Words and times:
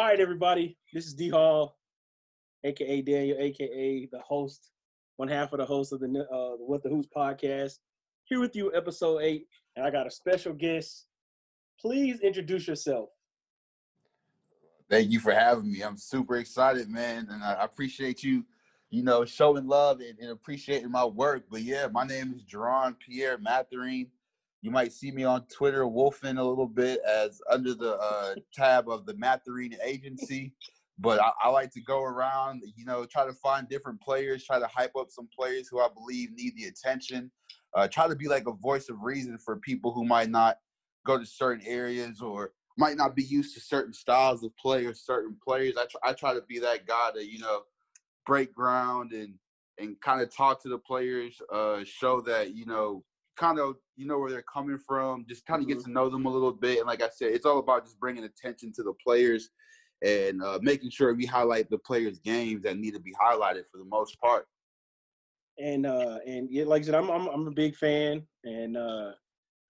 All 0.00 0.06
right, 0.06 0.18
everybody. 0.18 0.78
This 0.94 1.04
is 1.04 1.12
D 1.12 1.28
Hall, 1.28 1.76
aka 2.64 3.02
Daniel, 3.02 3.36
aka 3.38 4.08
the 4.10 4.18
host, 4.20 4.70
one 5.16 5.28
half 5.28 5.52
of 5.52 5.58
the 5.58 5.66
host 5.66 5.92
of 5.92 6.00
the 6.00 6.26
uh, 6.32 6.56
What 6.56 6.82
the 6.82 6.88
Hoops 6.88 7.06
podcast. 7.14 7.74
Here 8.24 8.40
with 8.40 8.56
you, 8.56 8.74
episode 8.74 9.18
eight, 9.18 9.46
and 9.76 9.84
I 9.84 9.90
got 9.90 10.06
a 10.06 10.10
special 10.10 10.54
guest. 10.54 11.04
Please 11.78 12.18
introduce 12.20 12.66
yourself. 12.66 13.10
Thank 14.88 15.10
you 15.10 15.20
for 15.20 15.32
having 15.32 15.70
me. 15.70 15.82
I'm 15.82 15.98
super 15.98 16.36
excited, 16.36 16.88
man, 16.88 17.28
and 17.30 17.44
I 17.44 17.62
appreciate 17.62 18.22
you, 18.22 18.46
you 18.88 19.02
know, 19.02 19.26
showing 19.26 19.66
love 19.66 20.00
and, 20.00 20.18
and 20.18 20.30
appreciating 20.30 20.90
my 20.90 21.04
work. 21.04 21.44
But 21.50 21.60
yeah, 21.60 21.88
my 21.92 22.06
name 22.06 22.32
is 22.34 22.42
Jaron 22.42 22.96
Pierre 22.98 23.36
Mathurine. 23.36 24.08
You 24.62 24.70
might 24.70 24.92
see 24.92 25.10
me 25.10 25.24
on 25.24 25.46
Twitter 25.46 25.86
wolfing 25.86 26.36
a 26.36 26.44
little 26.44 26.66
bit 26.66 27.00
as 27.00 27.40
under 27.50 27.74
the 27.74 27.96
uh, 27.96 28.34
tab 28.52 28.88
of 28.88 29.06
the 29.06 29.14
Mathurine 29.14 29.76
Agency. 29.82 30.52
But 30.98 31.18
I, 31.18 31.30
I, 31.44 31.48
like 31.48 31.70
to 31.72 31.80
go 31.80 32.02
around, 32.02 32.62
you 32.76 32.84
know, 32.84 33.06
try 33.06 33.24
to 33.24 33.32
find 33.32 33.66
different 33.66 34.02
players, 34.02 34.44
try 34.44 34.58
to 34.58 34.66
hype 34.66 34.94
up 34.96 35.06
some 35.08 35.28
players 35.34 35.66
who 35.70 35.80
I 35.80 35.88
believe 35.88 36.32
need 36.32 36.54
the 36.56 36.64
attention. 36.64 37.30
Uh, 37.74 37.88
try 37.88 38.06
to 38.06 38.14
be 38.14 38.28
like 38.28 38.46
a 38.46 38.52
voice 38.52 38.90
of 38.90 39.00
reason 39.00 39.38
for 39.38 39.56
people 39.56 39.92
who 39.92 40.04
might 40.04 40.28
not 40.28 40.58
go 41.06 41.16
to 41.16 41.24
certain 41.24 41.64
areas 41.66 42.20
or 42.20 42.52
might 42.76 42.98
not 42.98 43.16
be 43.16 43.22
used 43.22 43.54
to 43.54 43.60
certain 43.60 43.94
styles 43.94 44.44
of 44.44 44.54
play 44.58 44.84
or 44.84 44.92
certain 44.92 45.36
players. 45.42 45.74
I 45.78 45.86
try, 45.86 46.10
I 46.10 46.12
try 46.12 46.34
to 46.34 46.42
be 46.42 46.58
that 46.58 46.86
guy 46.86 47.12
to, 47.14 47.24
you 47.24 47.38
know, 47.38 47.62
break 48.26 48.54
ground 48.54 49.12
and 49.12 49.34
and 49.78 49.98
kind 50.02 50.20
of 50.20 50.34
talk 50.34 50.62
to 50.62 50.68
the 50.68 50.78
players, 50.78 51.40
uh, 51.50 51.80
show 51.84 52.20
that, 52.20 52.54
you 52.54 52.66
know, 52.66 53.02
kind 53.40 53.58
of 53.58 53.76
you 53.96 54.06
know 54.06 54.18
where 54.18 54.30
they're 54.30 54.44
coming 54.52 54.78
from, 54.78 55.24
just 55.28 55.46
kind 55.46 55.62
of 55.62 55.68
mm-hmm. 55.68 55.78
get 55.78 55.84
to 55.84 55.90
know 55.90 56.08
them 56.08 56.26
a 56.26 56.30
little 56.30 56.52
bit. 56.52 56.78
And 56.78 56.86
like 56.86 57.02
I 57.02 57.08
said, 57.08 57.32
it's 57.32 57.46
all 57.46 57.58
about 57.58 57.84
just 57.84 57.98
bringing 57.98 58.24
attention 58.24 58.72
to 58.74 58.82
the 58.82 58.92
players 59.04 59.50
and 60.04 60.42
uh, 60.42 60.58
making 60.62 60.90
sure 60.90 61.14
we 61.14 61.26
highlight 61.26 61.68
the 61.70 61.78
players' 61.78 62.18
games 62.20 62.62
that 62.62 62.78
need 62.78 62.94
to 62.94 63.00
be 63.00 63.12
highlighted 63.12 63.64
for 63.70 63.78
the 63.78 63.84
most 63.84 64.18
part. 64.20 64.46
And 65.58 65.86
uh, 65.86 66.18
and 66.26 66.48
yeah, 66.50 66.64
like 66.64 66.82
I 66.82 66.86
said, 66.86 66.94
I'm 66.94 67.10
I'm, 67.10 67.26
I'm 67.28 67.46
a 67.46 67.52
big 67.52 67.74
fan, 67.76 68.22
and 68.44 68.76
uh, 68.76 69.12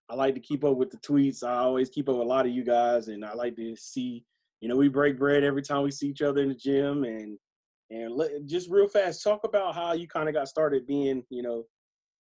I 0.08 0.14
like 0.14 0.34
to 0.34 0.40
keep 0.40 0.64
up 0.64 0.76
with 0.76 0.90
the 0.90 0.98
tweets. 0.98 1.44
I 1.44 1.56
always 1.56 1.88
keep 1.88 2.08
up 2.08 2.16
with 2.16 2.26
a 2.26 2.28
lot 2.28 2.46
of 2.46 2.52
you 2.52 2.64
guys, 2.64 3.08
and 3.08 3.24
I 3.24 3.34
like 3.34 3.56
to 3.56 3.76
see. 3.76 4.24
You 4.60 4.68
know, 4.68 4.76
we 4.76 4.88
break 4.88 5.18
bread 5.18 5.42
every 5.42 5.62
time 5.62 5.82
we 5.84 5.90
see 5.90 6.08
each 6.08 6.20
other 6.20 6.42
in 6.42 6.50
the 6.50 6.54
gym, 6.54 7.04
and 7.04 7.38
and 7.90 8.14
let, 8.14 8.30
just 8.46 8.70
real 8.70 8.86
fast, 8.86 9.22
talk 9.22 9.40
about 9.44 9.74
how 9.74 9.92
you 9.92 10.06
kind 10.06 10.28
of 10.28 10.34
got 10.34 10.48
started 10.48 10.86
being, 10.86 11.24
you 11.28 11.42
know, 11.42 11.64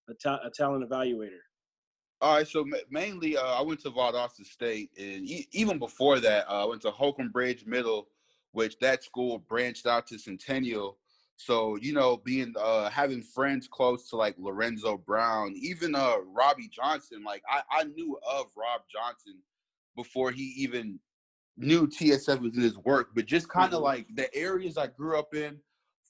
a, 0.08 0.14
ta- 0.14 0.40
a 0.44 0.50
talent 0.50 0.88
evaluator? 0.88 1.38
All 2.22 2.34
right, 2.36 2.46
so 2.46 2.66
mainly 2.90 3.38
uh, 3.38 3.54
I 3.58 3.62
went 3.62 3.80
to 3.80 3.90
Valdosta 3.90 4.44
State, 4.44 4.90
and 4.98 5.26
e- 5.26 5.48
even 5.52 5.78
before 5.78 6.20
that, 6.20 6.46
uh, 6.50 6.64
I 6.64 6.66
went 6.66 6.82
to 6.82 6.90
Holcomb 6.90 7.30
Bridge 7.30 7.64
Middle, 7.64 8.08
which 8.52 8.78
that 8.80 9.02
school 9.02 9.38
branched 9.38 9.86
out 9.86 10.06
to 10.08 10.18
Centennial. 10.18 10.98
So 11.36 11.76
you 11.76 11.94
know, 11.94 12.18
being 12.18 12.52
uh, 12.60 12.90
having 12.90 13.22
friends 13.22 13.66
close 13.66 14.10
to 14.10 14.16
like 14.16 14.34
Lorenzo 14.38 14.98
Brown, 14.98 15.54
even 15.56 15.94
uh, 15.94 16.16
Robbie 16.26 16.68
Johnson. 16.68 17.24
Like 17.24 17.42
I, 17.48 17.62
I 17.70 17.84
knew 17.84 18.18
of 18.30 18.46
Rob 18.54 18.82
Johnson 18.92 19.38
before 19.96 20.30
he 20.30 20.52
even 20.58 20.98
knew 21.56 21.86
TSF 21.86 22.40
was 22.40 22.54
in 22.54 22.62
his 22.62 22.76
work, 22.78 23.10
but 23.14 23.24
just 23.24 23.48
kind 23.48 23.72
of 23.72 23.78
mm-hmm. 23.78 23.84
like 23.84 24.06
the 24.14 24.34
areas 24.34 24.76
I 24.76 24.88
grew 24.88 25.18
up 25.18 25.34
in, 25.34 25.56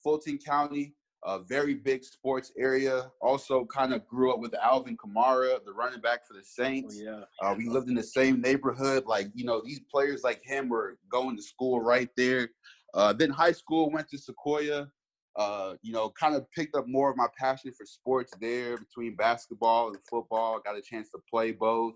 Fulton 0.02 0.38
County, 0.38 0.94
a 1.24 1.38
very 1.38 1.74
big 1.74 2.02
sports 2.02 2.52
area. 2.56 3.10
Also, 3.20 3.64
kind 3.66 3.92
of 3.92 4.06
grew 4.06 4.32
up 4.32 4.40
with 4.40 4.54
Alvin 4.54 4.96
Kamara, 4.96 5.62
the 5.64 5.72
running 5.72 6.00
back 6.00 6.26
for 6.26 6.34
the 6.34 6.42
Saints. 6.42 6.98
Oh, 7.00 7.04
yeah. 7.42 7.46
Uh, 7.46 7.54
we 7.56 7.68
lived 7.68 7.88
in 7.88 7.94
the 7.94 8.02
same 8.02 8.40
neighborhood. 8.40 9.04
Like, 9.06 9.28
you 9.34 9.44
know, 9.44 9.60
these 9.64 9.80
players 9.90 10.22
like 10.24 10.42
him 10.42 10.68
were 10.68 10.98
going 11.10 11.36
to 11.36 11.42
school 11.42 11.80
right 11.80 12.08
there. 12.16 12.48
Uh, 12.94 13.12
then 13.12 13.30
high 13.30 13.52
school, 13.52 13.90
went 13.90 14.08
to 14.10 14.18
Sequoia. 14.18 14.88
Uh, 15.36 15.74
you 15.82 15.92
know, 15.92 16.10
kind 16.10 16.34
of 16.34 16.50
picked 16.50 16.74
up 16.74 16.88
more 16.88 17.10
of 17.10 17.16
my 17.16 17.28
passion 17.38 17.72
for 17.72 17.86
sports 17.86 18.32
there 18.40 18.76
between 18.78 19.14
basketball 19.14 19.88
and 19.88 19.98
football. 20.08 20.60
Got 20.64 20.76
a 20.76 20.82
chance 20.82 21.10
to 21.10 21.18
play 21.30 21.52
both. 21.52 21.94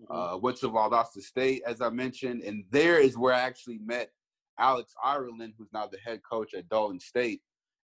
Mm-hmm. 0.00 0.12
Uh, 0.12 0.36
went 0.38 0.56
to 0.58 0.68
Valdosta 0.68 1.20
State, 1.20 1.62
as 1.66 1.82
I 1.82 1.90
mentioned, 1.90 2.42
and 2.42 2.64
there 2.70 2.98
is 2.98 3.18
where 3.18 3.34
I 3.34 3.40
actually 3.40 3.78
met 3.78 4.12
Alex 4.58 4.94
Ireland, 5.04 5.54
who's 5.58 5.68
now 5.74 5.88
the 5.88 5.98
head 5.98 6.20
coach 6.28 6.54
at 6.54 6.70
Dalton 6.70 7.00
State 7.00 7.42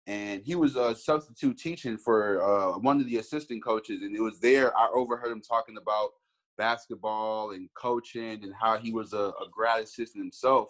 and 0.07 0.43
he 0.43 0.55
was 0.55 0.75
a 0.75 0.95
substitute 0.95 1.57
teaching 1.57 1.97
for 1.97 2.41
uh, 2.41 2.77
one 2.77 2.99
of 2.99 3.07
the 3.07 3.17
assistant 3.17 3.63
coaches 3.63 4.01
and 4.01 4.15
it 4.15 4.21
was 4.21 4.39
there 4.39 4.75
i 4.77 4.87
overheard 4.93 5.31
him 5.31 5.41
talking 5.41 5.77
about 5.77 6.09
basketball 6.57 7.51
and 7.51 7.69
coaching 7.75 8.43
and 8.43 8.53
how 8.59 8.77
he 8.77 8.91
was 8.91 9.13
a, 9.13 9.17
a, 9.17 9.47
grad 9.51 9.81
assistant 9.83 10.23
himself. 10.23 10.69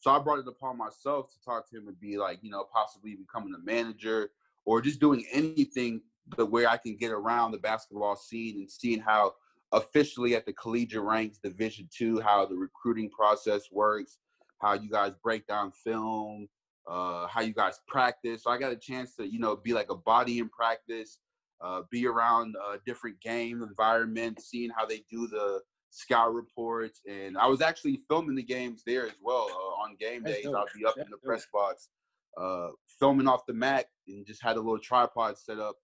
So 0.00 0.10
i 0.10 0.18
brought 0.18 0.38
it 0.38 0.48
upon 0.48 0.78
myself 0.78 1.30
to 1.32 1.40
talk 1.44 1.68
to 1.70 1.76
him 1.76 1.88
and 1.88 1.98
be 2.00 2.18
like 2.18 2.38
you 2.42 2.50
know 2.50 2.64
possibly 2.72 3.14
becoming 3.14 3.54
a 3.54 3.64
manager 3.64 4.30
or 4.64 4.80
just 4.80 5.00
doing 5.00 5.24
anything 5.32 6.00
but 6.36 6.50
where 6.50 6.68
i 6.68 6.76
can 6.76 6.96
get 6.96 7.10
around 7.10 7.52
the 7.52 7.58
basketball 7.58 8.14
scene 8.14 8.56
and 8.56 8.70
seeing 8.70 9.00
how 9.00 9.34
officially 9.72 10.36
at 10.36 10.46
the 10.46 10.52
collegiate 10.52 11.02
ranks 11.02 11.38
division 11.38 11.88
two 11.92 12.20
how 12.20 12.46
the 12.46 12.54
recruiting 12.54 13.10
process 13.10 13.62
works 13.72 14.18
how 14.60 14.74
you 14.74 14.90
guys 14.90 15.12
break 15.24 15.46
down 15.46 15.72
film 15.72 16.46
uh, 16.88 17.26
how 17.26 17.40
you 17.40 17.52
guys 17.52 17.80
practice. 17.88 18.44
So 18.44 18.50
I 18.50 18.58
got 18.58 18.72
a 18.72 18.76
chance 18.76 19.14
to, 19.16 19.26
you 19.26 19.38
know, 19.38 19.56
be 19.56 19.72
like 19.72 19.90
a 19.90 19.96
body 19.96 20.38
in 20.38 20.48
practice, 20.48 21.18
uh, 21.60 21.82
be 21.90 22.06
around 22.06 22.54
uh, 22.64 22.76
different 22.86 23.20
game 23.20 23.62
environments, 23.62 24.48
seeing 24.50 24.70
how 24.70 24.86
they 24.86 25.04
do 25.10 25.26
the 25.26 25.60
scout 25.90 26.34
reports. 26.34 27.00
And 27.08 27.36
I 27.38 27.46
was 27.46 27.62
actually 27.62 28.02
filming 28.08 28.36
the 28.36 28.42
games 28.42 28.82
there 28.86 29.06
as 29.06 29.14
well 29.22 29.48
uh, 29.50 29.82
on 29.82 29.96
game 29.98 30.22
days. 30.22 30.46
I'll 30.46 30.66
be 30.74 30.84
up 30.84 30.94
That's 30.96 31.06
in 31.06 31.10
the 31.10 31.18
press 31.24 31.46
box, 31.52 31.88
uh, 32.36 32.68
filming 33.00 33.28
off 33.28 33.46
the 33.46 33.54
Mac, 33.54 33.86
and 34.06 34.26
just 34.26 34.42
had 34.42 34.56
a 34.56 34.60
little 34.60 34.78
tripod 34.78 35.38
set 35.38 35.58
up, 35.58 35.76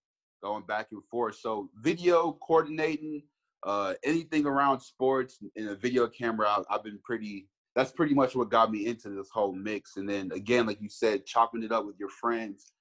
going 0.43 0.65
back 0.67 0.89
and 0.93 1.03
forth. 1.11 1.37
So 1.37 1.69
video 1.83 2.33
coordinating. 2.47 3.23
Uh, 3.65 3.95
anything 4.03 4.45
around 4.45 4.81
sports 4.81 5.39
and 5.55 5.69
a 5.69 5.77
video 5.77 6.09
camera, 6.09 6.65
I've 6.69 6.83
been 6.83 6.99
pretty 7.05 7.47
that's 7.75 7.93
pretty 7.93 8.15
much 8.15 8.35
what 8.35 8.51
got 8.51 8.71
me 8.71 8.87
into 8.87 9.11
this 9.11 9.31
whole 9.33 9.53
mix. 9.53 9.97
And 9.97 10.09
then 10.09 10.31
again, 10.33 10.67
like 10.67 10.81
you 10.81 10.89
said, 10.89 11.25
chopping 11.25 11.63
it 11.63 11.73
up 11.73 11.87
with 11.87 11.97
your 11.99 12.11
friends, 12.11 12.73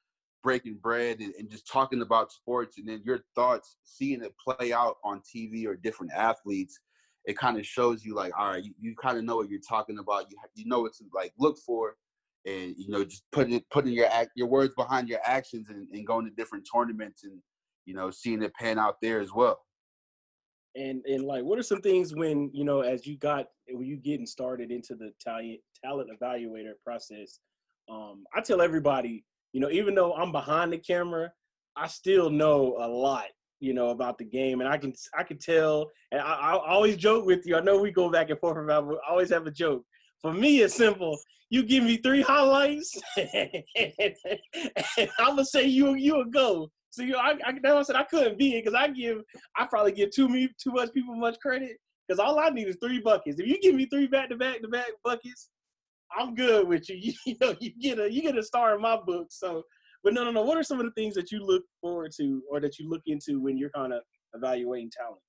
breaking 0.43 0.79
bread, 0.81 1.19
and, 1.19 1.33
and, 1.35 1.49
just 1.49 1.67
talking 1.67 2.01
about 2.01 2.31
sports, 2.31 2.77
and 2.77 2.87
then 2.87 3.01
your 3.05 3.19
thoughts, 3.35 3.77
seeing 3.83 4.21
it 4.21 4.33
play 4.43 4.73
out 4.73 4.97
on 5.03 5.21
TV 5.21 5.65
or 5.65 5.75
different 5.75 6.11
athletes. 6.13 6.79
It 7.25 7.37
kind 7.37 7.57
of 7.57 7.65
shows 7.65 8.03
you 8.03 8.15
like, 8.15 8.37
all 8.37 8.51
right, 8.51 8.63
you, 8.63 8.73
you 8.79 8.95
kind 8.95 9.17
of 9.17 9.23
know 9.23 9.35
what 9.35 9.49
you're 9.49 9.59
talking 9.67 9.99
about. 9.99 10.25
You 10.31 10.37
you 10.55 10.65
know 10.65 10.81
what 10.81 10.93
to 10.95 11.05
like 11.13 11.33
look 11.37 11.57
for, 11.65 11.95
and 12.45 12.73
you 12.77 12.89
know 12.89 13.05
just 13.05 13.23
putting 13.31 13.61
putting 13.71 13.93
your 13.93 14.07
act 14.07 14.31
your 14.35 14.47
words 14.47 14.73
behind 14.75 15.07
your 15.07 15.19
actions, 15.23 15.69
and, 15.69 15.87
and 15.93 16.07
going 16.07 16.25
to 16.25 16.31
different 16.31 16.67
tournaments, 16.73 17.23
and 17.23 17.39
you 17.85 17.93
know 17.93 18.09
seeing 18.09 18.41
it 18.41 18.53
pan 18.55 18.79
out 18.79 18.95
there 19.01 19.21
as 19.21 19.31
well 19.31 19.59
and 20.75 21.03
and 21.05 21.23
like 21.23 21.43
what 21.43 21.59
are 21.59 21.63
some 21.63 21.81
things 21.81 22.15
when 22.15 22.49
you 22.53 22.63
know 22.63 22.81
as 22.81 23.05
you 23.05 23.17
got 23.17 23.45
when 23.69 23.85
you 23.85 23.97
getting 23.97 24.25
started 24.25 24.71
into 24.71 24.95
the 24.95 25.11
talent 25.19 25.59
talent 25.83 26.09
evaluator 26.21 26.73
process 26.83 27.39
um 27.89 28.23
i 28.33 28.39
tell 28.39 28.61
everybody 28.61 29.23
you 29.51 29.59
know 29.59 29.69
even 29.69 29.93
though 29.93 30.13
i'm 30.13 30.31
behind 30.31 30.71
the 30.71 30.77
camera 30.77 31.29
i 31.75 31.87
still 31.87 32.29
know 32.29 32.77
a 32.79 32.87
lot 32.87 33.25
you 33.61 33.73
know 33.73 33.89
about 33.89 34.17
the 34.17 34.25
game. 34.25 34.59
And 34.59 34.69
i 34.69 34.77
can 34.77 34.93
i 35.17 35.23
can 35.23 35.37
tell 35.37 35.89
and 36.11 36.19
i, 36.19 36.33
I 36.33 36.53
always 36.53 36.97
joke 36.97 37.25
with 37.25 37.45
you. 37.45 37.55
I 37.55 37.61
know 37.61 37.79
we 37.79 37.91
go 37.91 38.09
back 38.09 38.29
and 38.29 38.39
forth 38.39 38.57
about 38.57 38.91
I 39.07 39.11
always 39.11 39.29
have 39.29 39.47
a 39.47 39.51
joke. 39.51 39.85
For 40.21 40.33
me 40.33 40.61
it's 40.61 40.75
simple. 40.75 41.17
You 41.49 41.63
give 41.63 41.83
me 41.83 41.97
three 41.97 42.21
highlights 42.21 42.99
and, 43.17 43.63
i'm 45.19 45.35
gonna 45.35 45.45
say 45.45 45.63
you 45.63 45.95
you 45.95 46.21
a 46.21 46.25
go 46.25 46.71
so 46.91 47.03
you 47.03 47.13
know, 47.13 47.19
I, 47.19 47.31
I 47.45 47.53
that's 47.63 47.73
I 47.73 47.81
said 47.83 47.95
I 47.95 48.03
couldn't 48.03 48.37
be 48.37 48.57
it 48.57 48.65
because 48.65 48.77
I 48.77 48.89
give 48.89 49.21
I 49.57 49.65
probably 49.65 49.93
give 49.93 50.11
too 50.11 50.27
me 50.27 50.49
too 50.61 50.71
much 50.71 50.93
people 50.93 51.15
much 51.15 51.39
credit 51.39 51.77
because 52.07 52.19
all 52.19 52.37
I 52.37 52.49
need 52.49 52.67
is 52.67 52.77
three 52.81 52.99
buckets. 52.99 53.39
If 53.39 53.47
you 53.47 53.59
give 53.61 53.75
me 53.75 53.85
three 53.85 54.07
back 54.07 54.29
to 54.29 54.35
back 54.35 54.61
to 54.61 54.67
back 54.67 54.89
buckets, 55.03 55.49
I'm 56.15 56.35
good 56.35 56.67
with 56.67 56.89
you. 56.89 56.97
you. 56.97 57.13
You 57.25 57.35
know, 57.39 57.55
you 57.59 57.71
get 57.81 57.99
a 57.99 58.11
you 58.11 58.21
get 58.21 58.37
a 58.37 58.43
star 58.43 58.75
in 58.75 58.81
my 58.81 58.97
book. 58.97 59.27
So, 59.29 59.63
but 60.03 60.13
no, 60.13 60.25
no, 60.25 60.31
no. 60.31 60.43
What 60.43 60.57
are 60.57 60.63
some 60.63 60.79
of 60.79 60.85
the 60.85 60.91
things 60.91 61.15
that 61.15 61.31
you 61.31 61.45
look 61.45 61.63
forward 61.79 62.11
to 62.17 62.43
or 62.51 62.59
that 62.59 62.77
you 62.77 62.89
look 62.89 63.03
into 63.05 63.39
when 63.39 63.57
you're 63.57 63.69
kind 63.69 63.93
of 63.93 64.01
evaluating 64.33 64.91
talent? 64.91 65.21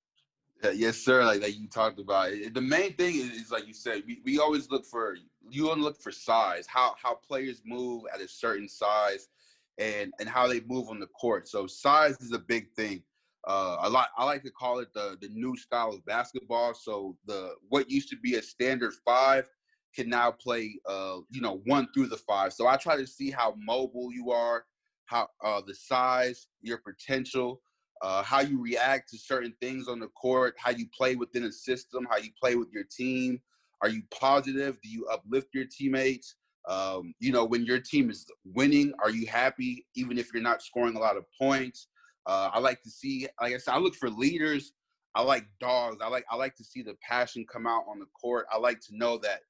yes, 0.73 0.97
sir. 0.97 1.23
Like 1.23 1.41
that 1.41 1.55
you 1.55 1.67
talked 1.67 1.99
about. 1.99 2.31
The 2.53 2.61
main 2.61 2.93
thing 2.95 3.15
is, 3.15 3.31
is 3.31 3.51
like 3.51 3.67
you 3.67 3.73
said, 3.73 4.03
we, 4.05 4.21
we 4.23 4.39
always 4.39 4.69
look 4.69 4.85
for 4.85 5.15
you 5.49 5.67
want 5.67 5.77
to 5.77 5.83
look 5.83 6.01
for 6.01 6.11
size, 6.11 6.65
how 6.67 6.95
how 7.01 7.15
players 7.15 7.61
move 7.65 8.03
at 8.13 8.19
a 8.19 8.27
certain 8.27 8.67
size 8.67 9.29
and 9.77 10.13
and 10.19 10.29
how 10.29 10.47
they 10.47 10.61
move 10.61 10.89
on 10.89 10.99
the 10.99 11.07
court. 11.07 11.47
So 11.47 11.67
size 11.67 12.19
is 12.21 12.31
a 12.31 12.39
big 12.39 12.71
thing. 12.75 13.03
Uh, 13.47 13.75
I 13.79 13.87
like 13.87 14.07
I 14.17 14.25
like 14.25 14.43
to 14.43 14.51
call 14.51 14.79
it 14.79 14.93
the 14.93 15.17
the 15.21 15.29
new 15.29 15.55
style 15.57 15.89
of 15.89 16.05
basketball. 16.05 16.73
So 16.73 17.17
the 17.25 17.55
what 17.69 17.89
used 17.89 18.09
to 18.09 18.17
be 18.17 18.35
a 18.35 18.41
standard 18.41 18.93
five 19.05 19.49
can 19.95 20.09
now 20.09 20.31
play 20.31 20.79
uh, 20.87 21.17
you 21.29 21.41
know 21.41 21.61
one 21.65 21.87
through 21.93 22.07
the 22.07 22.17
five. 22.17 22.53
So 22.53 22.67
I 22.67 22.77
try 22.77 22.95
to 22.97 23.07
see 23.07 23.31
how 23.31 23.55
mobile 23.57 24.11
you 24.13 24.31
are, 24.31 24.65
how 25.05 25.27
uh, 25.43 25.61
the 25.65 25.75
size, 25.75 26.47
your 26.61 26.77
potential, 26.77 27.61
uh, 28.01 28.23
how 28.23 28.41
you 28.41 28.61
react 28.61 29.09
to 29.09 29.17
certain 29.17 29.53
things 29.61 29.87
on 29.87 29.99
the 29.99 30.07
court, 30.07 30.55
how 30.57 30.71
you 30.71 30.87
play 30.95 31.15
within 31.15 31.43
a 31.43 31.51
system, 31.51 32.07
how 32.09 32.17
you 32.17 32.29
play 32.41 32.55
with 32.55 32.71
your 32.71 32.85
team. 32.85 33.41
Are 33.81 33.89
you 33.89 34.03
positive? 34.11 34.79
Do 34.81 34.89
you 34.89 35.05
uplift 35.07 35.49
your 35.53 35.65
teammates? 35.65 36.35
Um, 36.67 37.13
you 37.19 37.31
know, 37.31 37.43
when 37.43 37.65
your 37.65 37.79
team 37.79 38.09
is 38.09 38.25
winning, 38.45 38.93
are 39.03 39.09
you 39.09 39.27
happy 39.27 39.85
even 39.95 40.17
if 40.17 40.33
you're 40.33 40.43
not 40.43 40.61
scoring 40.61 40.95
a 40.95 40.99
lot 40.99 41.17
of 41.17 41.25
points? 41.39 41.87
Uh, 42.25 42.49
I 42.53 42.59
like 42.59 42.81
to 42.83 42.89
see, 42.89 43.27
like 43.41 43.53
I 43.53 43.57
said, 43.57 43.73
I 43.73 43.79
look 43.79 43.95
for 43.95 44.09
leaders. 44.09 44.73
I 45.15 45.21
like 45.21 45.45
dogs. 45.59 45.97
I 46.01 46.07
like 46.07 46.25
I 46.31 46.35
like 46.35 46.55
to 46.55 46.63
see 46.63 46.81
the 46.81 46.95
passion 47.07 47.45
come 47.51 47.67
out 47.67 47.83
on 47.87 47.99
the 47.99 48.07
court. 48.19 48.47
I 48.51 48.57
like 48.57 48.79
to 48.81 48.97
know 48.97 49.17
that 49.19 49.41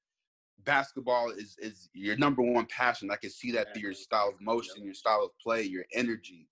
basketball 0.64 1.30
is 1.30 1.56
is 1.58 1.88
your 1.94 2.16
number 2.16 2.42
one 2.42 2.66
passion. 2.66 3.10
I 3.10 3.16
can 3.16 3.30
see 3.30 3.52
that 3.52 3.72
through 3.72 3.82
your 3.82 3.94
style 3.94 4.30
of 4.34 4.40
motion, 4.40 4.84
your 4.84 4.94
style 4.94 5.24
of 5.24 5.30
play, 5.42 5.62
your 5.62 5.84
energy. 5.94 6.48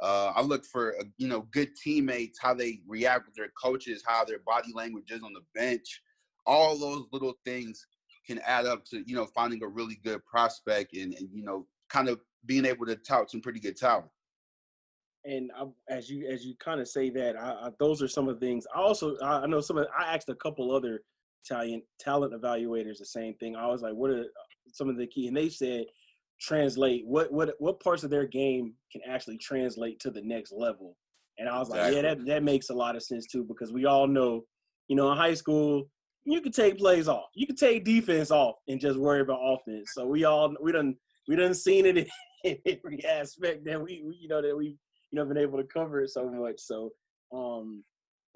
Uh, 0.00 0.32
I 0.34 0.42
look 0.42 0.64
for 0.64 0.98
uh, 0.98 1.04
you 1.18 1.28
know 1.28 1.42
good 1.52 1.74
teammates, 1.76 2.38
how 2.40 2.54
they 2.54 2.80
react 2.86 3.26
with 3.26 3.34
their 3.34 3.50
coaches, 3.60 4.02
how 4.06 4.24
their 4.24 4.40
body 4.40 4.72
language 4.74 5.10
is 5.10 5.22
on 5.22 5.32
the 5.32 5.44
bench. 5.54 6.02
All 6.46 6.78
those 6.78 7.04
little 7.12 7.34
things 7.44 7.86
can 8.30 8.40
add 8.46 8.66
up 8.66 8.84
to 8.84 9.02
you 9.06 9.16
know 9.16 9.26
finding 9.26 9.62
a 9.62 9.68
really 9.68 9.98
good 10.04 10.24
prospect 10.24 10.94
and, 10.94 11.14
and 11.14 11.28
you 11.32 11.42
know 11.42 11.66
kind 11.88 12.08
of 12.08 12.20
being 12.46 12.64
able 12.64 12.86
to 12.86 12.94
tout 12.96 13.30
some 13.30 13.40
pretty 13.40 13.60
good 13.60 13.76
talent. 13.76 14.06
And 15.24 15.50
I, 15.58 15.64
as 15.88 16.08
you 16.08 16.28
as 16.28 16.44
you 16.44 16.54
kind 16.64 16.80
of 16.80 16.88
say 16.88 17.10
that, 17.10 17.36
I, 17.36 17.50
I, 17.50 17.68
those 17.78 18.02
are 18.02 18.08
some 18.08 18.28
of 18.28 18.38
the 18.38 18.46
things. 18.46 18.66
I 18.74 18.78
also 18.78 19.16
I 19.20 19.46
know 19.46 19.60
some 19.60 19.78
of 19.78 19.86
I 19.98 20.14
asked 20.14 20.28
a 20.28 20.34
couple 20.36 20.74
other 20.74 21.00
Italian 21.44 21.82
talent 21.98 22.32
evaluators 22.32 22.98
the 22.98 23.06
same 23.06 23.34
thing. 23.34 23.56
I 23.56 23.66
was 23.66 23.82
like, 23.82 23.94
what 23.94 24.10
are 24.10 24.24
some 24.72 24.88
of 24.88 24.96
the 24.96 25.06
key? 25.06 25.26
And 25.26 25.36
they 25.36 25.48
said 25.48 25.84
translate 26.40 27.06
what 27.06 27.30
what 27.30 27.50
what 27.58 27.80
parts 27.80 28.02
of 28.02 28.10
their 28.10 28.26
game 28.26 28.72
can 28.90 29.02
actually 29.06 29.36
translate 29.38 30.00
to 30.00 30.10
the 30.10 30.22
next 30.22 30.52
level. 30.52 30.96
And 31.36 31.48
I 31.48 31.58
was 31.58 31.68
exactly. 31.68 31.96
like, 31.96 32.04
yeah, 32.04 32.14
that 32.14 32.26
that 32.26 32.42
makes 32.42 32.70
a 32.70 32.74
lot 32.74 32.96
of 32.96 33.02
sense 33.02 33.26
too 33.26 33.44
because 33.44 33.72
we 33.72 33.84
all 33.84 34.06
know, 34.06 34.44
you 34.88 34.96
know, 34.96 35.10
in 35.10 35.18
high 35.18 35.34
school 35.34 35.90
you 36.24 36.40
can 36.40 36.52
take 36.52 36.78
plays 36.78 37.08
off, 37.08 37.30
you 37.34 37.46
can 37.46 37.56
take 37.56 37.84
defense 37.84 38.30
off, 38.30 38.56
and 38.68 38.80
just 38.80 38.98
worry 38.98 39.20
about 39.20 39.40
offense. 39.42 39.90
So 39.94 40.06
we 40.06 40.24
all 40.24 40.54
we 40.60 40.72
done 40.72 40.96
we 41.28 41.36
done 41.36 41.54
seen 41.54 41.86
it 41.86 42.08
in, 42.44 42.56
every 42.66 43.04
aspect 43.04 43.64
that 43.66 43.80
we, 43.80 44.02
we 44.04 44.16
you 44.16 44.28
know 44.28 44.42
that 44.42 44.56
we 44.56 44.66
you 45.10 45.18
know 45.18 45.24
been 45.24 45.38
able 45.38 45.58
to 45.58 45.64
cover 45.64 46.02
it 46.02 46.10
so 46.10 46.28
much. 46.30 46.58
So 46.58 46.90
um 47.34 47.84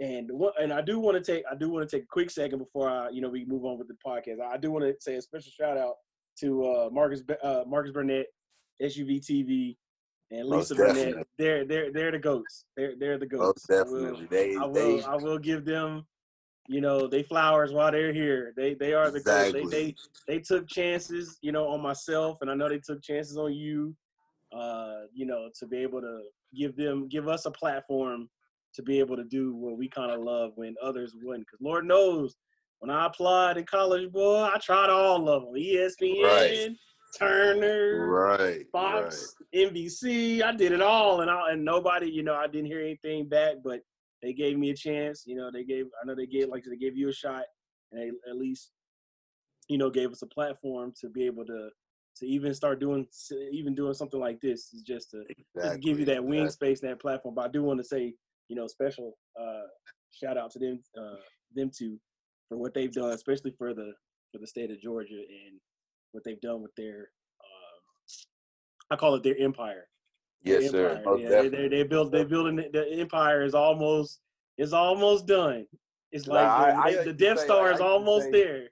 and 0.01 0.29
what 0.33 0.61
and 0.61 0.73
I 0.73 0.81
do 0.81 0.99
want 0.99 1.23
to 1.23 1.33
take 1.33 1.45
I 1.51 1.55
do 1.55 1.71
want 1.71 1.89
to 1.89 1.97
take 1.97 2.05
a 2.05 2.09
quick 2.11 2.31
second 2.31 2.59
before 2.59 2.89
I 2.89 3.11
you 3.11 3.21
know 3.21 3.29
we 3.29 3.45
move 3.45 3.65
on 3.65 3.79
with 3.79 3.89
the 3.89 3.97
podcast. 4.05 4.41
I 4.41 4.57
do 4.57 4.71
want 4.71 4.85
to 4.85 4.95
say 5.01 5.17
a 5.17 5.23
special 5.23 5.53
shout 5.57 5.79
out 5.79 5.95
to 6.41 6.65
uh, 6.65 6.89
Marcus 6.91 7.23
uh, 7.43 7.63
Marcus 7.67 7.93
Burnett, 7.93 8.27
SUV 8.83 9.21
TV, 9.21 9.77
and 10.31 10.49
Lisa 10.49 10.75
Burnett. 10.75 11.27
They're 11.39 11.65
they're 11.65 11.93
they're 11.93 12.11
the 12.11 12.19
goats. 12.19 12.65
They're 12.77 12.95
they're 12.99 13.19
the 13.19 13.27
goats. 13.27 13.69
Most 13.69 13.87
definitely. 13.87 14.27
They, 14.31 14.57
I 14.57 14.65
will 14.65 14.73
they, 14.73 15.03
I 15.05 15.15
will 15.15 15.39
give 15.39 15.65
them, 15.65 16.07
you 16.67 16.81
know, 16.81 17.07
they 17.07 17.23
flowers 17.23 17.73
while 17.73 17.93
they're 17.93 18.13
here. 18.13 18.53
They 18.57 18.75
they 18.75 18.95
are 18.95 19.11
the 19.11 19.19
exactly. 19.19 19.65
They, 19.65 19.69
they 19.69 19.95
they 20.27 20.39
took 20.41 20.67
chances, 20.69 21.39
you 21.43 21.53
know, 21.53 21.69
on 21.69 21.83
myself, 21.83 22.39
and 22.41 22.51
I 22.51 22.55
know 22.55 22.69
they 22.69 22.79
took 22.79 23.03
chances 23.03 23.37
on 23.37 23.53
you. 23.53 23.95
Uh, 24.53 25.03
you 25.13 25.27
know, 25.27 25.51
to 25.59 25.67
be 25.67 25.79
able 25.79 26.01
to 26.01 26.23
give 26.57 26.77
them 26.77 27.09
give 27.09 27.29
us 27.29 27.45
a 27.45 27.51
platform 27.51 28.29
to 28.75 28.83
be 28.83 28.99
able 28.99 29.17
to 29.17 29.25
do 29.25 29.55
what 29.55 29.77
we 29.77 29.89
kind 29.89 30.11
of 30.11 30.21
love 30.21 30.53
when 30.57 30.75
others 30.83 31.15
wouldn't. 31.23 31.47
Because 31.47 31.61
Lord 31.61 31.87
knows 31.87 32.37
when 32.81 32.91
I 32.91 33.07
applied 33.07 33.57
in 33.57 33.65
college, 33.65 34.11
boy, 34.13 34.43
I 34.43 34.59
tried 34.59 34.91
all 34.91 35.29
of 35.29 35.45
them. 35.45 35.55
ESPN, 35.55 36.23
right. 36.23 36.77
Turner, 37.19 38.07
right, 38.07 38.67
Fox, 38.73 39.35
right. 39.55 39.73
NBC. 39.73 40.43
I 40.43 40.53
did 40.53 40.73
it 40.73 40.83
all, 40.83 41.21
and 41.21 41.31
I, 41.31 41.53
and 41.53 41.65
nobody, 41.65 42.11
you 42.11 42.23
know, 42.25 42.35
I 42.35 42.47
didn't 42.49 42.67
hear 42.67 42.81
anything 42.81 43.29
back. 43.29 43.57
But 43.63 43.81
they 44.25 44.33
gave 44.33 44.59
me 44.59 44.71
a 44.71 44.75
chance. 44.75 45.25
You 45.27 45.37
know, 45.37 45.51
they 45.53 45.65
gave. 45.65 45.85
I 46.03 46.07
know 46.07 46.15
they 46.15 46.27
gave 46.27 46.49
like 46.49 46.65
they 46.65 46.77
gave 46.77 46.97
you 46.97 47.11
a 47.11 47.13
shot, 47.13 47.45
and 47.93 48.01
they 48.01 48.31
at 48.31 48.37
least, 48.37 48.71
you 49.69 49.77
know, 49.77 49.91
gave 49.91 50.11
us 50.11 50.23
a 50.23 50.27
platform 50.27 50.95
to 51.01 51.11
be 51.11 51.27
able 51.27 51.45
to 51.45 51.69
to 52.17 52.27
even 52.27 52.55
start 52.55 52.81
doing 52.81 53.07
even 53.53 53.75
doing 53.75 53.93
something 53.93 54.21
like 54.21 54.41
this 54.41 54.73
is 54.73 54.83
just 54.83 55.11
to, 55.11 55.21
exactly. 55.29 55.45
just 55.61 55.73
to 55.75 55.79
give 55.79 55.99
you 55.99 56.07
that 56.07 56.25
wing 56.25 56.49
space 56.49 56.81
and 56.83 56.91
that 56.91 57.01
platform. 57.01 57.35
But 57.35 57.45
I 57.45 57.49
do 57.49 57.63
want 57.63 57.81
to 57.81 57.85
say, 57.85 58.15
you 58.49 58.57
know, 58.57 58.67
special 58.67 59.19
uh, 59.39 59.67
shout 60.11 60.39
out 60.39 60.51
to 60.53 60.59
them 60.59 60.81
uh, 60.99 61.17
them 61.55 61.71
two 61.77 61.99
for 62.49 62.57
what 62.57 62.73
they've 62.73 62.93
done, 62.93 63.11
especially 63.11 63.53
for 63.59 63.75
the 63.75 63.93
for 64.33 64.39
the 64.39 64.47
state 64.47 64.71
of 64.71 64.81
Georgia 64.81 65.15
and 65.15 65.61
what 66.13 66.25
they've 66.25 66.41
done 66.41 66.63
with 66.63 66.75
their 66.77 67.11
um, 67.41 67.83
I 68.91 68.97
call 68.97 69.17
it 69.17 69.23
their 69.23 69.37
empire. 69.39 69.87
Yes, 70.45 70.71
sir. 70.71 71.03
Yeah, 71.19 71.29
they, 71.43 71.49
they, 71.49 71.69
they 71.69 71.83
built 71.83 72.13
they 72.13 72.25
building 72.25 72.57
the 72.57 72.87
empire 72.93 73.43
is 73.43 73.55
almost 73.55 74.21
is 74.59 74.73
almost 74.73 75.27
done. 75.27 75.67
It's 76.13 76.27
like 76.27 76.47
nah, 76.47 76.67
the, 76.67 77.01
I, 77.01 77.05
the 77.05 77.13
Death 77.13 77.41
say, 77.41 77.45
Star 77.47 77.73
is 77.73 77.81
almost 77.81 78.27
say, 78.27 78.31
there. 78.31 78.69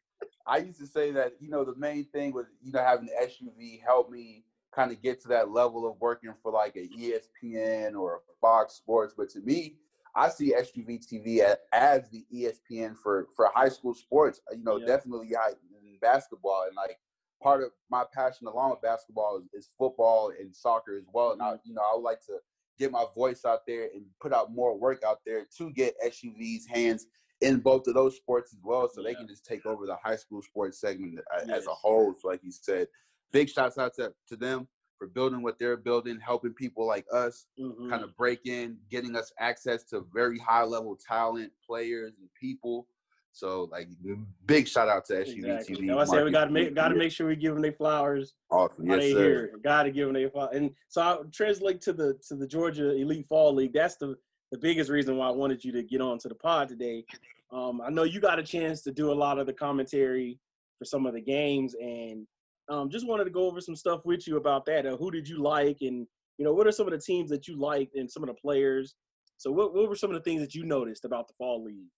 I 0.46 0.58
used 0.58 0.78
to 0.80 0.86
say 0.86 1.10
that 1.12 1.32
you 1.40 1.50
know 1.50 1.64
the 1.64 1.74
main 1.76 2.04
thing 2.04 2.32
was 2.32 2.46
you 2.62 2.72
know 2.72 2.84
having 2.84 3.06
the 3.06 3.26
SUV 3.26 3.82
help 3.82 4.10
me 4.10 4.44
kind 4.74 4.92
of 4.92 5.02
get 5.02 5.20
to 5.22 5.28
that 5.28 5.50
level 5.50 5.88
of 5.88 6.00
working 6.00 6.34
for 6.42 6.52
like 6.52 6.76
a 6.76 6.88
ESPN 6.98 7.94
or 7.94 8.16
a 8.16 8.19
Fox 8.40 8.74
Sports. 8.74 9.14
But 9.16 9.28
to 9.30 9.40
me, 9.40 9.76
I 10.14 10.28
see 10.28 10.54
SUV 10.54 11.00
TV 11.06 11.42
as 11.72 12.08
the 12.10 12.24
ESPN 12.32 12.96
for 12.96 13.28
for 13.34 13.50
high 13.54 13.70
school 13.70 13.94
sports. 13.94 14.40
You 14.52 14.62
know, 14.62 14.76
yeah. 14.76 14.86
definitely 14.86 15.28
in 15.28 15.98
basketball 16.00 16.64
and 16.66 16.76
like 16.76 16.98
part 17.42 17.62
of 17.62 17.70
my 17.90 18.04
passion 18.12 18.46
along 18.46 18.70
with 18.70 18.82
basketball 18.82 19.38
is, 19.38 19.48
is, 19.52 19.70
football 19.78 20.32
and 20.38 20.54
soccer 20.54 20.96
as 20.96 21.04
well. 21.12 21.32
And 21.32 21.42
I, 21.42 21.46
mm-hmm. 21.46 21.56
you 21.64 21.74
know, 21.74 21.82
I 21.82 21.96
would 21.96 22.04
like 22.04 22.20
to 22.26 22.38
get 22.78 22.90
my 22.90 23.04
voice 23.14 23.44
out 23.44 23.60
there 23.66 23.88
and 23.94 24.04
put 24.20 24.32
out 24.32 24.52
more 24.52 24.78
work 24.78 25.02
out 25.06 25.20
there 25.26 25.46
to 25.58 25.70
get 25.72 25.94
SUV's 26.04 26.66
hands 26.66 27.06
in 27.40 27.58
both 27.58 27.86
of 27.88 27.94
those 27.94 28.16
sports 28.16 28.52
as 28.54 28.60
well, 28.62 28.88
so 28.88 29.00
yeah. 29.00 29.08
they 29.08 29.14
can 29.14 29.26
just 29.26 29.44
take 29.44 29.66
over 29.66 29.84
the 29.84 29.96
high 30.02 30.16
school 30.16 30.42
sports 30.42 30.80
segment 30.80 31.18
uh, 31.34 31.52
as 31.52 31.66
a 31.66 31.70
whole. 31.70 32.14
So, 32.20 32.28
like 32.28 32.40
you 32.42 32.52
said, 32.52 32.86
big 33.32 33.48
shouts 33.48 33.78
out 33.78 33.94
to, 33.96 34.12
to 34.28 34.36
them 34.36 34.68
for 34.96 35.08
building 35.08 35.42
what 35.42 35.58
they're 35.58 35.76
building, 35.76 36.20
helping 36.20 36.54
people 36.54 36.86
like 36.86 37.04
us 37.12 37.46
mm-hmm. 37.58 37.90
kind 37.90 38.04
of 38.04 38.16
break 38.16 38.46
in, 38.46 38.76
getting 38.90 39.16
us 39.16 39.32
access 39.40 39.82
to 39.82 40.06
very 40.14 40.38
high 40.38 40.62
level 40.62 40.96
talent, 40.96 41.50
players, 41.66 42.12
and 42.20 42.28
people. 42.40 42.86
So 43.32 43.69
like 43.73 43.88
big 44.44 44.69
shout 44.69 44.88
out 44.88 45.06
to 45.06 45.14
SUV 45.14 45.38
exactly. 45.38 45.76
TV. 45.76 45.99
I 45.99 46.05
said 46.05 46.25
we 46.25 46.31
gotta 46.31 46.50
make 46.50 46.75
gotta 46.75 46.94
make 46.94 47.11
sure 47.12 47.26
we 47.26 47.37
give 47.37 47.55
them 47.55 47.62
their 47.62 47.73
flowers. 47.73 48.34
Awesome. 48.50 48.87
Yes, 48.87 49.05
sir. 49.05 49.23
Here. 49.23 49.50
Gotta 49.64 49.90
give 49.90 50.06
them 50.06 50.14
their 50.14 50.29
flowers. 50.29 50.55
And 50.55 50.70
so 50.88 51.02
I 51.02 51.17
translate 51.32 51.81
to 51.82 51.93
the 51.93 52.19
to 52.29 52.37
the 52.37 52.46
Georgia 52.46 52.90
Elite 52.90 53.26
Fall 53.29 53.55
League. 53.55 53.73
That's 53.73 53.96
the 53.96 54.17
the 54.50 54.58
biggest 54.58 54.90
reason 54.90 55.17
why 55.17 55.29
I 55.29 55.31
wanted 55.31 55.64
you 55.64 55.73
to 55.73 55.82
get 55.82 56.02
on 56.02 56.19
to 56.19 56.29
the 56.29 56.34
pod 56.34 56.69
today. 56.69 57.05
Um, 57.52 57.81
I 57.81 57.88
know 57.88 58.05
you 58.05 58.20
got 58.20 58.38
a 58.38 58.43
chance 58.43 58.82
to 58.82 58.93
do 58.93 59.10
a 59.10 59.15
lot 59.15 59.39
of 59.39 59.46
the 59.46 59.53
commentary 59.53 60.39
for 60.79 60.84
some 60.84 61.06
of 61.06 61.15
the 61.15 61.20
games, 61.20 61.74
and 61.81 62.27
um, 62.69 62.91
just 62.91 63.06
wanted 63.06 63.24
to 63.24 63.31
go 63.31 63.46
over 63.46 63.62
some 63.62 63.77
stuff 63.77 64.01
with 64.05 64.27
you 64.27 64.36
about 64.36 64.67
that. 64.67 64.86
Uh, 64.86 64.96
who 64.96 65.10
did 65.10 65.27
you 65.27 65.43
like, 65.43 65.79
and 65.81 66.06
you 66.36 66.44
know, 66.44 66.53
what 66.53 66.67
are 66.67 66.72
some 66.72 66.86
of 66.86 66.93
the 66.93 66.98
teams 66.98 67.31
that 67.31 67.48
you 67.48 67.58
liked 67.58 67.94
and 67.94 68.10
some 68.10 68.22
of 68.22 68.29
the 68.29 68.34
players? 68.34 68.94
So, 69.39 69.51
what, 69.51 69.74
what 69.74 69.89
were 69.89 69.96
some 69.96 70.10
of 70.10 70.15
the 70.15 70.22
things 70.22 70.43
that 70.43 70.55
you 70.55 70.65
noticed 70.65 71.05
about 71.05 71.29
the 71.29 71.34
fall 71.39 71.65
league? 71.65 71.89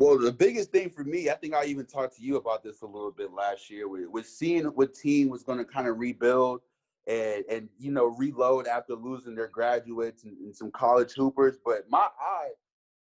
Well, 0.00 0.18
the 0.18 0.32
biggest 0.32 0.72
thing 0.72 0.88
for 0.88 1.04
me, 1.04 1.28
I 1.28 1.34
think 1.34 1.54
I 1.54 1.66
even 1.66 1.84
talked 1.84 2.16
to 2.16 2.22
you 2.22 2.36
about 2.36 2.64
this 2.64 2.80
a 2.80 2.86
little 2.86 3.10
bit 3.10 3.34
last 3.34 3.68
year, 3.68 3.86
was 3.86 4.34
seeing 4.34 4.64
what 4.64 4.94
team 4.94 5.28
was 5.28 5.42
going 5.42 5.58
to 5.58 5.64
kind 5.64 5.86
of 5.86 5.98
rebuild 5.98 6.62
and 7.06 7.44
and 7.50 7.68
you 7.78 7.90
know 7.90 8.06
reload 8.06 8.66
after 8.66 8.94
losing 8.94 9.34
their 9.34 9.48
graduates 9.48 10.24
and, 10.24 10.38
and 10.38 10.56
some 10.56 10.70
college 10.70 11.12
hoopers. 11.12 11.58
But 11.62 11.84
my 11.90 12.08
eye, 12.18 12.48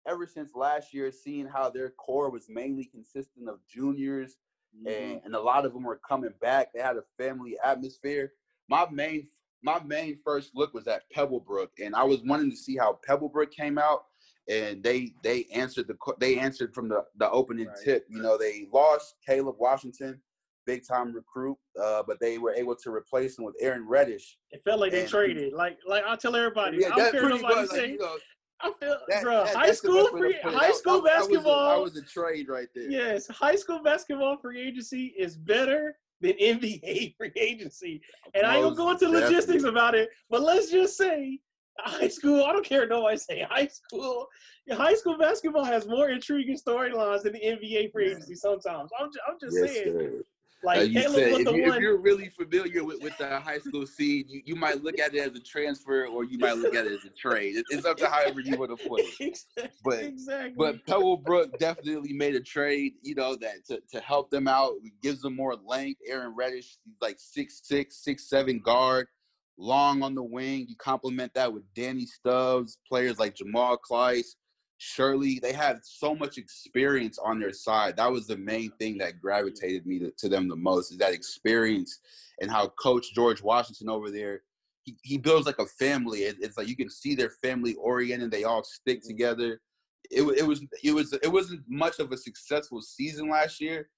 ever 0.08 0.26
since 0.26 0.56
last 0.56 0.92
year, 0.92 1.12
seeing 1.12 1.46
how 1.46 1.70
their 1.70 1.90
core 1.90 2.30
was 2.30 2.48
mainly 2.48 2.86
consistent 2.86 3.48
of 3.48 3.60
juniors 3.72 4.36
mm-hmm. 4.76 4.88
and, 4.88 5.20
and 5.24 5.34
a 5.36 5.40
lot 5.40 5.64
of 5.64 5.74
them 5.74 5.84
were 5.84 6.00
coming 6.08 6.34
back. 6.40 6.72
They 6.72 6.80
had 6.80 6.96
a 6.96 7.04
family 7.16 7.56
atmosphere. 7.64 8.32
My 8.68 8.88
main 8.90 9.28
my 9.62 9.80
main 9.84 10.18
first 10.24 10.50
look 10.56 10.74
was 10.74 10.88
at 10.88 11.02
Pebblebrook, 11.14 11.68
and 11.80 11.94
I 11.94 12.02
was 12.02 12.22
wanting 12.24 12.50
to 12.50 12.56
see 12.56 12.76
how 12.76 12.98
Pebblebrook 13.08 13.52
came 13.52 13.78
out, 13.78 14.06
and 14.48 14.82
they 14.82 15.12
they 15.22 15.46
answered 15.52 15.86
the 15.88 15.96
they 16.18 16.38
answered 16.38 16.74
from 16.74 16.88
the 16.88 17.04
the 17.18 17.30
opening 17.30 17.66
right. 17.66 17.76
tip. 17.84 18.06
You 18.08 18.22
know, 18.22 18.38
they 18.38 18.66
lost 18.72 19.16
Caleb 19.26 19.56
Washington, 19.58 20.20
big 20.66 20.86
time 20.86 21.14
recruit, 21.14 21.56
uh, 21.80 22.02
but 22.06 22.18
they 22.20 22.38
were 22.38 22.54
able 22.54 22.76
to 22.76 22.90
replace 22.90 23.38
him 23.38 23.44
with 23.44 23.54
Aaron 23.60 23.86
Reddish. 23.86 24.38
It 24.50 24.62
felt 24.64 24.80
like 24.80 24.92
and, 24.92 25.02
they 25.02 25.06
traded. 25.06 25.52
Like 25.52 25.78
like 25.86 26.04
I 26.06 26.16
tell 26.16 26.34
everybody, 26.34 26.78
yeah, 26.80 26.90
I 26.92 26.96
don't 26.96 27.12
care 27.12 27.28
nobody 27.28 27.66
say. 27.66 27.80
Like, 27.80 27.90
you 27.90 27.98
know, 27.98 28.16
I 28.60 28.72
feel, 28.80 28.96
that, 29.08 29.22
bro, 29.22 29.44
that, 29.44 29.54
high 29.54 29.70
school 29.70 30.08
free, 30.08 30.36
high 30.42 30.72
school 30.72 31.00
that, 31.02 31.18
basketball. 31.18 31.68
That 31.68 31.80
was, 31.80 31.92
a, 31.92 32.00
that 32.00 32.02
was 32.02 32.10
a 32.10 32.12
trade 32.12 32.48
right 32.48 32.68
there. 32.74 32.90
Yes, 32.90 33.28
high 33.28 33.54
school 33.54 33.80
basketball 33.82 34.36
free 34.38 34.60
agency 34.60 35.14
is 35.16 35.36
better 35.36 35.96
than 36.20 36.32
NBA 36.32 37.14
free 37.18 37.32
agency. 37.36 38.00
And 38.34 38.42
Most 38.42 38.50
I 38.50 38.56
ain't 38.56 38.64
gonna 38.64 38.76
go 38.76 38.90
into 38.90 39.08
logistics 39.08 39.64
about 39.64 39.94
it, 39.94 40.08
but 40.28 40.42
let's 40.42 40.70
just 40.70 40.96
say 40.96 41.38
high 41.78 42.08
school. 42.08 42.44
I 42.44 42.52
don't 42.52 42.64
care. 42.64 42.86
Nobody 42.86 43.16
say 43.16 43.46
high 43.48 43.68
school. 43.68 44.26
High 44.70 44.94
school 44.94 45.16
basketball 45.16 45.64
has 45.64 45.86
more 45.86 46.10
intriguing 46.10 46.58
storylines 46.58 47.22
than 47.22 47.32
the 47.32 47.40
NBA 47.40 47.92
free 47.92 48.10
agency. 48.10 48.34
Sometimes 48.34 48.90
I'm 48.98 49.08
just, 49.08 49.20
I'm 49.28 49.36
just 49.40 49.56
yes, 49.56 49.74
saying. 49.74 49.98
Sir. 49.98 50.22
Like 50.64 50.78
uh, 50.78 50.82
you 50.82 51.00
Caleb 51.00 51.14
said, 51.14 51.28
if, 51.28 51.38
you, 51.38 51.72
if, 51.72 51.80
you're 51.80 52.00
really 52.00 52.30
familiar 52.30 52.82
with, 52.82 53.00
with 53.00 53.16
the 53.16 53.38
high 53.38 53.58
school 53.58 53.86
scene, 53.86 54.24
you, 54.28 54.42
you 54.44 54.56
might 54.56 54.82
look 54.82 54.98
at 54.98 55.14
it 55.14 55.20
as 55.20 55.36
a 55.36 55.40
transfer 55.40 56.06
or 56.06 56.24
you 56.24 56.36
might 56.36 56.58
look 56.58 56.74
at 56.74 56.84
it 56.84 56.92
as 56.92 57.04
a 57.04 57.10
trade. 57.10 57.56
It, 57.56 57.64
it's 57.70 57.86
up 57.86 57.96
to 57.98 58.08
however 58.08 58.40
you 58.40 58.58
want 58.58 58.76
to 58.76 58.88
put 58.88 59.02
it. 59.20 59.38
But 59.84 60.02
exactly. 60.02 60.54
but 60.56 60.84
Pebblebrook 60.86 61.58
definitely 61.58 62.12
made 62.12 62.34
a 62.34 62.40
trade, 62.40 62.94
you 63.02 63.14
know, 63.14 63.36
that 63.36 63.64
to, 63.68 63.80
to 63.92 64.00
help 64.00 64.30
them 64.30 64.48
out, 64.48 64.72
gives 65.02 65.22
them 65.22 65.36
more 65.36 65.54
length. 65.54 66.00
Aaron 66.06 66.34
Reddish, 66.34 66.78
like 67.00 67.16
six 67.18 67.60
six, 67.62 68.02
six 68.02 68.28
seven 68.28 68.58
guard, 68.58 69.06
long 69.58 70.02
on 70.02 70.14
the 70.14 70.22
wing. 70.22 70.66
You 70.68 70.76
complement 70.76 71.34
that 71.34 71.52
with 71.52 71.64
Danny 71.74 72.06
Stubbs, 72.06 72.78
players 72.88 73.18
like 73.18 73.34
Jamal 73.34 73.78
Kleiss, 73.78 74.36
Shirley, 74.78 75.40
they 75.40 75.52
had 75.52 75.80
so 75.82 76.14
much 76.14 76.38
experience 76.38 77.18
on 77.18 77.40
their 77.40 77.52
side. 77.52 77.96
That 77.96 78.12
was 78.12 78.26
the 78.26 78.36
main 78.36 78.70
thing 78.78 78.96
that 78.98 79.20
gravitated 79.20 79.84
me 79.86 79.98
to, 79.98 80.12
to 80.18 80.28
them 80.28 80.48
the 80.48 80.56
most 80.56 80.92
is 80.92 80.98
that 80.98 81.12
experience 81.12 81.98
and 82.40 82.50
how 82.50 82.68
Coach 82.80 83.12
George 83.12 83.42
Washington 83.42 83.88
over 83.88 84.10
there, 84.10 84.42
he, 84.84 84.96
he 85.02 85.18
builds 85.18 85.46
like 85.46 85.58
a 85.58 85.66
family. 85.66 86.20
It, 86.20 86.36
it's 86.40 86.56
like 86.56 86.68
you 86.68 86.76
can 86.76 86.90
see 86.90 87.16
their 87.16 87.30
family 87.42 87.74
oriented. 87.74 88.30
They 88.30 88.44
all 88.44 88.62
stick 88.62 89.00
mm-hmm. 89.00 89.08
together. 89.08 89.60
It, 90.10 90.22
it 90.38 90.46
was 90.46 90.62
it 90.82 90.92
was 90.92 91.12
it 91.12 91.30
wasn't 91.30 91.62
much 91.68 91.98
of 91.98 92.12
a 92.12 92.16
successful 92.16 92.80
season 92.80 93.28
last 93.28 93.60
year, 93.60 93.90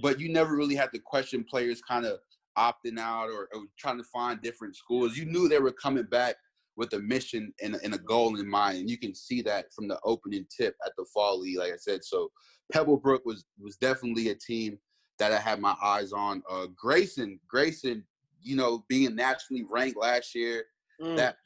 but 0.00 0.20
you 0.20 0.32
never 0.32 0.56
really 0.56 0.76
had 0.76 0.92
to 0.92 1.00
question 1.00 1.44
players 1.44 1.82
kind 1.82 2.06
of 2.06 2.20
opting 2.58 2.98
out 2.98 3.28
or, 3.28 3.48
or 3.54 3.62
trying 3.78 3.98
to 3.98 4.04
find 4.04 4.40
different 4.42 4.76
schools. 4.76 5.16
You 5.16 5.24
knew 5.24 5.48
they 5.48 5.58
were 5.58 5.72
coming 5.72 6.06
back 6.10 6.36
with 6.76 6.92
a 6.94 6.98
mission 6.98 7.52
and, 7.62 7.76
and, 7.82 7.94
a 7.94 7.98
goal 7.98 8.38
in 8.38 8.48
mind. 8.48 8.78
And 8.78 8.90
you 8.90 8.96
can 8.96 9.14
see 9.14 9.42
that 9.42 9.66
from 9.74 9.86
the 9.88 9.98
opening 10.04 10.46
tip 10.56 10.74
at 10.86 10.92
the 10.96 11.04
fall 11.12 11.40
league, 11.40 11.58
like 11.58 11.72
I 11.72 11.76
said. 11.76 12.04
So 12.04 12.30
Pebblebrook 12.72 13.20
was 13.24 13.44
was 13.60 13.76
definitely 13.76 14.30
a 14.30 14.34
team 14.34 14.78
that 15.18 15.32
I 15.32 15.38
had 15.38 15.60
my 15.60 15.74
eyes 15.82 16.12
on. 16.12 16.42
Uh, 16.48 16.66
Grayson, 16.76 17.38
Grayson, 17.48 18.04
you 18.40 18.56
know, 18.56 18.84
being 18.88 19.14
nationally 19.14 19.64
ranked 19.68 19.98
last 19.98 20.34
year, 20.34 20.64
mm. 21.02 21.16
that 21.16 21.36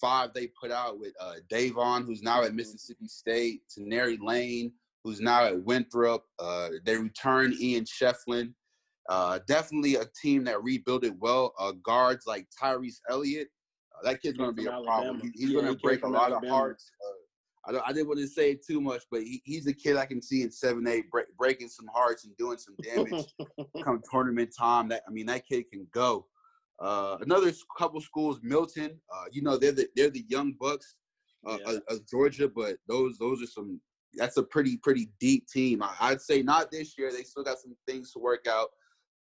five 0.00 0.30
they 0.34 0.48
put 0.60 0.70
out 0.70 0.98
with 0.98 1.12
uh, 1.20 1.34
Davon, 1.50 2.04
who's 2.04 2.22
now 2.22 2.44
at 2.44 2.54
Mississippi 2.54 3.08
State, 3.08 3.62
Tenary 3.74 4.18
Lane, 4.22 4.72
who's 5.02 5.20
now 5.20 5.44
at 5.44 5.64
Winthrop. 5.64 6.24
Uh, 6.38 6.68
they 6.84 6.96
returned 6.96 7.54
Ian 7.60 7.84
Schieffelin. 7.84 8.52
Uh, 9.08 9.38
definitely 9.46 9.96
a 9.96 10.04
team 10.20 10.44
that 10.44 10.62
rebuilt 10.62 11.04
it 11.04 11.14
well. 11.18 11.52
Uh, 11.58 11.72
guards 11.82 12.26
like 12.26 12.46
Tyrese 12.60 13.00
Elliott, 13.10 13.48
that 14.02 14.22
kid's 14.22 14.38
going 14.38 14.54
to 14.54 14.62
be 14.62 14.66
a 14.66 14.80
problem. 14.82 15.20
He, 15.20 15.30
he's 15.34 15.50
yeah, 15.50 15.60
going 15.60 15.74
to 15.74 15.80
break 15.80 16.04
a 16.04 16.08
lot 16.08 16.32
Alabama. 16.32 16.46
of 16.46 16.58
hearts. 16.58 16.90
Uh, 17.02 17.12
I, 17.66 17.88
I, 17.88 17.92
didn't 17.92 18.08
want 18.08 18.20
to 18.20 18.28
say 18.28 18.54
too 18.54 18.80
much, 18.80 19.02
but 19.10 19.22
he, 19.22 19.40
he's 19.44 19.66
a 19.66 19.72
kid 19.72 19.96
I 19.96 20.06
can 20.06 20.22
see 20.22 20.42
in 20.42 20.50
seven 20.50 20.86
eight 20.86 21.10
break, 21.10 21.26
breaking 21.36 21.68
some 21.68 21.86
hearts 21.92 22.24
and 22.24 22.36
doing 22.36 22.58
some 22.58 22.74
damage 22.82 23.26
come 23.84 24.00
tournament 24.10 24.50
time. 24.58 24.88
That 24.88 25.02
I 25.08 25.10
mean, 25.10 25.26
that 25.26 25.46
kid 25.46 25.64
can 25.70 25.86
go. 25.92 26.26
Uh, 26.80 27.18
another 27.20 27.52
couple 27.78 28.00
schools, 28.00 28.40
Milton. 28.42 29.00
Uh, 29.12 29.24
you 29.32 29.42
know, 29.42 29.56
they're 29.56 29.72
the 29.72 29.88
they're 29.96 30.10
the 30.10 30.24
young 30.28 30.54
bucks 30.60 30.96
uh, 31.46 31.58
yeah. 31.66 31.78
of, 31.88 32.06
Georgia, 32.08 32.48
but 32.48 32.76
those 32.88 33.18
those 33.18 33.42
are 33.42 33.46
some. 33.46 33.80
That's 34.16 34.36
a 34.36 34.42
pretty 34.42 34.76
pretty 34.78 35.10
deep 35.20 35.46
team. 35.48 35.82
I, 35.82 35.94
I'd 36.00 36.20
say 36.20 36.42
not 36.42 36.70
this 36.70 36.98
year. 36.98 37.12
They 37.12 37.22
still 37.22 37.44
got 37.44 37.58
some 37.58 37.76
things 37.86 38.12
to 38.12 38.18
work 38.18 38.46
out, 38.48 38.68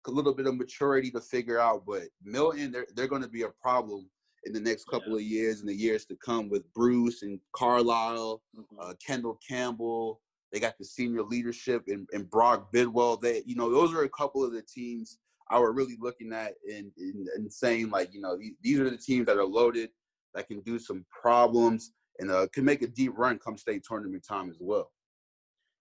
a 0.08 0.12
little 0.12 0.34
bit 0.34 0.48
of 0.48 0.56
maturity 0.56 1.12
to 1.12 1.22
figure 1.22 1.60
out. 1.60 1.84
But 1.86 2.04
Milton, 2.24 2.72
they're 2.72 2.88
they're 2.96 3.08
going 3.08 3.22
to 3.22 3.28
be 3.28 3.44
a 3.44 3.50
problem 3.50 4.10
in 4.46 4.54
the 4.54 4.60
next 4.60 4.86
couple 4.86 5.20
yeah. 5.20 5.26
of 5.26 5.32
years 5.32 5.60
and 5.62 5.70
the 5.70 5.76
years 5.76 6.06
to 6.06 6.18
come 6.18 6.50
with 6.50 6.72
Bruce 6.74 7.22
and 7.22 7.40
Carlisle, 7.56 8.42
mm-hmm. 8.58 8.76
uh, 8.80 8.94
Kendall 9.06 9.40
Campbell. 9.48 10.22
They 10.52 10.60
got 10.60 10.78
the 10.78 10.86
senior 10.86 11.24
leadership 11.24 11.84
and, 11.88 12.08
and 12.14 12.30
Brock 12.30 12.72
Bidwell. 12.72 13.18
They, 13.18 13.42
you 13.46 13.56
know, 13.56 13.72
those 13.72 13.94
are 13.94 14.04
a 14.04 14.10
couple 14.10 14.44
of 14.44 14.54
the 14.54 14.62
teams 14.62 15.18
I 15.50 15.60
were 15.60 15.74
really 15.74 15.98
looking 16.00 16.32
at 16.32 16.54
and, 16.72 16.92
and, 16.98 17.28
and 17.36 17.52
saying 17.52 17.90
like, 17.90 18.14
you 18.14 18.22
know, 18.22 18.38
these, 18.38 18.54
these 18.62 18.80
are 18.80 18.90
the 18.90 18.98
teams 18.98 19.26
that 19.26 19.38
are 19.38 19.46
loaded 19.46 19.90
that 20.36 20.48
can 20.48 20.62
do 20.62 20.78
some 20.78 21.06
problems 21.10 21.92
and 22.20 22.30
uh, 22.30 22.48
can 22.54 22.66
make 22.66 22.82
a 22.82 22.88
deep 22.88 23.14
run 23.16 23.40
come 23.40 23.58
state 23.58 23.84
tournament 23.88 24.24
time 24.28 24.50
as 24.50 24.58
well. 24.60 24.92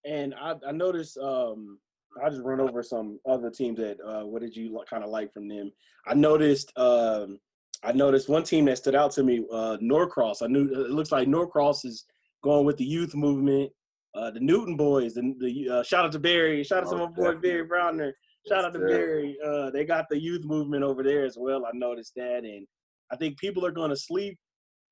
And 0.05 0.35
I, 0.35 0.55
I 0.67 0.73
noticed 0.73 1.19
um, 1.19 1.79
I 2.23 2.28
just 2.28 2.42
run 2.42 2.61
over 2.61 2.83
some 2.83 3.19
other 3.28 3.50
teams 3.50 3.78
that 3.78 3.99
uh, 4.00 4.26
what 4.26 4.42
did 4.42 4.57
you 4.57 4.83
kind 4.88 5.04
of 5.04 5.11
like 5.11 5.33
from 5.33 5.49
them? 5.49 5.71
I 6.07 6.14
noticed 6.14 6.73
um, 6.76 7.38
I 7.83 7.92
noticed 7.92 8.28
one 8.28 8.45
team 8.45 8.66
that 8.66 8.78
stood 8.78 8.95
out 8.95 9.12
to 9.12 9.23
me, 9.23 9.45
uh, 9.52 9.76
Norcross. 9.81 10.42
I 10.42 10.47
knew 10.47 10.64
it 10.64 10.90
looks 10.90 11.11
like 11.11 11.28
Norcross 11.28 11.85
is 11.85 12.04
going 12.42 12.64
with 12.64 12.76
the 12.76 12.85
youth 12.85 13.14
movement. 13.14 13.71
Uh, 14.14 14.31
the 14.31 14.40
Newton 14.40 14.76
boys, 14.76 15.14
the, 15.14 15.35
the 15.40 15.69
uh, 15.78 15.83
shout 15.83 16.04
out 16.04 16.12
to 16.12 16.19
Barry, 16.19 16.62
shout 16.62 16.85
out 16.85 16.90
to 16.90 16.97
my 16.97 17.07
boy 17.07 17.35
Barry 17.37 17.64
Browner, 17.64 18.14
shout 18.47 18.64
out 18.64 18.75
to 18.75 18.78
Barry. 18.78 19.38
Uh, 19.45 19.71
they 19.71 19.85
got 19.85 20.04
the 20.11 20.21
youth 20.21 20.45
movement 20.45 20.85
over 20.85 21.02
there 21.02 21.25
as 21.25 21.37
well. 21.38 21.64
I 21.64 21.71
noticed 21.73 22.12
that, 22.16 22.45
and 22.45 22.66
I 23.11 23.16
think 23.16 23.38
people 23.38 23.64
are 23.64 23.71
going 23.71 23.88
to 23.88 23.97
sleep. 23.97 24.38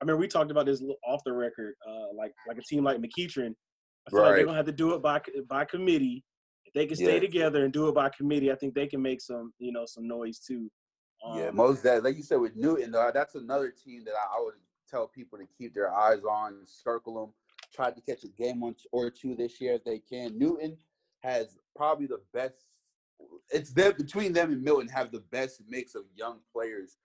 I 0.01 0.05
mean, 0.05 0.17
we 0.17 0.27
talked 0.27 0.49
about 0.49 0.65
this 0.65 0.83
off 1.05 1.21
the 1.23 1.33
record, 1.33 1.75
uh, 1.87 2.13
like 2.15 2.33
like 2.47 2.57
a 2.57 2.63
team 2.63 2.83
like 2.83 2.97
McEachern. 2.97 3.53
I 4.07 4.09
feel 4.09 4.19
right. 4.21 4.27
like 4.27 4.35
they're 4.37 4.45
gonna 4.45 4.57
have 4.57 4.65
to 4.65 4.71
do 4.71 4.95
it 4.95 5.03
by 5.03 5.21
by 5.47 5.65
committee. 5.65 6.23
They 6.73 6.85
can 6.85 6.95
stay 6.95 7.15
yeah. 7.15 7.19
together 7.19 7.63
and 7.65 7.73
do 7.73 7.89
it 7.89 7.95
by 7.95 8.09
committee, 8.09 8.51
I 8.51 8.55
think 8.55 8.73
they 8.73 8.87
can 8.87 9.01
make 9.01 9.21
some 9.21 9.53
you 9.59 9.71
know 9.71 9.85
some 9.85 10.07
noise 10.07 10.39
too. 10.39 10.69
Um, 11.23 11.37
yeah, 11.37 11.51
most 11.51 11.83
that 11.83 12.03
like 12.03 12.17
you 12.17 12.23
said 12.23 12.39
with 12.39 12.55
Newton, 12.55 12.91
though, 12.91 13.11
that's 13.13 13.35
another 13.35 13.71
team 13.71 14.03
that 14.05 14.13
I, 14.13 14.37
I, 14.37 14.43
would 14.43 14.55
tell 14.89 15.07
people 15.07 15.37
to 15.37 15.45
keep 15.57 15.73
their 15.73 15.93
eyes 15.93 16.23
on, 16.23 16.59
circle 16.65 17.19
them, 17.19 17.33
try 17.73 17.91
to 17.91 18.01
catch 18.01 18.23
a 18.23 18.27
game 18.27 18.63
or 18.91 19.09
two 19.11 19.35
this 19.35 19.61
year 19.61 19.73
if 19.73 19.83
they 19.83 19.99
can. 19.99 20.37
Newton 20.37 20.77
has 21.21 21.57
probably 21.75 22.07
the 22.07 22.21
best. 22.33 22.65
It's 23.51 23.71
them 23.71 23.93
between 23.97 24.33
them 24.33 24.51
and 24.51 24.63
Milton 24.63 24.87
have 24.87 25.11
the 25.11 25.23
best 25.31 25.61
mix 25.67 25.93
of 25.93 26.03
young 26.15 26.39
players, 26.51 26.97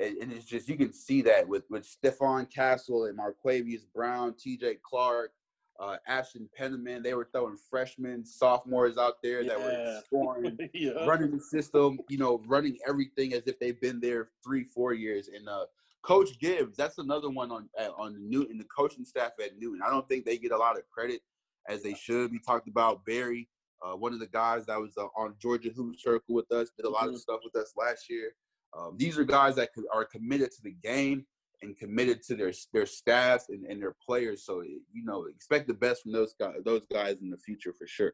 and, 0.00 0.16
and 0.18 0.32
it's 0.32 0.46
just 0.46 0.68
you 0.68 0.76
can 0.76 0.92
see 0.92 1.22
that 1.22 1.46
with 1.46 1.64
with 1.70 1.86
Stephon 1.86 2.52
Castle 2.52 3.04
and 3.04 3.18
Marquavius 3.18 3.82
Brown, 3.94 4.34
T.J. 4.34 4.78
Clark, 4.82 5.32
uh, 5.80 5.96
Ashton 6.06 6.48
Penniman. 6.56 7.02
They 7.02 7.14
were 7.14 7.28
throwing 7.32 7.56
freshmen, 7.70 8.24
sophomores 8.24 8.98
out 8.98 9.14
there 9.22 9.40
yeah. 9.40 9.48
that 9.48 9.60
were 9.60 10.00
scoring, 10.04 10.58
yeah. 10.74 11.04
running 11.06 11.30
the 11.30 11.40
system, 11.40 11.98
you 12.08 12.18
know, 12.18 12.42
running 12.46 12.76
everything 12.86 13.32
as 13.32 13.42
if 13.46 13.58
they've 13.58 13.80
been 13.80 14.00
there 14.00 14.28
three, 14.44 14.64
four 14.64 14.92
years. 14.92 15.28
And 15.34 15.48
uh, 15.48 15.64
Coach 16.02 16.38
Gibbs, 16.38 16.76
that's 16.76 16.98
another 16.98 17.30
one 17.30 17.50
on 17.50 17.68
on 17.98 18.16
Newton, 18.28 18.58
the 18.58 18.64
coaching 18.64 19.04
staff 19.04 19.32
at 19.42 19.58
Newton. 19.58 19.80
I 19.84 19.90
don't 19.90 20.08
think 20.08 20.24
they 20.24 20.38
get 20.38 20.52
a 20.52 20.56
lot 20.56 20.76
of 20.76 20.82
credit 20.88 21.20
as 21.68 21.82
they 21.82 21.94
should. 21.94 22.30
We 22.30 22.38
talked 22.38 22.68
about 22.68 23.04
Barry, 23.04 23.48
uh, 23.82 23.96
one 23.96 24.12
of 24.12 24.20
the 24.20 24.26
guys 24.26 24.66
that 24.66 24.78
was 24.78 24.92
uh, 24.98 25.06
on 25.16 25.34
Georgia 25.40 25.70
Hoop 25.74 25.96
Circle 25.98 26.34
with 26.34 26.50
us, 26.52 26.70
did 26.76 26.86
a 26.86 26.90
lot 26.90 27.04
mm-hmm. 27.04 27.14
of 27.14 27.20
stuff 27.20 27.40
with 27.42 27.56
us 27.56 27.72
last 27.76 28.10
year. 28.10 28.34
Um, 28.78 28.96
these 28.96 29.18
are 29.18 29.24
guys 29.24 29.56
that 29.56 29.70
are 29.92 30.04
committed 30.04 30.52
to 30.52 30.62
the 30.62 30.76
game 30.82 31.26
and 31.62 31.76
committed 31.76 32.22
to 32.22 32.34
their 32.34 32.52
their 32.72 32.86
staff 32.86 33.46
and, 33.48 33.64
and 33.66 33.80
their 33.80 33.94
players. 34.06 34.44
So 34.44 34.62
you 34.62 35.04
know, 35.04 35.26
expect 35.26 35.68
the 35.68 35.74
best 35.74 36.02
from 36.02 36.12
those 36.12 36.34
guys 36.38 36.56
those 36.64 36.86
guys 36.92 37.20
in 37.20 37.30
the 37.30 37.38
future 37.38 37.72
for 37.72 37.86
sure. 37.86 38.12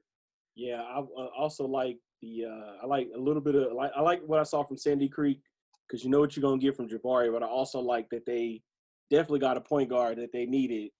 Yeah, 0.54 0.82
I 0.82 1.00
also 1.36 1.66
like 1.66 1.98
the 2.22 2.46
uh, 2.46 2.82
I 2.82 2.86
like 2.86 3.08
a 3.14 3.18
little 3.18 3.42
bit 3.42 3.54
of 3.54 3.72
like 3.72 3.92
I 3.96 4.00
like 4.00 4.22
what 4.26 4.40
I 4.40 4.44
saw 4.44 4.64
from 4.64 4.78
Sandy 4.78 5.08
Creek 5.08 5.40
because 5.86 6.02
you 6.04 6.10
know 6.10 6.20
what 6.20 6.36
you're 6.36 6.42
gonna 6.42 6.60
get 6.60 6.76
from 6.76 6.88
Jabari, 6.88 7.32
but 7.32 7.42
I 7.42 7.46
also 7.46 7.80
like 7.80 8.08
that 8.10 8.26
they 8.26 8.62
definitely 9.10 9.40
got 9.40 9.56
a 9.56 9.60
point 9.60 9.90
guard 9.90 10.18
that 10.18 10.32
they 10.32 10.46
needed, 10.46 10.90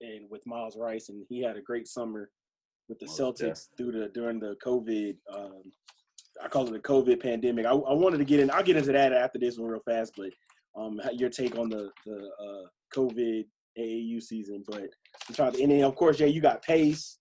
and 0.00 0.28
with 0.30 0.46
Myles 0.46 0.76
Rice, 0.76 1.08
and 1.08 1.24
he 1.28 1.42
had 1.42 1.56
a 1.56 1.62
great 1.62 1.88
summer 1.88 2.30
with 2.88 2.98
the 2.98 3.06
Celtics 3.06 3.68
through 3.76 3.92
the 3.92 4.08
during 4.08 4.40
the 4.40 4.56
COVID. 4.64 5.16
Um, 5.34 5.62
I 6.42 6.48
call 6.48 6.66
it 6.66 6.72
the 6.72 6.80
COVID 6.80 7.22
pandemic. 7.22 7.64
I, 7.64 7.70
I 7.70 7.92
wanted 7.92 8.18
to 8.18 8.24
get 8.24 8.40
in. 8.40 8.50
I'll 8.50 8.64
get 8.64 8.76
into 8.76 8.92
that 8.92 9.12
after 9.12 9.38
this 9.38 9.56
one 9.56 9.70
real 9.70 9.80
fast, 9.80 10.14
but 10.16 10.30
um, 10.76 11.00
your 11.12 11.30
take 11.30 11.56
on 11.56 11.68
the 11.68 11.90
the 12.06 12.30
uh, 12.40 12.68
COVID 12.94 13.44
AAU 13.78 14.22
season. 14.22 14.64
But 14.66 14.84
I'm 15.28 15.34
trying 15.34 15.52
to, 15.52 15.62
and 15.62 15.72
then 15.72 15.84
of 15.84 15.94
course, 15.94 16.20
yeah, 16.20 16.26
you 16.26 16.40
got 16.40 16.62
Pace. 16.62 17.18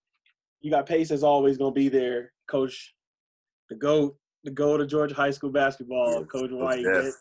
You 0.61 0.71
got 0.71 0.85
Pace 0.85 1.11
as 1.11 1.23
always 1.23 1.57
going 1.57 1.73
to 1.73 1.79
be 1.79 1.89
there, 1.89 2.31
Coach, 2.49 2.93
the 3.69 3.75
goat, 3.75 4.15
the 4.43 4.51
goat 4.51 4.79
of 4.79 4.87
Georgia 4.87 5.15
high 5.15 5.31
school 5.31 5.51
basketball, 5.51 6.23
Coach 6.25 6.51
White. 6.51 6.81
Yes. 6.81 7.17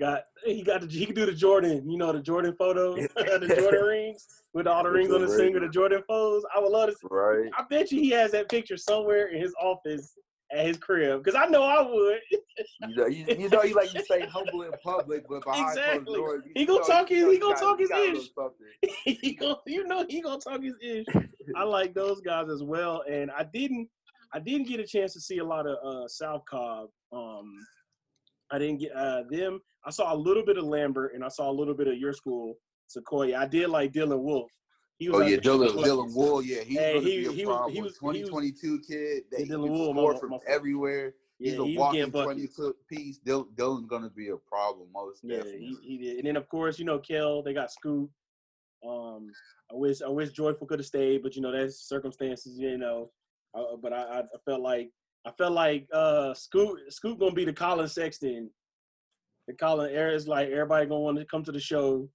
Got 0.00 0.22
he 0.44 0.62
got 0.62 0.80
the, 0.80 0.88
he 0.88 1.06
can 1.06 1.14
do 1.14 1.26
the 1.26 1.32
Jordan, 1.32 1.88
you 1.88 1.96
know, 1.96 2.12
the 2.12 2.20
Jordan 2.20 2.56
photo, 2.58 2.94
the 2.96 3.54
Jordan 3.56 3.84
rings 3.84 4.26
with 4.52 4.66
all 4.66 4.82
the 4.82 4.90
rings 4.90 5.12
on 5.12 5.24
the 5.24 5.28
finger, 5.28 5.60
the 5.60 5.68
Jordan 5.68 6.02
foes. 6.08 6.42
I 6.56 6.58
would 6.58 6.72
love 6.72 6.88
to. 6.88 6.96
See, 6.96 7.06
right. 7.08 7.50
I 7.56 7.62
bet 7.70 7.92
you 7.92 8.00
he 8.00 8.10
has 8.10 8.32
that 8.32 8.48
picture 8.48 8.76
somewhere 8.76 9.28
in 9.28 9.40
his 9.40 9.54
office 9.62 10.14
at 10.52 10.66
his 10.66 10.76
crib 10.76 11.22
because 11.22 11.38
I 11.40 11.46
know 11.46 11.62
I 11.62 11.82
would. 11.82 12.20
you 12.88 12.96
know, 12.96 13.06
you, 13.06 13.24
you 13.38 13.48
know, 13.48 13.62
you 13.62 13.74
like 13.74 13.94
you 13.94 14.04
say 14.04 14.26
humble 14.26 14.62
in 14.62 14.72
public, 14.82 15.24
but 15.28 15.44
behind 15.44 15.70
exactly. 15.70 16.04
closed 16.04 16.18
doors, 16.18 16.42
he 16.54 16.66
gonna 16.66 16.84
talk 16.84 17.08
his 17.08 17.32
he 17.32 17.38
gonna 17.38 17.56
talk 17.56 17.78
his 17.78 17.90
ish. 17.90 18.28
he 19.04 19.32
gonna, 19.34 19.56
you 19.66 19.86
know, 19.86 20.04
he 20.08 20.20
gonna 20.20 20.40
talk 20.40 20.62
his 20.62 20.74
ish. 20.82 21.06
I 21.56 21.64
like 21.64 21.94
those 21.94 22.20
guys 22.20 22.48
as 22.48 22.62
well, 22.62 23.02
and 23.10 23.30
I 23.30 23.44
didn't, 23.52 23.88
I 24.32 24.38
didn't 24.38 24.68
get 24.68 24.80
a 24.80 24.86
chance 24.86 25.12
to 25.14 25.20
see 25.20 25.38
a 25.38 25.44
lot 25.44 25.66
of 25.66 25.76
uh, 25.84 26.08
South 26.08 26.42
Cobb. 26.48 26.88
Um, 27.12 27.54
I 28.50 28.58
didn't 28.58 28.78
get 28.78 28.94
uh, 28.94 29.22
them. 29.30 29.60
I 29.84 29.90
saw 29.90 30.14
a 30.14 30.16
little 30.16 30.44
bit 30.44 30.58
of 30.58 30.64
Lambert, 30.64 31.14
and 31.14 31.24
I 31.24 31.28
saw 31.28 31.50
a 31.50 31.52
little 31.52 31.74
bit 31.74 31.88
of 31.88 31.96
your 31.96 32.12
school, 32.12 32.54
Sequoia. 32.86 33.38
I 33.38 33.46
did 33.46 33.68
like 33.68 33.92
Dylan 33.92 34.20
Wolf. 34.20 34.50
He 35.02 35.08
was 35.08 35.20
oh 35.20 35.26
yeah, 35.26 35.36
Dylan, 35.38 35.70
Dylan 35.84 36.14
Wool. 36.14 36.42
Yeah, 36.42 36.62
he's 36.62 36.78
hey, 36.78 37.00
he, 37.00 37.32
he, 37.32 37.44
was, 37.44 37.72
he 37.72 37.82
was 37.82 37.94
2022 37.94 38.80
kid. 38.86 39.24
That 39.32 39.48
Dylan 39.48 39.68
Wool, 39.68 40.16
from 40.16 40.30
my, 40.30 40.38
everywhere. 40.46 41.14
he's 41.40 41.58
a 41.58 41.64
walking 41.64 42.12
twenty 42.12 42.46
foot 42.46 42.76
piece. 42.88 43.18
Dylan's 43.18 43.88
gonna 43.88 44.10
be 44.10 44.28
a 44.28 44.36
problem 44.36 44.86
most 44.94 45.22
yeah, 45.24 45.38
definitely. 45.38 45.76
He, 45.82 45.88
he 45.88 45.98
did. 45.98 46.16
And 46.18 46.26
then 46.28 46.36
of 46.36 46.48
course, 46.48 46.78
you 46.78 46.84
know, 46.84 47.00
Kell, 47.00 47.42
they 47.42 47.52
got 47.52 47.72
Scoot. 47.72 48.08
Um, 48.88 49.28
I 49.72 49.74
wish 49.74 50.02
I 50.02 50.08
wish 50.08 50.30
Joyful 50.30 50.68
could 50.68 50.78
have 50.78 50.86
stayed, 50.86 51.24
but 51.24 51.34
you 51.34 51.42
know, 51.42 51.50
that's 51.50 51.88
circumstances, 51.88 52.56
you 52.56 52.78
know. 52.78 53.10
Uh, 53.54 53.74
but 53.82 53.92
I, 53.92 54.20
I 54.20 54.38
felt 54.44 54.60
like 54.60 54.90
I 55.26 55.32
felt 55.32 55.52
like 55.52 55.88
uh 55.92 56.32
Scoot 56.32 56.78
Scoot 56.90 57.18
gonna 57.18 57.32
be 57.32 57.44
the 57.44 57.52
Collin 57.52 57.88
Sexton. 57.88 58.50
The 59.48 59.54
Collin 59.54 59.92
era 59.92 60.14
is 60.14 60.28
like 60.28 60.48
everybody 60.50 60.86
gonna 60.86 61.00
want 61.00 61.18
to 61.18 61.24
come 61.24 61.42
to 61.42 61.50
the 61.50 61.58
show 61.58 62.08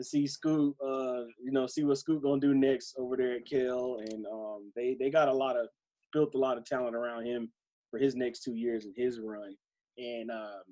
to 0.00 0.04
see 0.04 0.26
Scoot, 0.26 0.74
uh, 0.84 1.09
you 1.42 1.52
know, 1.52 1.66
see 1.66 1.84
what 1.84 1.98
Scoot 1.98 2.22
gonna 2.22 2.40
do 2.40 2.54
next 2.54 2.96
over 2.98 3.16
there 3.16 3.34
at 3.34 3.46
Kell, 3.46 3.98
and 4.00 4.26
um, 4.26 4.72
they 4.76 4.96
they 4.98 5.10
got 5.10 5.28
a 5.28 5.32
lot 5.32 5.56
of 5.56 5.68
built 6.12 6.34
a 6.34 6.38
lot 6.38 6.58
of 6.58 6.64
talent 6.64 6.96
around 6.96 7.26
him 7.26 7.50
for 7.90 7.98
his 7.98 8.14
next 8.14 8.42
two 8.42 8.54
years 8.54 8.84
in 8.84 8.92
his 8.96 9.20
run. 9.20 9.54
And 9.98 10.30
um, 10.30 10.62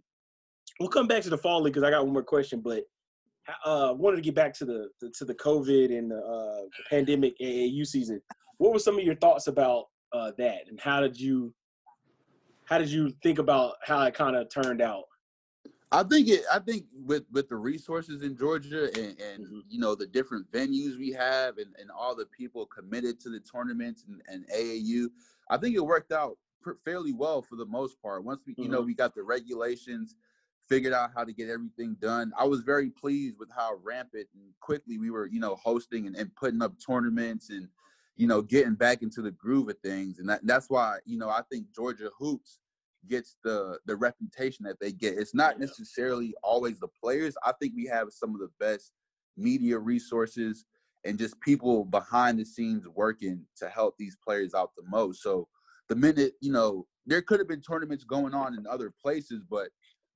we'll 0.80 0.88
come 0.88 1.06
back 1.06 1.22
to 1.24 1.30
the 1.30 1.38
fall 1.38 1.62
league 1.62 1.74
because 1.74 1.86
I 1.86 1.90
got 1.90 2.04
one 2.04 2.12
more 2.12 2.22
question, 2.22 2.60
but 2.60 2.84
uh, 3.64 3.94
wanted 3.96 4.16
to 4.16 4.22
get 4.22 4.34
back 4.34 4.54
to 4.54 4.64
the, 4.64 4.88
to 5.14 5.24
the 5.24 5.34
COVID 5.34 5.96
and 5.96 6.10
the, 6.10 6.18
uh, 6.18 6.66
pandemic 6.90 7.34
AAU 7.40 7.86
season. 7.86 8.20
What 8.58 8.72
were 8.72 8.78
some 8.78 8.98
of 8.98 9.04
your 9.04 9.14
thoughts 9.16 9.46
about 9.46 9.86
uh, 10.12 10.32
that, 10.38 10.68
and 10.68 10.80
how 10.80 11.00
did 11.00 11.18
you 11.18 11.54
how 12.66 12.76
did 12.76 12.90
you 12.90 13.10
think 13.22 13.38
about 13.38 13.76
how 13.82 14.02
it 14.02 14.12
kind 14.12 14.36
of 14.36 14.48
turned 14.50 14.82
out? 14.82 15.04
I 15.90 16.02
think 16.02 16.28
it. 16.28 16.42
I 16.52 16.58
think 16.58 16.84
with 16.92 17.24
with 17.32 17.48
the 17.48 17.56
resources 17.56 18.22
in 18.22 18.36
Georgia 18.36 18.84
and, 18.94 19.18
and 19.20 19.46
mm-hmm. 19.46 19.60
you 19.68 19.78
know 19.78 19.94
the 19.94 20.06
different 20.06 20.50
venues 20.52 20.98
we 20.98 21.12
have 21.12 21.58
and, 21.58 21.74
and 21.80 21.90
all 21.90 22.14
the 22.14 22.26
people 22.26 22.66
committed 22.66 23.18
to 23.20 23.30
the 23.30 23.40
tournaments 23.40 24.04
and, 24.06 24.20
and 24.28 24.46
AAU, 24.50 25.06
I 25.48 25.56
think 25.56 25.76
it 25.76 25.80
worked 25.80 26.12
out 26.12 26.36
fairly 26.84 27.12
well 27.12 27.40
for 27.40 27.56
the 27.56 27.64
most 27.64 28.00
part. 28.02 28.24
Once 28.24 28.42
we, 28.46 28.52
mm-hmm. 28.52 28.62
you 28.62 28.68
know, 28.68 28.78
mm-hmm. 28.78 28.88
we 28.88 28.94
got 28.94 29.14
the 29.14 29.22
regulations, 29.22 30.14
figured 30.68 30.92
out 30.92 31.10
how 31.14 31.24
to 31.24 31.32
get 31.32 31.48
everything 31.48 31.96
done. 32.00 32.32
I 32.38 32.44
was 32.44 32.60
very 32.60 32.90
pleased 32.90 33.38
with 33.38 33.50
how 33.54 33.78
rampant 33.82 34.28
and 34.34 34.52
quickly 34.60 34.98
we 34.98 35.10
were, 35.10 35.26
you 35.26 35.40
know, 35.40 35.56
hosting 35.56 36.06
and, 36.06 36.16
and 36.16 36.34
putting 36.36 36.62
up 36.62 36.74
tournaments 36.84 37.50
and, 37.50 37.68
you 38.16 38.26
know, 38.26 38.42
getting 38.42 38.74
back 38.74 39.02
into 39.02 39.22
the 39.22 39.30
groove 39.30 39.68
of 39.68 39.78
things. 39.78 40.18
And 40.18 40.28
that, 40.28 40.40
that's 40.44 40.68
why, 40.68 40.98
you 41.06 41.18
know, 41.18 41.30
I 41.30 41.42
think 41.50 41.72
Georgia 41.74 42.10
hoops 42.18 42.58
gets 43.08 43.36
the 43.44 43.78
the 43.86 43.96
reputation 43.96 44.64
that 44.64 44.80
they 44.80 44.92
get. 44.92 45.18
It's 45.18 45.34
not 45.34 45.58
necessarily 45.58 46.34
always 46.42 46.80
the 46.80 46.88
players. 47.02 47.36
I 47.44 47.52
think 47.60 47.74
we 47.76 47.86
have 47.86 48.08
some 48.10 48.34
of 48.34 48.40
the 48.40 48.50
best 48.58 48.92
media 49.36 49.78
resources 49.78 50.64
and 51.04 51.18
just 51.18 51.40
people 51.40 51.84
behind 51.84 52.38
the 52.38 52.44
scenes 52.44 52.86
working 52.88 53.44
to 53.56 53.68
help 53.68 53.94
these 53.98 54.16
players 54.24 54.54
out 54.54 54.72
the 54.76 54.82
most. 54.88 55.22
So 55.22 55.48
the 55.88 55.96
minute, 55.96 56.32
you 56.40 56.52
know, 56.52 56.86
there 57.06 57.22
could 57.22 57.38
have 57.38 57.48
been 57.48 57.60
tournaments 57.60 58.04
going 58.04 58.34
on 58.34 58.54
in 58.54 58.66
other 58.66 58.92
places, 59.00 59.42
but 59.48 59.68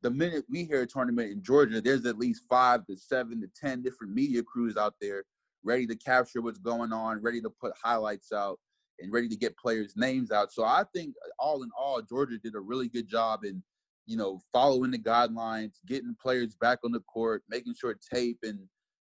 the 0.03 0.11
minute 0.11 0.45
we 0.51 0.65
hear 0.65 0.83
a 0.83 0.87
tournament 0.87 1.31
in 1.31 1.43
Georgia, 1.43 1.81
there's 1.81 2.05
at 2.05 2.19
least 2.19 2.43
five 2.51 2.85
to 2.87 2.97
seven 2.97 3.41
to 3.41 3.49
ten 3.59 3.83
different 3.83 4.13
media 4.13 4.43
crews 4.43 4.77
out 4.77 4.95
there 5.01 5.25
ready 5.65 5.87
to 5.87 5.97
capture 5.97 6.43
what's 6.43 6.59
going 6.59 6.93
on, 6.93 7.23
ready 7.23 7.41
to 7.41 7.51
put 7.51 7.73
highlights 7.83 8.33
out, 8.33 8.59
and 9.01 9.13
ready 9.13 9.29
to 9.29 9.37
get 9.37 9.57
players' 9.57 9.95
names 9.97 10.31
out. 10.31 10.53
So 10.53 10.65
I 10.65 10.85
think 10.95 11.15
all 11.39 11.63
in 11.63 11.71
all, 11.79 12.01
Georgia 12.03 12.39
did 12.39 12.55
a 12.55 12.61
really 12.61 12.89
good 12.89 13.09
job 13.09 13.45
in, 13.45 13.63
you 14.07 14.17
know, 14.17 14.41
following 14.53 14.91
the 14.91 14.99
guidelines, 14.99 15.73
getting 15.87 16.17
players 16.21 16.55
back 16.55 16.79
on 16.85 16.93
the 16.93 17.01
court, 17.01 17.43
making 17.49 17.75
sure 17.75 17.99
tape 18.13 18.39
and 18.43 18.59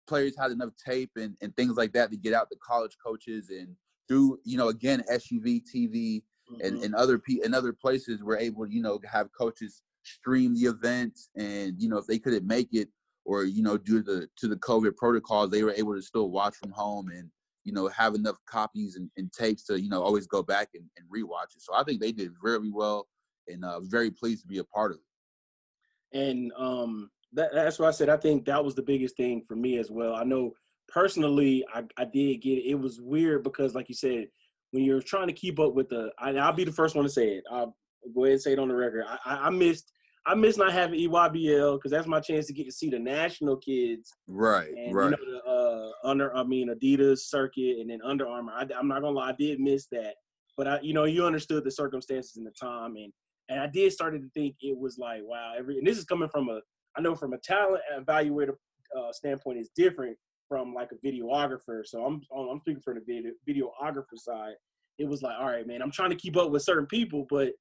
players 0.07 0.35
had 0.37 0.51
enough 0.51 0.71
tape 0.83 1.11
and, 1.15 1.35
and 1.41 1.55
things 1.55 1.77
like 1.77 1.93
that 1.93 2.11
to 2.11 2.17
get 2.17 2.33
out 2.33 2.49
the 2.49 2.57
college 2.65 2.97
coaches 3.03 3.49
and 3.49 3.69
through, 4.07 4.39
you 4.43 4.57
know, 4.57 4.69
again, 4.69 5.03
SUV 5.11 5.63
TV 5.63 6.21
mm-hmm. 6.51 6.61
and, 6.61 6.83
and 6.83 6.95
other 6.95 7.17
pe- 7.17 7.41
and 7.43 7.55
other 7.55 7.73
places 7.73 8.23
were 8.23 8.37
able, 8.37 8.65
to, 8.65 8.71
you 8.71 8.81
know, 8.81 8.99
have 9.11 9.29
coaches 9.37 9.81
stream 10.05 10.53
the 10.53 10.69
events 10.69 11.29
and 11.35 11.73
you 11.79 11.89
know 11.89 11.97
if 11.97 12.05
they 12.05 12.19
couldn't 12.19 12.45
make 12.45 12.69
it 12.71 12.87
or 13.25 13.43
you 13.43 13.63
know 13.63 13.77
due 13.77 14.03
to 14.03 14.19
the 14.19 14.29
to 14.37 14.47
the 14.47 14.55
COVID 14.57 14.95
protocols, 14.95 15.49
they 15.49 15.63
were 15.63 15.73
able 15.73 15.95
to 15.95 16.01
still 16.01 16.29
watch 16.29 16.55
from 16.55 16.71
home 16.71 17.09
and 17.09 17.29
you 17.65 17.73
know 17.73 17.87
have 17.89 18.15
enough 18.15 18.37
copies 18.45 18.95
and, 18.95 19.09
and 19.17 19.31
tapes 19.33 19.65
to 19.65 19.81
you 19.81 19.89
know 19.89 20.01
always 20.01 20.27
go 20.27 20.41
back 20.41 20.69
and, 20.73 20.85
and 20.97 21.05
rewatch 21.09 21.55
it. 21.55 21.61
So 21.61 21.73
I 21.73 21.83
think 21.83 21.99
they 21.99 22.13
did 22.13 22.31
very 22.41 22.71
well, 22.71 23.07
and 23.47 23.65
I 23.65 23.73
uh, 23.73 23.79
very 23.81 24.11
pleased 24.11 24.41
to 24.43 24.47
be 24.47 24.59
a 24.59 24.63
part 24.63 24.91
of 24.91 24.97
it. 24.97 26.17
And 26.17 26.53
um, 26.57 27.09
that, 27.33 27.53
that's 27.53 27.79
why 27.79 27.87
I 27.87 27.91
said 27.91 28.07
I 28.07 28.17
think 28.17 28.45
that 28.45 28.63
was 28.63 28.75
the 28.75 28.81
biggest 28.81 29.17
thing 29.17 29.43
for 29.45 29.55
me 29.55 29.77
as 29.79 29.91
well. 29.91 30.15
I 30.15 30.23
know 30.23 30.53
personally, 30.87 31.65
I, 31.73 31.83
I 31.97 32.05
did 32.05 32.41
get 32.41 32.59
it. 32.59 32.69
It 32.69 32.79
was 32.79 33.01
weird 33.01 33.43
because, 33.43 33.75
like 33.75 33.89
you 33.89 33.95
said, 33.95 34.27
when 34.71 34.83
you're 34.83 35.01
trying 35.01 35.27
to 35.27 35.33
keep 35.33 35.59
up 35.59 35.73
with 35.73 35.89
the, 35.89 36.11
I, 36.19 36.31
will 36.31 36.51
be 36.53 36.63
the 36.63 36.71
first 36.71 36.95
one 36.95 37.05
to 37.05 37.09
say 37.09 37.29
it. 37.29 37.43
I'll 37.51 37.75
go 38.13 38.25
ahead 38.25 38.33
and 38.33 38.41
say 38.41 38.53
it 38.53 38.59
on 38.59 38.67
the 38.67 38.75
record. 38.75 39.05
I, 39.07 39.47
I 39.47 39.49
missed, 39.49 39.91
I 40.27 40.33
missed 40.33 40.57
not 40.57 40.73
having 40.73 40.99
EYBL 40.99 41.77
because 41.77 41.91
that's 41.91 42.07
my 42.07 42.19
chance 42.19 42.47
to 42.47 42.53
get 42.53 42.65
to 42.65 42.71
see 42.71 42.89
the 42.89 42.97
national 42.99 43.57
kids. 43.57 44.11
Right, 44.27 44.73
and, 44.75 44.93
right. 44.93 45.05
You 45.05 45.11
know, 45.11 45.41
the, 45.45 45.49
uh, 45.49 46.09
under, 46.09 46.35
I 46.35 46.43
mean, 46.43 46.69
Adidas 46.69 47.19
circuit 47.19 47.77
and 47.79 47.89
then 47.89 47.99
Under 48.03 48.27
Armour. 48.27 48.53
I, 48.53 48.63
am 48.77 48.87
not 48.87 49.01
gonna 49.01 49.15
lie, 49.15 49.29
I 49.29 49.35
did 49.37 49.59
miss 49.59 49.87
that, 49.91 50.15
but 50.57 50.67
I, 50.67 50.79
you 50.81 50.93
know, 50.93 51.03
you 51.03 51.25
understood 51.25 51.63
the 51.63 51.71
circumstances 51.71 52.37
and 52.37 52.45
the 52.45 52.51
time, 52.51 52.95
and 52.95 53.11
and 53.49 53.59
I 53.59 53.67
did 53.67 53.93
started 53.93 54.23
to 54.23 54.29
think 54.29 54.55
it 54.61 54.75
was 54.77 54.97
like, 54.97 55.21
wow, 55.23 55.53
every, 55.55 55.77
and 55.77 55.85
this 55.85 55.99
is 55.99 56.05
coming 56.05 56.29
from 56.29 56.49
a, 56.49 56.59
I 56.97 57.01
know 57.01 57.15
from 57.15 57.33
a 57.33 57.37
talent 57.37 57.83
evaluator 57.95 58.55
uh, 58.97 59.11
standpoint 59.11 59.59
is 59.59 59.69
different 59.75 60.17
from 60.47 60.73
like 60.73 60.89
a 60.91 61.07
videographer. 61.07 61.81
So 61.83 62.03
I'm 62.03 62.21
I'm 62.35 62.59
speaking 62.61 62.81
from 62.81 62.95
the 62.95 63.03
video, 63.05 63.31
videographer 63.47 64.15
side 64.15 64.55
it 64.97 65.07
was 65.07 65.21
like, 65.21 65.35
all 65.37 65.47
right, 65.47 65.67
man, 65.67 65.81
I'm 65.81 65.91
trying 65.91 66.11
to 66.11 66.15
keep 66.15 66.37
up 66.37 66.51
with 66.51 66.63
certain 66.63 66.85
people, 66.85 67.25
but 67.29 67.51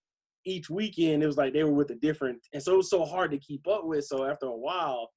each 0.44 0.70
weekend 0.70 1.22
it 1.22 1.26
was 1.26 1.36
like 1.36 1.52
they 1.52 1.64
were 1.64 1.72
with 1.72 1.90
a 1.90 1.94
different, 1.94 2.38
and 2.52 2.62
so 2.62 2.74
it 2.74 2.76
was 2.76 2.90
so 2.90 3.04
hard 3.04 3.30
to 3.30 3.38
keep 3.38 3.66
up 3.66 3.84
with. 3.84 4.04
So 4.04 4.24
after 4.24 4.46
a 4.46 4.56
while, 4.56 5.10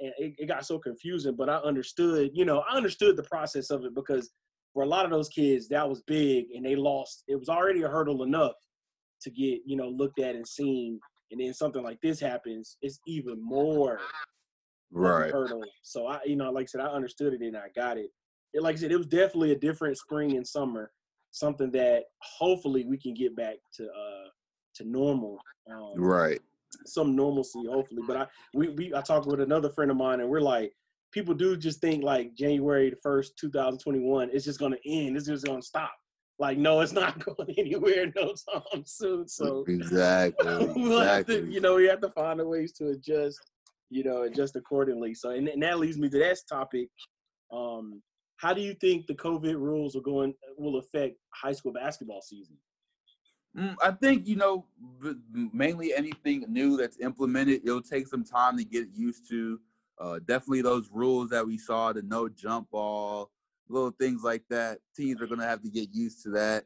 and 0.00 0.12
it, 0.18 0.34
it 0.38 0.46
got 0.46 0.66
so 0.66 0.78
confusing. 0.78 1.36
But 1.36 1.48
I 1.48 1.56
understood, 1.56 2.30
you 2.34 2.44
know, 2.44 2.62
I 2.70 2.76
understood 2.76 3.16
the 3.16 3.22
process 3.24 3.70
of 3.70 3.84
it 3.84 3.94
because 3.94 4.30
for 4.72 4.82
a 4.82 4.86
lot 4.86 5.04
of 5.04 5.10
those 5.10 5.28
kids, 5.28 5.68
that 5.68 5.88
was 5.88 6.02
big, 6.02 6.46
and 6.54 6.64
they 6.64 6.76
lost. 6.76 7.24
It 7.28 7.36
was 7.36 7.48
already 7.48 7.82
a 7.82 7.88
hurdle 7.88 8.22
enough 8.22 8.54
to 9.22 9.30
get, 9.30 9.60
you 9.66 9.76
know, 9.76 9.88
looked 9.88 10.20
at 10.20 10.36
and 10.36 10.46
seen, 10.46 11.00
and 11.30 11.40
then 11.40 11.52
something 11.52 11.82
like 11.82 12.00
this 12.00 12.20
happens, 12.20 12.76
it's 12.82 13.00
even 13.06 13.42
more 13.42 14.00
right 14.90 15.32
hurdle. 15.32 15.64
So 15.82 16.06
I, 16.06 16.20
you 16.24 16.36
know, 16.36 16.50
like 16.50 16.64
I 16.64 16.66
said, 16.66 16.80
I 16.80 16.88
understood 16.88 17.34
it 17.34 17.42
and 17.42 17.56
I 17.56 17.68
got 17.74 17.98
it. 17.98 18.10
it. 18.54 18.62
Like 18.62 18.76
I 18.76 18.78
said, 18.78 18.92
it 18.92 18.96
was 18.96 19.06
definitely 19.06 19.52
a 19.52 19.58
different 19.58 19.98
spring 19.98 20.36
and 20.36 20.46
summer 20.46 20.90
something 21.30 21.70
that 21.72 22.04
hopefully 22.22 22.84
we 22.84 22.98
can 22.98 23.14
get 23.14 23.36
back 23.36 23.56
to 23.74 23.84
uh 23.84 24.27
to 24.78 24.88
normal. 24.88 25.38
Um, 25.70 25.92
right. 25.96 26.40
Some 26.86 27.16
normalcy, 27.16 27.66
hopefully. 27.66 28.02
But 28.06 28.16
I 28.16 28.26
we, 28.54 28.68
we 28.70 28.94
I 28.94 29.00
talked 29.00 29.26
with 29.26 29.40
another 29.40 29.70
friend 29.70 29.90
of 29.90 29.96
mine 29.96 30.20
and 30.20 30.28
we're 30.28 30.40
like, 30.40 30.72
people 31.12 31.34
do 31.34 31.56
just 31.56 31.80
think 31.80 32.02
like 32.02 32.34
January 32.34 32.90
the 32.90 32.96
first, 33.02 33.38
2021, 33.38 34.30
it's 34.32 34.44
just 34.44 34.58
gonna 34.58 34.76
end. 34.84 35.16
It's 35.16 35.26
just 35.26 35.46
gonna 35.46 35.62
stop. 35.62 35.92
Like, 36.38 36.58
no, 36.58 36.80
it's 36.80 36.92
not 36.92 37.18
going 37.24 37.54
anywhere 37.58 38.12
no 38.16 38.34
time 38.52 38.84
soon. 38.84 39.28
So 39.28 39.64
exactly, 39.68 40.46
we'll 40.46 41.00
exactly. 41.00 41.40
To, 41.42 41.50
you 41.50 41.60
know, 41.60 41.76
we 41.76 41.86
have 41.86 42.00
to 42.00 42.10
find 42.10 42.40
a 42.40 42.46
ways 42.46 42.72
to 42.74 42.90
adjust, 42.90 43.40
you 43.90 44.04
know, 44.04 44.22
adjust 44.22 44.56
accordingly. 44.56 45.14
So, 45.14 45.30
and, 45.30 45.48
and 45.48 45.62
that 45.62 45.78
leads 45.78 45.98
me 45.98 46.08
to 46.10 46.18
that 46.18 46.38
topic. 46.48 46.88
Um, 47.52 48.02
how 48.36 48.54
do 48.54 48.60
you 48.60 48.74
think 48.74 49.06
the 49.06 49.14
COVID 49.14 49.54
rules 49.54 49.96
are 49.96 50.00
going 50.00 50.34
will 50.56 50.78
affect 50.78 51.16
high 51.34 51.52
school 51.52 51.72
basketball 51.72 52.22
season? 52.22 52.56
Mm, 53.56 53.76
I 53.82 53.92
think 53.92 54.26
you 54.26 54.36
know 54.36 54.66
mainly 55.52 55.94
anything 55.94 56.44
new 56.48 56.76
that's 56.76 56.98
implemented. 57.00 57.62
It'll 57.64 57.82
take 57.82 58.06
some 58.06 58.24
time 58.24 58.56
to 58.58 58.64
get 58.64 58.88
used 58.94 59.28
to. 59.30 59.60
Uh, 59.98 60.18
definitely 60.20 60.62
those 60.62 60.88
rules 60.92 61.30
that 61.30 61.46
we 61.46 61.58
saw, 61.58 61.92
the 61.92 62.02
no 62.02 62.28
jump 62.28 62.70
ball, 62.70 63.30
little 63.68 63.90
things 63.90 64.22
like 64.22 64.44
that. 64.48 64.78
Teams 64.94 65.20
are 65.20 65.26
going 65.26 65.40
to 65.40 65.46
have 65.46 65.62
to 65.62 65.70
get 65.70 65.88
used 65.92 66.22
to 66.22 66.30
that. 66.30 66.64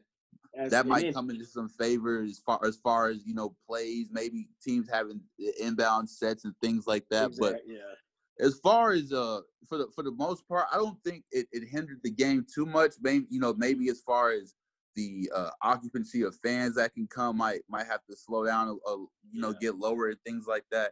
As 0.55 0.71
that 0.71 0.85
might 0.85 1.11
come 1.13 1.31
into 1.31 1.45
some 1.45 1.67
favor 1.67 2.21
as 2.21 2.39
far 2.45 2.59
as 2.63 2.77
far 2.77 3.09
as 3.09 3.25
you 3.25 3.33
know 3.33 3.55
plays. 3.67 4.09
Maybe 4.11 4.49
teams 4.61 4.87
having 4.91 5.21
inbound 5.59 6.09
sets 6.09 6.45
and 6.45 6.53
things 6.61 6.85
like 6.85 7.05
that. 7.09 7.29
Exactly, 7.29 7.53
but 7.53 7.73
yeah 7.73 7.93
as 8.39 8.59
far 8.59 8.91
as 8.91 9.11
uh 9.11 9.41
for 9.67 9.77
the 9.77 9.87
for 9.95 10.03
the 10.03 10.11
most 10.11 10.47
part, 10.47 10.67
I 10.71 10.77
don't 10.77 11.01
think 11.03 11.23
it, 11.31 11.47
it 11.51 11.67
hindered 11.69 12.01
the 12.03 12.11
game 12.11 12.45
too 12.53 12.65
much. 12.65 12.93
Maybe 13.01 13.25
you 13.29 13.39
know 13.39 13.53
maybe 13.53 13.89
as 13.89 14.01
far 14.01 14.31
as 14.31 14.55
the 14.95 15.29
uh, 15.33 15.49
occupancy 15.61 16.23
of 16.23 16.35
fans 16.43 16.75
that 16.75 16.93
can 16.93 17.07
come 17.07 17.37
might 17.37 17.61
might 17.69 17.87
have 17.87 18.05
to 18.09 18.15
slow 18.15 18.45
down, 18.45 18.67
a, 18.67 18.89
a, 18.89 19.05
you 19.31 19.41
know, 19.41 19.53
get 19.53 19.75
lower 19.75 20.07
and 20.09 20.17
things 20.25 20.45
like 20.47 20.65
that. 20.71 20.91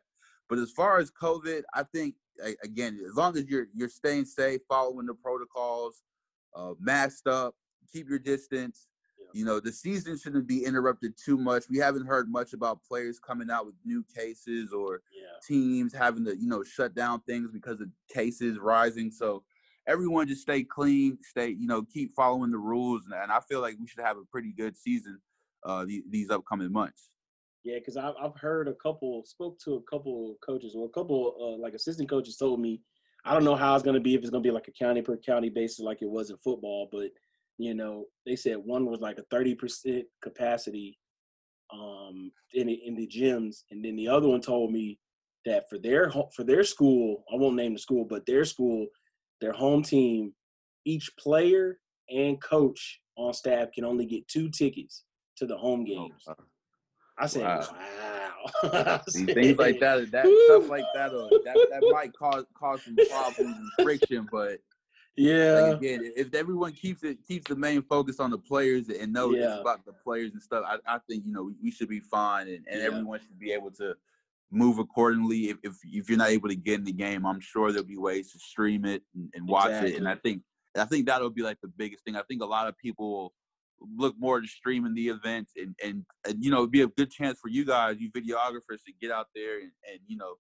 But 0.50 0.60
as 0.60 0.72
far 0.72 1.00
as 1.00 1.12
COVID, 1.12 1.64
I 1.74 1.84
think 1.84 2.16
again, 2.64 3.00
as 3.08 3.16
long 3.16 3.38
as 3.38 3.46
you're 3.46 3.68
you're 3.74 3.90
staying 3.90 4.26
safe, 4.26 4.62
following 4.68 5.06
the 5.06 5.14
protocols, 5.14 6.04
uh, 6.56 6.74
masked 6.80 7.28
up, 7.28 7.56
keep 7.92 8.10
your 8.10 8.20
distance, 8.20 8.88
you 9.34 9.46
know, 9.46 9.60
the 9.60 9.72
season 9.72 10.18
shouldn't 10.18 10.48
be 10.48 10.66
interrupted 10.66 11.14
too 11.18 11.38
much. 11.38 11.66
We 11.70 11.78
haven't 11.78 12.06
heard 12.06 12.30
much 12.30 12.54
about 12.54 12.84
players 12.84 13.20
coming 13.20 13.50
out 13.50 13.66
with 13.66 13.76
new 13.86 14.04
cases 14.16 14.74
or 14.74 15.02
yeah. 15.14 15.28
teams 15.48 15.94
having 15.94 16.26
to, 16.26 16.36
you 16.38 16.48
know, 16.48 16.64
shut 16.64 16.94
down 16.96 17.22
things 17.22 17.50
because 17.52 17.82
of 17.82 17.90
cases 18.10 18.60
rising. 18.60 19.12
So 19.12 19.44
everyone 19.92 20.28
just 20.28 20.42
stay 20.42 20.64
clean, 20.64 21.18
stay, 21.22 21.50
you 21.50 21.68
know, 21.68 21.84
keep 21.84 22.16
following 22.16 22.52
the 22.52 22.58
rules. 22.58 23.04
And 23.06 23.32
I 23.32 23.40
feel 23.42 23.62
like 23.62 23.76
we 23.80 23.88
should 23.88 24.04
have 24.04 24.18
a 24.18 24.26
pretty 24.32 24.54
good 24.54 24.78
season 24.78 25.20
uh, 25.66 25.86
these 26.10 26.30
upcoming 26.30 26.72
months. 26.72 27.10
Yeah, 27.64 27.78
because 27.78 27.98
I've 27.98 28.16
I've 28.20 28.36
heard 28.36 28.68
a 28.68 28.74
couple, 28.74 29.24
spoke 29.26 29.60
to 29.66 29.76
a 29.76 29.82
couple 29.84 30.36
coaches 30.46 30.74
or 30.76 30.86
a 30.86 30.90
couple 30.90 31.36
uh, 31.40 31.62
like 31.62 31.74
assistant 31.76 32.10
coaches 32.10 32.38
told 32.38 32.60
me, 32.60 32.82
I 33.24 33.34
don't 33.34 33.44
know 33.44 33.56
how 33.56 33.76
it's 33.76 33.84
gonna 33.84 34.00
be 34.00 34.16
if 34.16 34.22
it's 34.22 34.32
gonna 34.32 34.42
be 34.42 34.52
like 34.52 34.68
a 34.68 34.84
county 34.84 35.02
per 35.02 35.18
county 35.18 35.50
basis 35.50 35.80
like 35.80 36.02
it 36.02 36.10
was 36.10 36.32
in 36.32 36.38
football, 36.38 36.90
but 36.92 37.10
you 37.58 37.76
know 37.76 38.06
they 38.26 38.36
said 38.36 38.58
one 38.58 38.86
was 38.86 39.00
like 39.00 39.20
a 39.20 39.24
thirty 39.30 39.54
percent 39.54 40.06
capacity, 40.24 40.98
um, 41.72 42.32
in 42.54 42.68
the, 42.68 42.82
in 42.86 42.96
the 42.96 43.08
gyms, 43.08 43.64
and 43.70 43.84
then 43.86 43.96
the 43.96 44.08
other 44.08 44.28
one 44.28 44.42
told 44.42 44.72
me 44.72 45.00
that 45.46 45.70
for 45.70 45.78
their 45.78 46.12
for 46.36 46.44
their 46.44 46.64
school, 46.64 47.24
I 47.32 47.36
won't 47.36 47.56
name 47.56 47.74
the 47.74 47.80
school, 47.80 48.06
but 48.06 48.26
their 48.26 48.46
school, 48.46 48.88
their 49.42 49.52
home 49.52 49.84
team, 49.84 50.34
each 50.86 51.10
player 51.18 51.80
and 52.10 52.42
coach 52.42 53.02
on 53.18 53.34
staff 53.34 53.72
can 53.74 53.84
only 53.84 54.06
get 54.06 54.28
two 54.28 54.50
tickets 54.50 55.04
to 55.38 55.46
the 55.46 55.58
home 55.58 55.82
oh, 55.82 55.86
games. 55.86 56.24
Oh, 56.28 56.36
I 57.18 57.26
said, 57.28 57.44
wow. 57.44 57.68
wow. 58.74 59.02
said, 59.08 59.34
things 59.34 59.58
like 59.58 59.80
that, 59.80 60.12
that 60.12 60.26
Woo. 60.26 60.46
stuff 60.46 60.70
like 60.70 60.86
that, 60.94 61.12
uh, 61.14 61.28
that, 61.46 61.68
that 61.72 61.90
might 61.92 62.14
cause 62.14 62.46
cause 62.58 62.82
some 62.84 62.96
problems 63.10 63.56
and 63.58 63.72
friction, 63.84 64.28
but 64.32 64.60
yeah. 65.18 65.62
Like 65.62 65.78
again, 65.78 66.14
if 66.16 66.34
everyone 66.34 66.72
keeps 66.74 67.04
it 67.04 67.18
keeps 67.28 67.50
the 67.50 67.56
main 67.56 67.82
focus 67.82 68.20
on 68.20 68.32
the 68.32 68.38
players 68.38 68.90
and 68.90 69.12
knows 69.12 69.36
yeah. 69.36 69.60
about 69.60 69.86
the 69.86 69.94
players 69.94 70.32
and 70.34 70.42
stuff, 70.42 70.64
I, 70.66 70.78
I 70.88 71.00
think 71.10 71.26
you 71.26 71.34
know 71.34 71.44
we, 71.44 71.56
we 71.62 71.72
should 71.72 71.90
be 71.90 72.00
fine 72.00 72.48
and, 72.48 72.66
and 72.70 72.80
yeah. 72.80 72.88
everyone 72.88 73.20
should 73.20 73.40
be 73.40 73.52
able 73.52 73.72
to 73.72 73.94
move 74.52 74.80
accordingly. 74.80 75.50
If, 75.50 75.58
if 75.64 75.74
if 75.84 76.10
you're 76.10 76.18
not 76.18 76.30
able 76.30 76.50
to 76.50 76.56
get 76.56 76.80
in 76.80 76.86
the 76.86 76.92
game, 76.92 77.26
I'm 77.26 77.40
sure 77.40 77.72
there'll 77.72 77.88
be 77.88 77.98
ways 77.98 78.32
to 78.34 78.40
stream 78.40 78.86
it 78.86 79.04
and, 79.16 79.30
and 79.34 79.48
watch 79.48 79.68
exactly. 79.68 79.94
it. 79.94 79.98
And 79.98 80.08
I 80.08 80.16
think 80.16 80.42
I 80.78 80.86
think 80.86 81.08
that'll 81.08 81.30
be 81.30 81.44
like 81.44 81.58
the 81.62 81.72
biggest 81.76 82.04
thing. 82.04 82.16
I 82.16 82.24
think 82.28 82.42
a 82.42 82.46
lot 82.46 82.68
of 82.68 82.78
people 82.78 83.12
will 83.12 83.34
look 83.98 84.16
more 84.20 84.40
to 84.40 84.48
streaming 84.48 84.94
the 84.94 85.08
events 85.08 85.54
and, 85.56 85.76
and, 85.84 86.06
and 86.28 86.44
you 86.44 86.52
know 86.52 86.60
it'd 86.60 86.72
be 86.72 86.82
a 86.82 86.88
good 86.88 87.10
chance 87.10 87.40
for 87.42 87.50
you 87.50 87.66
guys 87.66 87.98
you 88.00 88.12
videographers 88.12 88.84
to 88.86 88.94
get 89.02 89.12
out 89.12 89.28
there 89.34 89.60
and, 89.60 89.72
and 89.90 90.00
you 90.08 90.18
know 90.18 90.36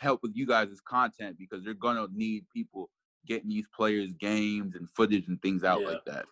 help 0.00 0.20
with 0.22 0.32
you 0.34 0.46
guys' 0.46 0.80
content 0.88 1.36
because 1.38 1.64
they're 1.64 1.74
gonna 1.74 2.06
need 2.14 2.44
people 2.54 2.88
getting 3.26 3.50
these 3.50 3.66
players 3.76 4.12
games 4.18 4.74
and 4.74 4.88
footage 4.90 5.28
and 5.28 5.40
things 5.42 5.64
out 5.64 5.80
yeah. 5.80 5.88
like 5.88 6.04
that 6.06 6.24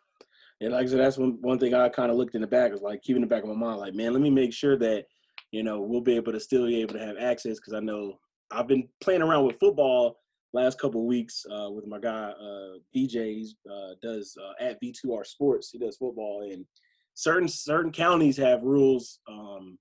yeah 0.60 0.68
like 0.68 0.86
i 0.86 0.88
said 0.88 0.98
that's 0.98 1.18
one, 1.18 1.36
one 1.40 1.58
thing 1.58 1.74
i 1.74 1.88
kind 1.88 2.10
of 2.10 2.16
looked 2.16 2.34
in 2.34 2.40
the 2.40 2.46
back 2.46 2.72
was 2.72 2.82
like 2.82 3.02
keeping 3.02 3.20
the 3.20 3.28
back 3.28 3.42
of 3.42 3.48
my 3.48 3.54
mind 3.54 3.78
like 3.78 3.94
man 3.94 4.12
let 4.12 4.22
me 4.22 4.30
make 4.30 4.52
sure 4.52 4.76
that 4.76 5.04
you 5.52 5.62
know 5.62 5.80
we'll 5.80 6.00
be 6.00 6.16
able 6.16 6.32
to 6.32 6.40
still 6.40 6.66
be 6.66 6.80
able 6.80 6.94
to 6.94 7.04
have 7.04 7.16
access 7.18 7.58
because 7.58 7.74
i 7.74 7.80
know 7.80 8.18
i've 8.50 8.68
been 8.68 8.88
playing 9.00 9.22
around 9.22 9.46
with 9.46 9.58
football 9.58 10.16
last 10.52 10.78
couple 10.80 11.06
weeks 11.06 11.44
uh, 11.50 11.70
with 11.70 11.86
my 11.86 11.98
guy 11.98 12.32
uh, 12.40 12.78
DJ. 12.94 13.34
He 13.34 13.54
uh, 13.70 13.94
does 14.02 14.36
uh, 14.40 14.64
at 14.64 14.80
V2R 14.82 15.26
Sports. 15.26 15.70
He 15.70 15.78
does 15.78 15.96
football, 15.96 16.48
and 16.50 16.64
certain 17.14 17.48
certain 17.48 17.92
counties 17.92 18.36
have 18.36 18.62
rules 18.62 19.20
um, 19.28 19.78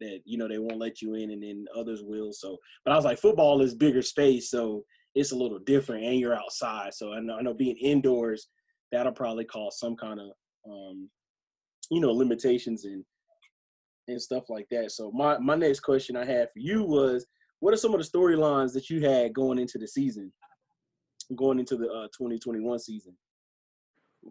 that 0.00 0.20
you 0.24 0.38
know 0.38 0.48
they 0.48 0.58
won't 0.58 0.78
let 0.78 1.02
you 1.02 1.14
in, 1.14 1.30
and 1.30 1.42
then 1.42 1.66
others 1.76 2.02
will. 2.02 2.32
So, 2.32 2.56
but 2.84 2.92
I 2.92 2.96
was 2.96 3.04
like, 3.04 3.18
football 3.18 3.60
is 3.60 3.74
bigger 3.74 4.02
space, 4.02 4.50
so 4.50 4.84
it's 5.14 5.32
a 5.32 5.36
little 5.36 5.58
different, 5.58 6.04
and 6.04 6.18
you're 6.18 6.36
outside. 6.36 6.94
So 6.94 7.12
I 7.12 7.20
know 7.20 7.36
I 7.36 7.42
know 7.42 7.54
being 7.54 7.76
indoors, 7.76 8.48
that'll 8.92 9.12
probably 9.12 9.44
cause 9.44 9.78
some 9.78 9.96
kind 9.96 10.20
of 10.20 10.30
um, 10.68 11.08
you 11.90 12.00
know 12.00 12.12
limitations 12.12 12.84
and 12.84 13.04
and 14.08 14.20
stuff 14.20 14.44
like 14.48 14.68
that. 14.70 14.90
So 14.90 15.10
my 15.12 15.38
my 15.38 15.54
next 15.54 15.80
question 15.80 16.16
I 16.16 16.24
had 16.24 16.50
for 16.52 16.58
you 16.58 16.82
was 16.82 17.26
what 17.60 17.74
are 17.74 17.78
some 17.78 17.94
of 17.94 18.00
the 18.00 18.18
storylines 18.18 18.72
that 18.74 18.90
you 18.90 19.00
had 19.06 19.32
going 19.32 19.58
into 19.58 19.78
the 19.78 19.88
season, 19.88 20.32
going 21.34 21.58
into 21.58 21.76
the 21.76 21.88
uh, 21.88 22.06
2021 22.16 22.78
season? 22.78 23.16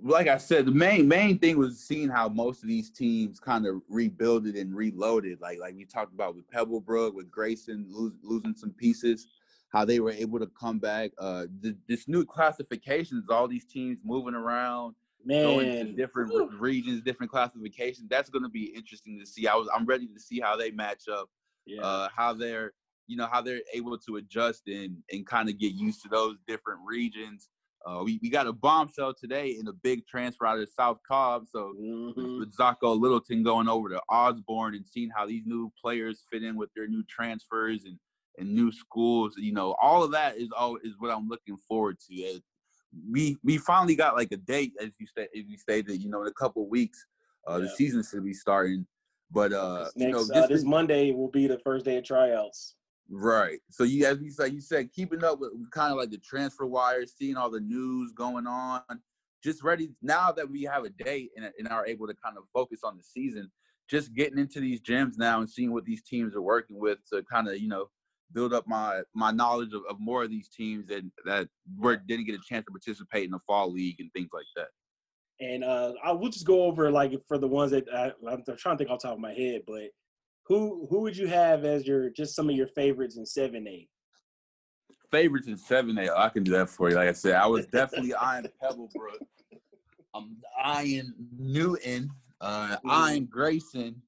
Like 0.02 0.28
I 0.28 0.38
said, 0.38 0.66
the 0.66 0.72
main 0.72 1.08
main 1.08 1.40
thing 1.40 1.58
was 1.58 1.80
seeing 1.80 2.10
how 2.10 2.28
most 2.28 2.62
of 2.62 2.70
these 2.70 2.92
teams 2.92 3.40
kind 3.40 3.66
of 3.66 3.82
rebuilded 3.90 4.56
and 4.56 4.76
reloaded. 4.76 5.40
Like 5.42 5.60
like 5.60 5.76
we 5.76 5.86
talked 5.86 6.14
about 6.14 6.36
with 6.36 6.50
Pebblebrook, 6.52 7.14
with 7.14 7.32
Grayson 7.32 7.86
lose, 7.90 8.14
losing 8.22 8.56
some 8.56 8.72
pieces, 8.72 9.28
how 9.70 9.86
they 9.86 10.00
were 10.00 10.12
able 10.12 10.40
to 10.40 10.48
come 10.60 10.80
back. 10.80 11.12
Uh, 11.18 11.46
th- 11.62 11.76
this 11.88 12.08
new 12.08 12.26
classifications, 12.26 13.30
all 13.30 13.48
these 13.48 13.66
teams 13.66 14.00
moving 14.04 14.36
around, 14.36 14.94
Man. 15.28 15.44
going 15.44 15.86
to 15.86 15.94
different 15.94 16.34
Woo. 16.34 16.50
regions, 16.58 17.02
different 17.04 17.32
classifications. 17.32 18.08
That's 18.10 18.30
going 18.30 18.44
to 18.44 18.50
be 18.50 18.66
interesting 18.76 19.20
to 19.20 19.26
see. 19.26 19.48
I 19.48 19.56
was 19.56 19.70
I'm 19.74 19.86
ready 19.86 20.08
to 20.08 20.20
see 20.20 20.40
how 20.40 20.56
they 20.56 20.72
match 20.72 21.04
up. 21.12 21.30
Yeah. 21.66 21.82
Uh, 21.82 22.08
how 22.16 22.34
they're 22.34 22.74
you 23.08 23.18
know 23.18 23.28
how 23.32 23.42
they're 23.42 23.62
able 23.74 23.98
to 23.98 24.18
adjust 24.18 24.64
and 24.68 24.98
and 25.12 25.26
kind 25.26 25.50
of 25.50 25.60
get 25.60 25.74
used 25.74 26.02
to 26.04 26.10
those 26.10 26.38
different 26.48 26.80
regions. 26.86 27.50
Uh, 27.86 28.04
we, 28.04 28.20
we 28.22 28.30
got 28.30 28.48
a 28.48 28.54
bombshell 28.54 29.14
today 29.14 29.56
in 29.58 29.68
a 29.68 29.74
big 29.74 30.06
transfer 30.08 30.46
out 30.46 30.60
of 30.60 30.68
South 30.70 30.98
Cobb. 31.08 31.46
So 31.50 31.74
mm-hmm. 31.80 32.40
with 32.40 32.56
Zacho 32.58 33.00
Littleton 33.00 33.44
going 33.44 33.70
over 33.70 33.88
to 33.90 34.02
Osborne 34.10 34.76
and 34.76 34.86
seeing 34.86 35.10
how 35.16 35.26
these 35.26 35.44
new 35.46 35.72
players 35.82 36.26
fit 36.30 36.44
in 36.44 36.58
with 36.58 36.70
their 36.76 36.88
new 36.88 37.04
transfers 37.04 37.86
and, 37.86 37.98
and 38.38 38.54
new 38.54 38.72
schools, 38.74 39.36
you 39.38 39.54
know, 39.54 39.76
all 39.82 40.04
of 40.04 40.12
that 40.12 40.38
is 40.38 40.50
all 40.58 40.78
is 40.84 40.96
what 41.00 41.12
I'm 41.12 41.30
looking 41.30 41.56
forward 41.68 41.98
to. 42.10 42.42
We 43.10 43.38
we 43.44 43.58
finally 43.58 43.96
got 43.96 44.16
like 44.16 44.32
a 44.32 44.38
date, 44.38 44.74
as 44.82 44.92
you 45.00 45.08
said, 45.08 45.28
as 45.36 45.44
you 45.48 45.58
stated, 45.58 46.02
you 46.02 46.10
know, 46.10 46.22
in 46.22 46.28
a 46.28 46.34
couple 46.34 46.64
of 46.64 46.70
weeks, 46.70 47.06
uh, 47.48 47.54
yeah. 47.54 47.60
the 47.60 47.70
season 47.70 48.04
should 48.04 48.24
be 48.24 48.34
starting. 48.34 48.86
But 49.32 49.54
uh, 49.54 49.90
next, 49.96 49.98
you 49.98 50.12
know, 50.12 50.22
uh, 50.22 50.48
this, 50.48 50.60
this 50.60 50.64
Monday 50.64 51.12
will 51.12 51.30
be 51.30 51.48
the 51.48 51.60
first 51.60 51.86
day 51.86 51.98
of 51.98 52.04
tryouts. 52.06 52.76
Right. 53.10 53.60
So 53.70 53.84
you, 53.84 54.06
as 54.06 54.20
you 54.22 54.32
said, 54.32 54.54
you 54.54 54.62
said 54.62 54.92
keeping 54.92 55.24
up 55.24 55.40
with 55.40 55.52
kind 55.72 55.92
of 55.92 55.98
like 55.98 56.12
the 56.12 56.18
transfer 56.18 56.66
wires, 56.66 57.14
seeing 57.18 57.38
all 57.38 57.50
the 57.50 57.60
news 57.60 58.12
going 58.14 58.48
on, 58.48 58.82
just 59.44 59.64
ready 59.64 59.90
now 60.02 60.32
that 60.32 60.50
we 60.50 60.64
have 60.64 60.84
a 60.84 60.90
date 60.90 61.32
and, 61.36 61.52
and 61.58 61.68
are 61.70 61.86
able 61.86 62.08
to 62.08 62.14
kind 62.14 62.38
of 62.38 62.44
focus 62.54 62.82
on 62.84 62.98
the 62.98 63.04
season. 63.04 63.50
Just 63.90 64.14
getting 64.14 64.38
into 64.38 64.60
these 64.60 64.82
gyms 64.82 65.18
now 65.18 65.40
and 65.40 65.50
seeing 65.50 65.72
what 65.72 65.86
these 65.86 66.04
teams 66.04 66.36
are 66.36 66.42
working 66.42 66.78
with 66.78 66.98
to 67.14 67.24
kind 67.32 67.48
of 67.48 67.58
you 67.58 67.70
know 67.70 67.90
build 68.34 68.54
up 68.54 68.68
my 68.68 69.02
my 69.14 69.32
knowledge 69.32 69.74
of, 69.74 69.84
of 69.90 70.00
more 70.00 70.24
of 70.24 70.30
these 70.30 70.50
teams 70.50 70.90
and 70.90 71.12
that 71.26 71.48
were 71.78 71.98
didn't 71.98 72.26
get 72.26 72.36
a 72.36 72.40
chance 72.48 72.66
to 72.66 72.72
participate 72.72 73.26
in 73.26 73.32
the 73.32 73.40
fall 73.48 73.72
league 73.72 74.00
and 74.00 74.12
things 74.14 74.30
like 74.34 74.46
that. 74.56 74.68
And 75.40 75.64
uh, 75.64 75.94
I 76.04 76.12
will 76.12 76.30
just 76.30 76.48
go 76.48 76.64
over 76.64 76.90
like 76.92 77.14
for 77.28 77.38
the 77.38 77.48
ones 77.48 77.72
that 77.72 77.86
I, 77.94 78.12
I'm 78.28 78.44
trying 78.58 78.76
to 78.76 78.84
think 78.84 78.90
off 78.90 79.02
top 79.02 79.14
of 79.14 79.20
my 79.20 79.34
head, 79.34 79.62
but 79.68 79.90
who 80.48 80.88
who 80.90 81.02
would 81.02 81.18
you 81.18 81.28
have 81.28 81.66
as 81.66 81.86
your 81.86 82.10
just 82.10 82.36
some 82.36 82.50
of 82.50 82.56
your 82.56 82.68
favorites 82.68 83.18
in 83.18 83.26
seven 83.26 83.68
eight? 83.68 83.90
Favorites 85.12 85.48
in 85.48 85.58
seven 85.58 85.98
eight. 85.98 86.10
I 86.16 86.30
can 86.30 86.44
do 86.44 86.52
that 86.52 86.70
for 86.70 86.90
you. 86.90 86.96
Like 86.96 87.10
I 87.10 87.14
said, 87.14 87.36
I 87.36 87.48
was 87.48 87.66
definitely 87.68 88.14
eyeing 88.16 88.46
Pebblebrook. 88.64 89.60
I'm 90.16 90.38
eyeing 90.64 91.14
Newton, 91.38 92.10
uh, 92.42 92.78
mm-hmm. 92.78 92.90
eyeing 92.90 93.26
Grayson, 93.26 94.02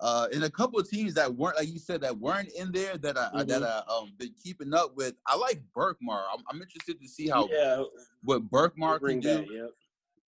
uh, 0.00 0.28
and 0.32 0.44
a 0.44 0.50
couple 0.50 0.78
of 0.78 0.88
teams 0.88 1.14
that 1.14 1.34
weren't 1.34 1.56
like 1.56 1.68
you 1.68 1.78
said 1.78 2.00
that 2.02 2.16
weren't 2.18 2.50
in 2.58 2.70
there 2.72 2.96
that 2.98 3.18
I 3.18 3.28
mm-hmm. 3.28 3.48
that 3.48 3.62
I 3.62 3.82
um 3.92 4.12
been 4.18 4.34
keeping 4.42 4.74
up 4.74 4.96
with. 4.96 5.14
I 5.26 5.36
like 5.36 5.62
Berkmar. 5.76 6.24
I'm, 6.32 6.42
I'm 6.50 6.60
interested 6.62 7.00
to 7.00 7.08
see 7.08 7.28
how 7.28 7.48
yeah. 7.50 7.82
what 8.22 8.50
Berkmar 8.50 9.00
can 9.00 9.20
do. 9.20 9.28
That, 9.28 9.46
yep 9.50 9.70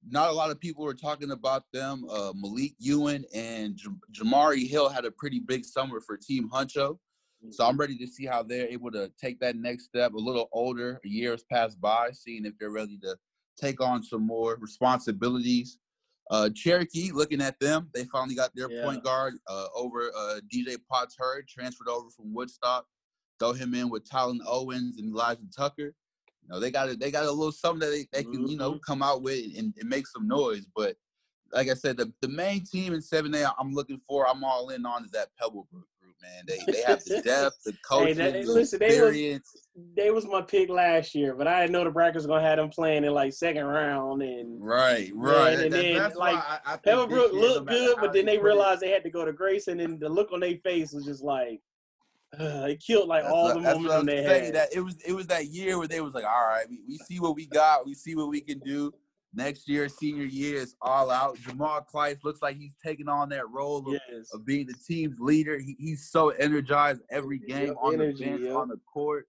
not 0.08 0.30
a 0.30 0.32
lot 0.32 0.50
of 0.50 0.60
people 0.60 0.84
were 0.84 0.94
talking 0.94 1.30
about 1.30 1.64
them. 1.72 2.06
Uh, 2.10 2.32
Malik 2.34 2.72
Ewan 2.78 3.24
and 3.34 3.76
J- 3.76 3.90
Jamari 4.12 4.66
Hill 4.66 4.88
had 4.88 5.04
a 5.04 5.10
pretty 5.10 5.40
big 5.40 5.64
summer 5.64 6.00
for 6.00 6.16
Team 6.16 6.48
Huncho. 6.48 6.98
So 7.50 7.66
I'm 7.66 7.78
ready 7.78 7.96
to 7.96 8.06
see 8.06 8.26
how 8.26 8.42
they're 8.42 8.68
able 8.68 8.90
to 8.90 9.10
take 9.18 9.40
that 9.40 9.56
next 9.56 9.84
step. 9.84 10.12
A 10.12 10.18
little 10.18 10.48
older, 10.52 11.00
years 11.02 11.40
year 11.40 11.58
passed 11.58 11.80
by, 11.80 12.10
seeing 12.12 12.44
if 12.44 12.52
they're 12.58 12.70
ready 12.70 12.98
to 12.98 13.16
take 13.58 13.80
on 13.80 14.02
some 14.02 14.26
more 14.26 14.56
responsibilities. 14.60 15.78
Uh, 16.30 16.48
Cherokee, 16.54 17.10
looking 17.12 17.40
at 17.42 17.58
them, 17.58 17.90
they 17.92 18.04
finally 18.04 18.36
got 18.36 18.54
their 18.54 18.70
yeah. 18.70 18.84
point 18.84 19.02
guard 19.02 19.34
uh, 19.48 19.66
over 19.74 20.12
uh, 20.16 20.38
DJ 20.52 20.76
Potts 20.88 21.16
Heard, 21.18 21.48
transferred 21.48 21.88
over 21.88 22.08
from 22.10 22.32
Woodstock. 22.32 22.86
Throw 23.40 23.52
him 23.52 23.74
in 23.74 23.90
with 23.90 24.08
Tylen 24.08 24.38
Owens 24.46 24.98
and 24.98 25.12
Elijah 25.12 25.40
Tucker 25.56 25.92
You 26.42 26.48
know, 26.48 26.60
they 26.60 26.70
got 26.70 26.88
a, 26.88 26.94
they 26.94 27.10
got 27.10 27.24
a 27.24 27.30
little 27.30 27.50
something 27.50 27.80
that 27.80 27.90
they, 27.90 28.06
they 28.12 28.22
can, 28.22 28.46
you 28.46 28.56
know, 28.56 28.72
mm-hmm. 28.72 28.80
come 28.86 29.02
out 29.02 29.22
with 29.22 29.44
and, 29.56 29.74
and 29.78 29.88
make 29.88 30.06
some 30.06 30.28
noise. 30.28 30.66
But 30.76 30.96
like 31.52 31.68
I 31.68 31.74
said, 31.74 31.96
the, 31.96 32.12
the 32.20 32.28
main 32.28 32.64
team 32.64 32.92
in 32.92 33.02
seven 33.02 33.34
A 33.34 33.52
I'm 33.58 33.72
looking 33.72 34.00
for, 34.06 34.28
I'm 34.28 34.44
all 34.44 34.68
in 34.68 34.86
on 34.86 35.04
is 35.04 35.10
that 35.10 35.28
Pebblebrook 35.42 35.68
group, 35.70 35.86
man. 36.22 36.44
They 36.46 36.72
they 36.72 36.82
have 36.82 37.02
the 37.04 37.20
depth, 37.22 37.64
the 37.64 37.74
coaching, 37.88 38.16
hey, 38.16 38.32
that, 38.32 38.32
the 38.44 38.52
listen, 38.52 38.82
experience. 38.82 39.50
They 39.74 39.80
was, 39.80 39.94
they 39.96 40.10
was 40.10 40.26
my 40.26 40.42
pick 40.42 40.68
last 40.68 41.14
year, 41.14 41.34
but 41.34 41.46
I 41.46 41.60
didn't 41.60 41.72
know 41.72 41.84
the 41.84 41.90
brackets 41.90 42.26
gonna 42.26 42.42
have 42.42 42.58
them 42.58 42.70
playing 42.70 43.04
in 43.04 43.12
like 43.12 43.32
second 43.32 43.64
round 43.64 44.22
and 44.22 44.64
right, 44.64 45.10
right. 45.14 45.54
And, 45.54 45.62
and 45.62 45.72
that, 45.72 46.10
then 46.10 46.18
like 46.18 46.36
I, 46.36 46.58
I 46.64 46.76
Pebblebrook 46.76 47.32
looked 47.32 47.68
good, 47.68 47.96
but 48.00 48.12
then 48.12 48.26
they 48.26 48.38
realized 48.38 48.80
they 48.80 48.90
had 48.90 49.04
to 49.04 49.10
go 49.10 49.24
to 49.24 49.32
Grayson, 49.32 49.80
and 49.80 49.98
the 49.98 50.08
look 50.08 50.32
on 50.32 50.40
their 50.40 50.56
face 50.58 50.92
was 50.92 51.04
just 51.04 51.22
like 51.22 51.60
uh, 52.38 52.66
it 52.68 52.80
killed 52.80 53.08
like 53.08 53.22
that's 53.22 53.34
all 53.34 53.46
what, 53.46 53.54
the 53.54 53.60
momentum 53.60 54.06
they 54.06 54.22
had. 54.22 54.54
That 54.54 54.68
it 54.72 54.80
was 54.80 54.96
it 55.06 55.12
was 55.12 55.26
that 55.28 55.46
year 55.46 55.78
where 55.78 55.88
they 55.88 56.00
was 56.00 56.14
like, 56.14 56.24
all 56.24 56.46
right, 56.46 56.66
we, 56.68 56.80
we 56.86 56.98
see 56.98 57.18
what 57.18 57.34
we 57.34 57.46
got, 57.46 57.86
we 57.86 57.94
see 57.94 58.14
what 58.14 58.28
we 58.28 58.40
can 58.40 58.60
do. 58.60 58.92
Next 59.32 59.68
year, 59.68 59.88
senior 59.88 60.24
year 60.24 60.56
is 60.56 60.74
all 60.82 61.10
out. 61.10 61.38
Jamal 61.40 61.82
Clyde 61.82 62.18
looks 62.24 62.42
like 62.42 62.56
he's 62.56 62.74
taking 62.84 63.08
on 63.08 63.28
that 63.28 63.48
role 63.48 63.78
of, 63.78 63.86
yes. 63.92 64.32
of 64.32 64.44
being 64.44 64.66
the 64.66 64.74
team's 64.86 65.20
leader. 65.20 65.58
He, 65.58 65.76
he's 65.78 66.10
so 66.10 66.30
energized 66.30 67.02
every 67.10 67.38
game 67.38 67.74
on 67.80 67.94
energy, 67.94 68.24
the 68.24 68.30
bench, 68.30 68.42
yeah. 68.46 68.54
on 68.54 68.68
the 68.68 68.80
court. 68.92 69.26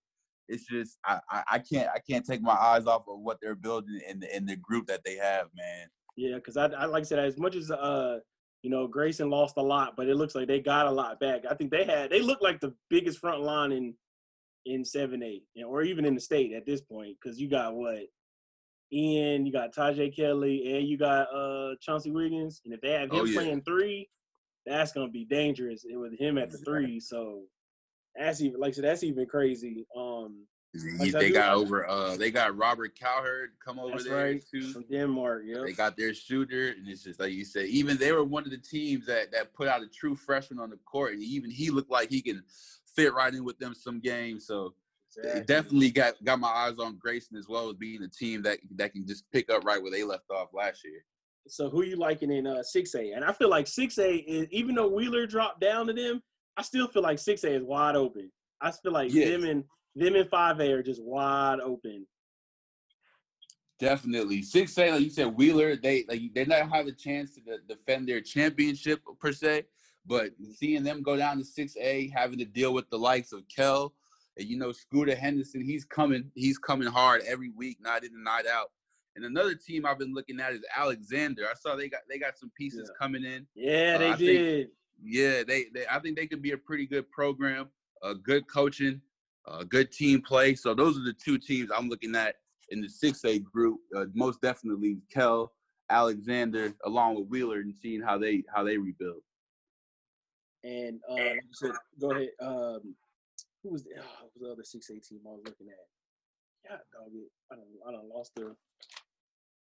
It's 0.48 0.66
just 0.66 0.98
I, 1.06 1.20
I, 1.30 1.44
I 1.52 1.60
can't 1.60 1.88
I 1.94 2.00
can't 2.00 2.26
take 2.26 2.42
my 2.42 2.56
eyes 2.56 2.88
off 2.88 3.04
of 3.08 3.20
what 3.20 3.38
they're 3.42 3.56
building 3.56 4.02
in 4.10 4.20
the 4.20 4.36
in 4.36 4.46
the 4.46 4.56
group 4.56 4.88
that 4.88 5.04
they 5.06 5.16
have, 5.18 5.48
man. 5.56 5.88
Yeah, 6.18 6.36
because 6.36 6.58
I, 6.58 6.66
I 6.66 6.86
like 6.86 7.02
I 7.02 7.06
said, 7.06 7.20
as 7.20 7.38
much 7.38 7.56
as 7.56 7.70
uh 7.72 8.20
You 8.64 8.70
know, 8.70 8.88
Grayson 8.88 9.30
lost 9.30 9.58
a 9.58 9.62
lot, 9.62 9.96
but 9.96 10.08
it 10.08 10.16
looks 10.16 10.36
like 10.36 10.48
they 10.48 10.60
got 10.60 10.86
a 10.86 10.92
lot 10.92 11.20
back. 11.20 11.42
I 11.50 11.56
think 11.56 11.72
they 11.72 11.84
had 11.84 12.10
they 12.10 12.22
look 12.22 12.42
like 12.42 12.60
the 12.60 12.74
biggest 12.90 13.20
front 13.20 13.42
line 13.42 13.72
in 13.72 13.94
in 14.66 14.86
seven 14.86 15.24
eight, 15.24 15.44
or 15.66 15.84
even 15.84 16.06
in 16.06 16.16
the 16.16 16.22
state 16.22 16.54
at 16.54 16.66
this 16.66 16.82
point, 16.82 17.18
because 17.22 17.40
you 17.40 17.50
got 17.50 17.74
what 17.74 18.02
Ian, 18.94 19.46
you 19.46 19.52
got 19.52 19.74
Tajay 19.74 20.16
Kelly, 20.16 20.76
and 20.78 20.88
you 20.88 20.98
got 20.98 21.28
uh 21.34 21.76
Chauncey 21.82 22.12
Wiggins. 22.12 22.62
And 22.66 22.74
if 22.74 22.82
they 22.82 22.92
have 22.92 23.10
him 23.10 23.10
oh, 23.14 23.26
yeah. 23.26 23.40
playing 23.40 23.62
three, 23.62 24.10
that's 24.66 24.92
gonna 24.92 25.10
be 25.10 25.26
dangerous 25.26 25.86
with 25.90 26.18
him 26.20 26.38
at 26.38 26.52
the 26.52 26.58
three. 26.58 27.00
So 27.00 27.44
that's 28.16 28.42
even 28.42 28.60
like 28.60 28.74
so 28.74 28.82
that's 28.82 29.04
even 29.04 29.26
crazy. 29.26 29.86
Um 29.96 30.46
like 31.00 31.12
they 31.12 31.32
got 31.32 31.54
over 31.56 31.88
uh 31.90 32.16
they 32.16 32.32
got 32.32 32.56
Robert 32.58 32.98
Cowherd 32.98 33.52
come 33.64 33.78
over 33.78 33.92
that's 33.92 34.06
there 34.06 34.26
right. 34.26 34.44
too. 34.50 34.72
From 34.72 34.86
Denmark, 34.90 35.44
yeah. 35.46 35.64
They 35.66 35.74
got 35.74 35.98
their 35.98 36.14
shooter, 36.14 36.70
and 36.70 36.88
it's 36.88 37.04
just 37.04 37.20
like 37.20 37.34
you 37.34 37.44
said, 37.44 37.66
even 37.66 37.98
they 37.98 38.12
were 38.12 38.24
one 38.24 38.44
of 38.44 38.52
the 38.52 38.58
teams 38.58 39.06
that 39.08 39.32
that 39.32 39.54
put 39.54 39.68
out 39.68 39.84
a 39.84 39.88
true 39.88 40.16
freshman 40.16 40.60
on 40.60 40.70
the 40.70 40.78
court, 40.78 41.14
and 41.14 41.24
even 41.24 41.50
he 41.50 41.70
looked 41.70 41.92
like 41.92 42.10
he 42.10 42.22
can 42.22 42.44
fit 42.96 43.14
right 43.14 43.34
in 43.34 43.44
with 43.44 43.58
them 43.60 43.74
some 43.74 44.00
games. 44.00 44.46
So 44.48 44.74
exactly. 45.18 45.44
definitely 45.44 45.92
got 45.92 46.24
got 46.24 46.40
my 46.40 46.48
eyes 46.48 46.80
on 46.80 46.98
Grayson 46.98 47.38
as 47.38 47.48
well 47.48 47.70
as 47.70 47.76
being 47.76 48.04
a 48.04 48.08
team 48.08 48.42
that 48.44 48.60
that 48.76 48.94
can 48.94 49.08
just 49.08 49.24
pick 49.32 49.50
up 49.52 49.64
right 49.66 49.82
where 49.82 49.92
they 49.92 50.04
left 50.04 50.30
off 50.30 50.50
last 50.54 50.84
year. 50.84 51.04
So 51.48 51.70
who 51.70 51.84
you 51.84 51.96
liking 51.96 52.32
in 52.32 52.46
uh, 52.48 52.64
six 52.64 52.94
A? 52.96 53.12
And 53.12 53.26
I 53.26 53.34
feel 53.34 53.50
like 53.50 53.68
six 53.68 53.98
A 53.98 54.16
is 54.16 54.48
even 54.52 54.76
though 54.76 54.88
Wheeler 54.88 55.26
dropped 55.26 55.60
down 55.60 55.88
to 55.88 55.94
them, 55.94 56.22
I 56.58 56.62
still 56.62 56.88
feel 56.88 57.02
like 57.02 57.20
six 57.20 57.44
A 57.44 57.56
is 57.56 57.64
wide 57.64 57.96
open. 57.96 58.32
I 58.62 58.72
feel 58.72 58.92
like 58.92 59.12
yes. 59.12 59.30
them 59.30 59.44
and 59.44 59.64
them 59.96 60.16
and 60.16 60.30
five 60.30 60.60
A 60.60 60.72
are 60.72 60.84
just 60.84 61.04
wide 61.04 61.60
open. 61.60 62.06
Definitely, 63.80 64.44
six 64.44 64.78
A, 64.78 64.92
like 64.92 65.02
you 65.02 65.10
said, 65.10 65.36
Wheeler. 65.36 65.76
They 65.76 66.06
like 66.08 66.22
they 66.36 66.46
not 66.46 66.72
have 66.72 66.86
a 66.86 66.92
chance 66.92 67.34
to 67.36 67.42
defend 67.68 68.08
their 68.08 68.22
championship 68.22 69.02
per 69.20 69.32
se, 69.32 69.64
but 70.06 70.32
seeing 70.56 70.84
them 70.84 71.02
go 71.02 71.18
down 71.18 71.40
to 71.40 71.44
six 71.44 71.76
A, 71.78 72.12
having 72.16 72.38
to 72.38 72.46
deal 72.46 72.74
with 72.74 72.90
the 72.92 73.00
likes 73.00 73.34
of 73.34 73.42
Kell, 73.54 73.94
and 74.38 74.48
you 74.48 74.58
know 74.58 74.72
Scooter 74.72 75.16
Henderson, 75.16 75.64
he's 75.64 75.86
coming, 75.86 76.32
he's 76.36 76.58
coming 76.58 76.88
hard 76.88 77.22
every 77.28 77.52
week, 77.56 77.78
night 77.82 78.04
in 78.04 78.14
and 78.14 78.24
night 78.24 78.46
out. 78.52 78.72
And 79.16 79.26
another 79.26 79.56
team 79.56 79.86
I've 79.86 80.00
been 80.00 80.14
looking 80.14 80.40
at 80.40 80.54
is 80.54 80.62
Alexander. 80.76 81.44
I 81.50 81.54
saw 81.56 81.76
they 81.76 81.90
got 81.90 82.02
they 82.10 82.18
got 82.18 82.38
some 82.38 82.52
pieces 82.58 82.90
yeah. 82.90 83.06
coming 83.06 83.26
in. 83.26 83.46
Yeah, 83.56 83.98
they 83.98 84.10
uh, 84.10 84.16
did. 84.16 84.58
Think, 84.58 84.70
yeah, 85.04 85.44
they, 85.46 85.66
they 85.74 85.86
I 85.90 86.00
think 86.00 86.18
they 86.18 86.28
could 86.28 86.42
be 86.42 86.52
a 86.52 86.58
pretty 86.58 86.86
good 86.86 87.10
program, 87.12 87.70
uh, 88.04 88.14
good 88.14 88.48
coaching, 88.48 89.02
uh, 89.48 89.64
good 89.64 89.92
team 89.92 90.22
play. 90.22 90.56
So 90.56 90.74
those 90.74 90.98
are 90.98 91.04
the 91.04 91.14
two 91.14 91.38
teams 91.38 91.70
I'm 91.76 91.90
looking 91.90 92.16
at 92.16 92.36
in 92.70 92.82
the 92.82 92.90
six 92.90 93.26
A 93.26 93.40
group. 93.40 93.80
Uh, 93.96 94.06
most 94.14 94.42
definitely 94.42 95.00
Kell, 95.12 95.52
Alexander, 95.90 96.74
along 96.86 97.16
with 97.16 97.28
Wheeler, 97.28 97.58
and 97.58 97.76
seeing 97.76 98.02
how 98.02 98.18
they 98.18 98.44
how 98.54 98.64
they 98.64 98.78
rebuild. 98.78 99.22
And 100.64 101.00
um, 101.10 101.40
so 101.52 101.72
go 102.00 102.12
ahead. 102.12 102.30
Um, 102.40 102.96
who 103.64 103.72
was 103.72 103.84
the, 103.84 103.92
oh, 104.00 104.26
was 104.34 104.42
the 104.42 104.52
other 104.52 104.64
six 104.64 104.90
A 104.90 104.94
team 104.94 105.20
I 105.26 105.32
was 105.32 105.42
looking 105.46 105.68
at? 105.68 106.70
Yeah, 106.70 106.78
dog 106.94 107.12
it. 107.14 107.30
I 107.52 107.56
don't 107.56 107.68
I 107.88 107.92
don't 107.92 108.10
lost 108.10 108.32
the 108.36 108.56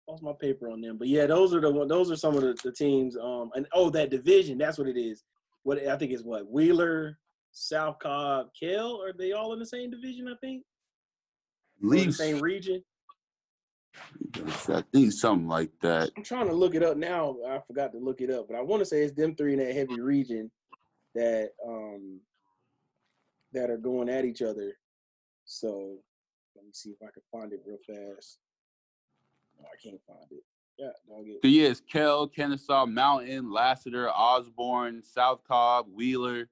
lost 0.07 0.23
my 0.23 0.33
paper 0.39 0.69
on 0.69 0.81
them. 0.81 0.97
But 0.97 1.07
yeah, 1.07 1.25
those 1.25 1.53
are 1.53 1.61
the 1.61 1.85
those 1.87 2.11
are 2.11 2.15
some 2.15 2.35
of 2.35 2.41
the, 2.41 2.57
the 2.63 2.71
teams. 2.71 3.17
Um, 3.17 3.51
and 3.55 3.67
oh, 3.73 3.89
that 3.91 4.09
division, 4.09 4.57
that's 4.57 4.77
what 4.77 4.87
it 4.87 4.97
is. 4.97 5.23
What 5.63 5.85
I 5.85 5.97
think 5.97 6.11
is 6.11 6.23
what 6.23 6.49
Wheeler, 6.49 7.17
South 7.51 7.99
Cobb, 7.99 8.47
Kell. 8.59 9.01
Are 9.01 9.13
they 9.13 9.31
all 9.31 9.53
in 9.53 9.59
the 9.59 9.65
same 9.65 9.91
division? 9.91 10.27
I 10.27 10.35
think. 10.41 10.63
Least, 11.81 12.17
same 12.17 12.39
region. 12.39 12.83
I 14.69 14.83
think 14.91 15.11
something 15.13 15.47
like 15.47 15.71
that. 15.81 16.11
I'm 16.17 16.23
trying 16.23 16.47
to 16.47 16.53
look 16.53 16.75
it 16.75 16.83
up 16.83 16.97
now. 16.97 17.37
I 17.47 17.59
forgot 17.65 17.91
to 17.93 17.99
look 17.99 18.21
it 18.21 18.29
up, 18.29 18.47
but 18.47 18.57
I 18.57 18.61
want 18.61 18.81
to 18.81 18.85
say 18.85 19.01
it's 19.01 19.13
them 19.13 19.35
three 19.35 19.53
in 19.53 19.59
that 19.59 19.75
heavy 19.75 19.99
region 19.99 20.51
that 21.13 21.51
um 21.65 22.19
that 23.55 23.69
are 23.69 23.77
going 23.77 24.09
at 24.09 24.25
each 24.25 24.41
other. 24.41 24.73
So 25.45 25.97
let 26.55 26.65
me 26.65 26.71
see 26.73 26.91
if 26.91 26.97
I 27.01 27.11
can 27.11 27.23
find 27.31 27.51
it 27.51 27.61
real 27.65 27.77
fast. 27.77 28.39
No, 29.59 29.65
I 29.65 29.77
can't 29.81 30.01
find 30.07 30.25
it. 30.31 30.43
Yeah, 30.77 30.87
dog 31.07 31.25
it. 31.25 31.39
So 31.41 31.47
yeah, 31.47 31.69
it's 31.69 31.81
Kell, 31.81 32.27
Kennesaw, 32.27 32.85
Mountain, 32.85 33.51
Lassiter, 33.51 34.09
Osborne, 34.09 35.01
South 35.01 35.41
Cobb, 35.47 35.87
Wheeler, 35.93 36.49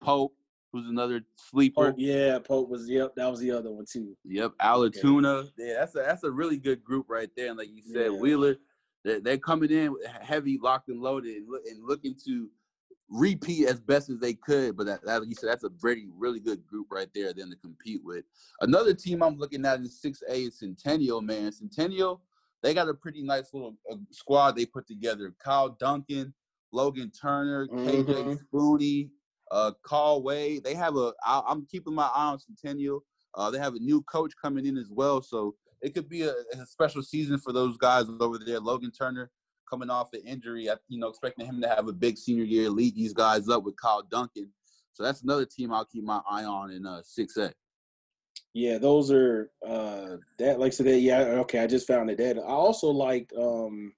Pope, 0.00 0.34
who's 0.72 0.88
another 0.88 1.22
sleeper. 1.36 1.90
Pope, 1.90 1.96
yeah, 1.98 2.38
Pope 2.38 2.68
was 2.68 2.88
yep, 2.88 3.14
that 3.16 3.28
was 3.28 3.40
the 3.40 3.50
other 3.50 3.72
one 3.72 3.84
too. 3.84 4.16
Yep, 4.24 4.52
Allatoona. 4.60 5.26
Okay. 5.26 5.50
Yeah, 5.58 5.74
that's 5.80 5.96
a 5.96 5.98
that's 5.98 6.24
a 6.24 6.30
really 6.30 6.58
good 6.58 6.84
group 6.84 7.06
right 7.08 7.30
there. 7.36 7.48
And 7.48 7.58
like 7.58 7.70
you 7.72 7.82
said, 7.82 8.12
yeah. 8.12 8.20
Wheeler, 8.20 8.56
they're, 9.04 9.20
they're, 9.20 9.38
coming 9.38 9.70
in 9.70 9.96
heavy, 10.20 10.58
locked 10.62 10.88
and 10.88 11.00
loaded, 11.00 11.36
and, 11.36 11.48
and 11.66 11.84
looking 11.84 12.14
to 12.26 12.48
repeat 13.08 13.66
as 13.66 13.80
best 13.80 14.10
as 14.10 14.18
they 14.18 14.34
could. 14.34 14.76
But 14.76 14.86
that, 14.86 15.04
that, 15.04 15.26
you 15.26 15.34
said, 15.34 15.50
that's 15.50 15.64
a 15.64 15.70
really, 15.82 16.06
really 16.16 16.40
good 16.40 16.66
group 16.66 16.88
right 16.90 17.08
there 17.14 17.32
then 17.32 17.50
to 17.50 17.56
compete 17.56 18.00
with. 18.04 18.24
Another 18.60 18.94
team 18.94 19.22
I'm 19.22 19.36
looking 19.36 19.64
at 19.64 19.78
in 19.78 19.84
6A 19.84 20.48
is 20.48 20.58
Centennial, 20.58 21.20
man. 21.20 21.52
Centennial, 21.52 22.22
they 22.62 22.74
got 22.74 22.88
a 22.88 22.94
pretty 22.94 23.22
nice 23.22 23.52
little 23.52 23.76
uh, 23.90 23.96
squad 24.10 24.56
they 24.56 24.66
put 24.66 24.86
together. 24.86 25.34
Kyle 25.42 25.70
Duncan, 25.70 26.32
Logan 26.72 27.10
Turner, 27.10 27.68
mm-hmm. 27.68 27.88
KJ 27.88 28.38
Spoonie, 28.52 29.10
uh, 29.50 29.72
Carl 29.82 30.22
Wade. 30.22 30.64
They 30.64 30.74
have 30.74 30.96
a. 30.96 31.12
I, 31.24 31.42
I'm 31.46 31.66
keeping 31.66 31.94
my 31.94 32.06
eye 32.14 32.32
on 32.32 32.38
Centennial. 32.38 33.04
Uh, 33.34 33.50
they 33.50 33.58
have 33.58 33.74
a 33.74 33.80
new 33.80 34.00
coach 34.02 34.32
coming 34.40 34.64
in 34.64 34.76
as 34.76 34.90
well, 34.90 35.20
so 35.20 35.54
it 35.82 35.92
could 35.92 36.08
be 36.08 36.22
a, 36.22 36.32
a 36.32 36.66
special 36.66 37.02
season 37.02 37.38
for 37.38 37.52
those 37.52 37.76
guys 37.76 38.06
over 38.20 38.38
there. 38.38 38.60
Logan 38.60 38.92
Turner, 38.92 39.30
coming 39.68 39.90
off 39.90 40.12
an 40.12 40.20
injury. 40.26 40.68
You 40.88 40.98
know, 40.98 41.08
expecting 41.08 41.46
him 41.46 41.60
to 41.62 41.68
have 41.68 41.88
a 41.88 41.92
big 41.92 42.18
senior 42.18 42.44
year, 42.44 42.70
lead 42.70 42.94
these 42.94 43.12
guys 43.12 43.48
up 43.48 43.64
with 43.64 43.76
Kyle 43.76 44.02
Duncan. 44.02 44.50
So 44.92 45.02
that's 45.02 45.22
another 45.22 45.44
team 45.44 45.72
I'll 45.72 45.84
keep 45.84 46.04
my 46.04 46.20
eye 46.28 46.44
on 46.44 46.70
in 46.70 46.86
uh, 46.86 47.02
six 47.04 47.36
A. 47.36 47.52
Yeah, 48.54 48.78
those 48.78 49.10
are 49.10 49.50
uh 49.66 50.16
that 50.38 50.60
like 50.60 50.72
so 50.72 50.84
that 50.84 51.00
yeah 51.00 51.20
okay 51.42 51.58
I 51.58 51.66
just 51.66 51.88
found 51.88 52.08
it 52.08 52.18
that 52.18 52.38
I 52.38 52.42
also 52.42 52.88
liked 52.88 53.32
um 53.36 53.92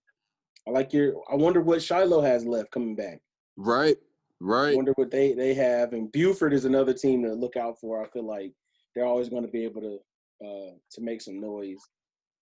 I 0.66 0.70
like 0.70 0.94
your 0.94 1.14
I 1.30 1.34
wonder 1.34 1.60
what 1.60 1.82
Shiloh 1.82 2.22
has 2.22 2.46
left 2.46 2.70
coming 2.70 2.96
back. 2.96 3.20
Right, 3.58 3.98
right. 4.40 4.72
I 4.72 4.76
wonder 4.76 4.94
what 4.96 5.10
they 5.10 5.34
they 5.34 5.52
have 5.54 5.92
and 5.92 6.10
Buford 6.10 6.54
is 6.54 6.64
another 6.64 6.94
team 6.94 7.22
to 7.22 7.34
look 7.34 7.56
out 7.56 7.78
for. 7.78 8.02
I 8.02 8.08
feel 8.08 8.26
like 8.26 8.54
they're 8.94 9.04
always 9.04 9.28
going 9.28 9.44
to 9.44 9.50
be 9.50 9.64
able 9.64 9.82
to 9.82 9.98
uh 10.46 10.72
to 10.92 11.00
make 11.02 11.20
some 11.20 11.38
noise 11.38 11.80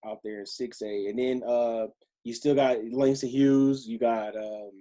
out 0.06 0.20
there 0.22 0.38
in 0.38 0.46
six 0.46 0.82
A 0.82 1.06
and 1.06 1.18
then 1.18 1.42
uh 1.44 1.86
you 2.24 2.32
still 2.32 2.54
got 2.54 2.78
Langston 2.90 3.28
Hughes. 3.28 3.86
You 3.86 3.98
got 3.98 4.34
um, 4.34 4.72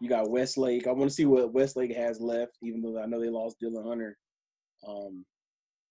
you 0.00 0.08
got 0.08 0.30
Westlake. 0.30 0.86
I 0.86 0.92
want 0.92 1.10
to 1.10 1.14
see 1.14 1.24
what 1.24 1.52
Westlake 1.52 1.94
has 1.96 2.20
left, 2.20 2.58
even 2.62 2.82
though 2.82 3.00
I 3.00 3.06
know 3.06 3.20
they 3.20 3.28
lost 3.28 3.56
Dylan 3.60 3.86
Hunter 3.86 4.16
um, 4.86 5.24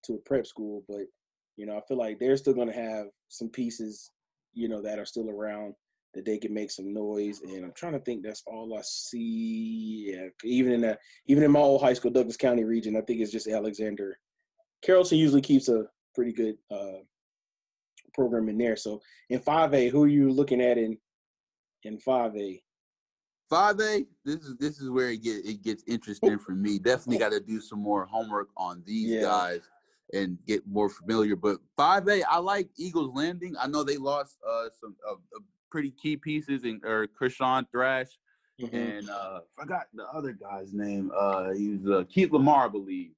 to 0.06 0.14
a 0.14 0.18
prep 0.20 0.46
school. 0.46 0.84
But 0.88 1.06
you 1.58 1.66
know, 1.66 1.76
I 1.76 1.82
feel 1.88 1.98
like 1.98 2.20
they're 2.20 2.38
still 2.38 2.54
going 2.54 2.72
to 2.72 2.74
have 2.74 3.08
some 3.28 3.50
pieces, 3.50 4.12
you 4.54 4.70
know, 4.70 4.82
that 4.82 5.00
are 5.00 5.06
still 5.06 5.30
around 5.30 5.74
that 6.14 6.26
they 6.26 6.38
can 6.38 6.54
make 6.54 6.72
some 6.72 6.94
noise. 6.94 7.42
And 7.42 7.66
I'm 7.66 7.74
trying 7.74 7.94
to 7.94 8.00
think. 8.00 8.24
That's 8.24 8.44
all 8.48 8.78
I 8.78 8.82
see. 8.84 10.14
Yeah, 10.14 10.28
even 10.44 10.72
in 10.72 10.82
that, 10.82 11.00
even 11.26 11.44
in 11.44 11.52
my 11.52 11.60
old 11.60 11.82
high 11.82 11.94
school, 11.94 12.12
Douglas 12.12 12.38
County 12.38 12.64
region, 12.64 12.96
I 12.96 13.02
think 13.02 13.22
it's 13.22 13.32
just 13.32 13.48
Alexander. 13.48 14.20
Carrollton 14.84 15.18
usually 15.18 15.42
keeps 15.42 15.68
a 15.68 15.86
pretty 16.16 16.32
good 16.32 16.56
uh, 16.72 17.00
program 18.20 18.50
in 18.50 18.58
there. 18.58 18.76
So 18.76 19.02
in 19.30 19.40
5A, 19.40 19.90
who 19.92 20.04
are 20.04 20.08
you 20.08 20.32
looking 20.32 20.62
at 20.62 20.78
in 20.78 20.98
in 21.84 21.98
5A? 21.98 22.62
5A, 23.50 24.06
this 24.26 24.42
is 24.42 24.58
this 24.58 24.82
is 24.82 24.90
where 24.90 25.10
it 25.12 25.24
get 25.24 25.46
it 25.46 25.64
gets 25.64 25.84
interesting 25.88 26.38
for 26.38 26.52
me. 26.52 26.78
Definitely 26.80 27.20
got 27.20 27.32
to 27.32 27.40
do 27.40 27.62
some 27.62 27.80
more 27.80 28.06
homework 28.06 28.50
on 28.58 28.84
these 28.86 29.10
yeah. 29.10 29.22
guys 29.22 29.62
and 30.14 30.38
get 30.46 30.68
more 30.68 30.90
familiar. 30.90 31.36
But 31.36 31.60
5A, 31.80 32.24
I 32.30 32.40
like 32.40 32.70
Eagles 32.78 33.12
Landing. 33.16 33.56
I 33.58 33.68
know 33.68 33.84
they 33.84 33.98
lost 33.98 34.38
uh, 34.48 34.66
some 34.80 34.96
uh, 35.08 35.14
uh, 35.14 35.40
pretty 35.72 35.92
key 35.92 36.18
pieces 36.18 36.64
in 36.66 36.82
or 36.84 37.08
Krishan 37.08 37.66
Thrash 37.72 38.10
mm-hmm. 38.62 38.76
and 38.76 39.10
uh, 39.10 39.40
forgot 39.58 39.88
the 39.94 40.04
other 40.14 40.34
guy's 40.34 40.74
name. 40.74 41.12
Uh, 41.18 41.52
he 41.52 41.70
was 41.70 41.90
uh, 41.90 42.04
Keith 42.10 42.32
Lamar, 42.32 42.66
I 42.66 42.70
believe. 42.70 43.12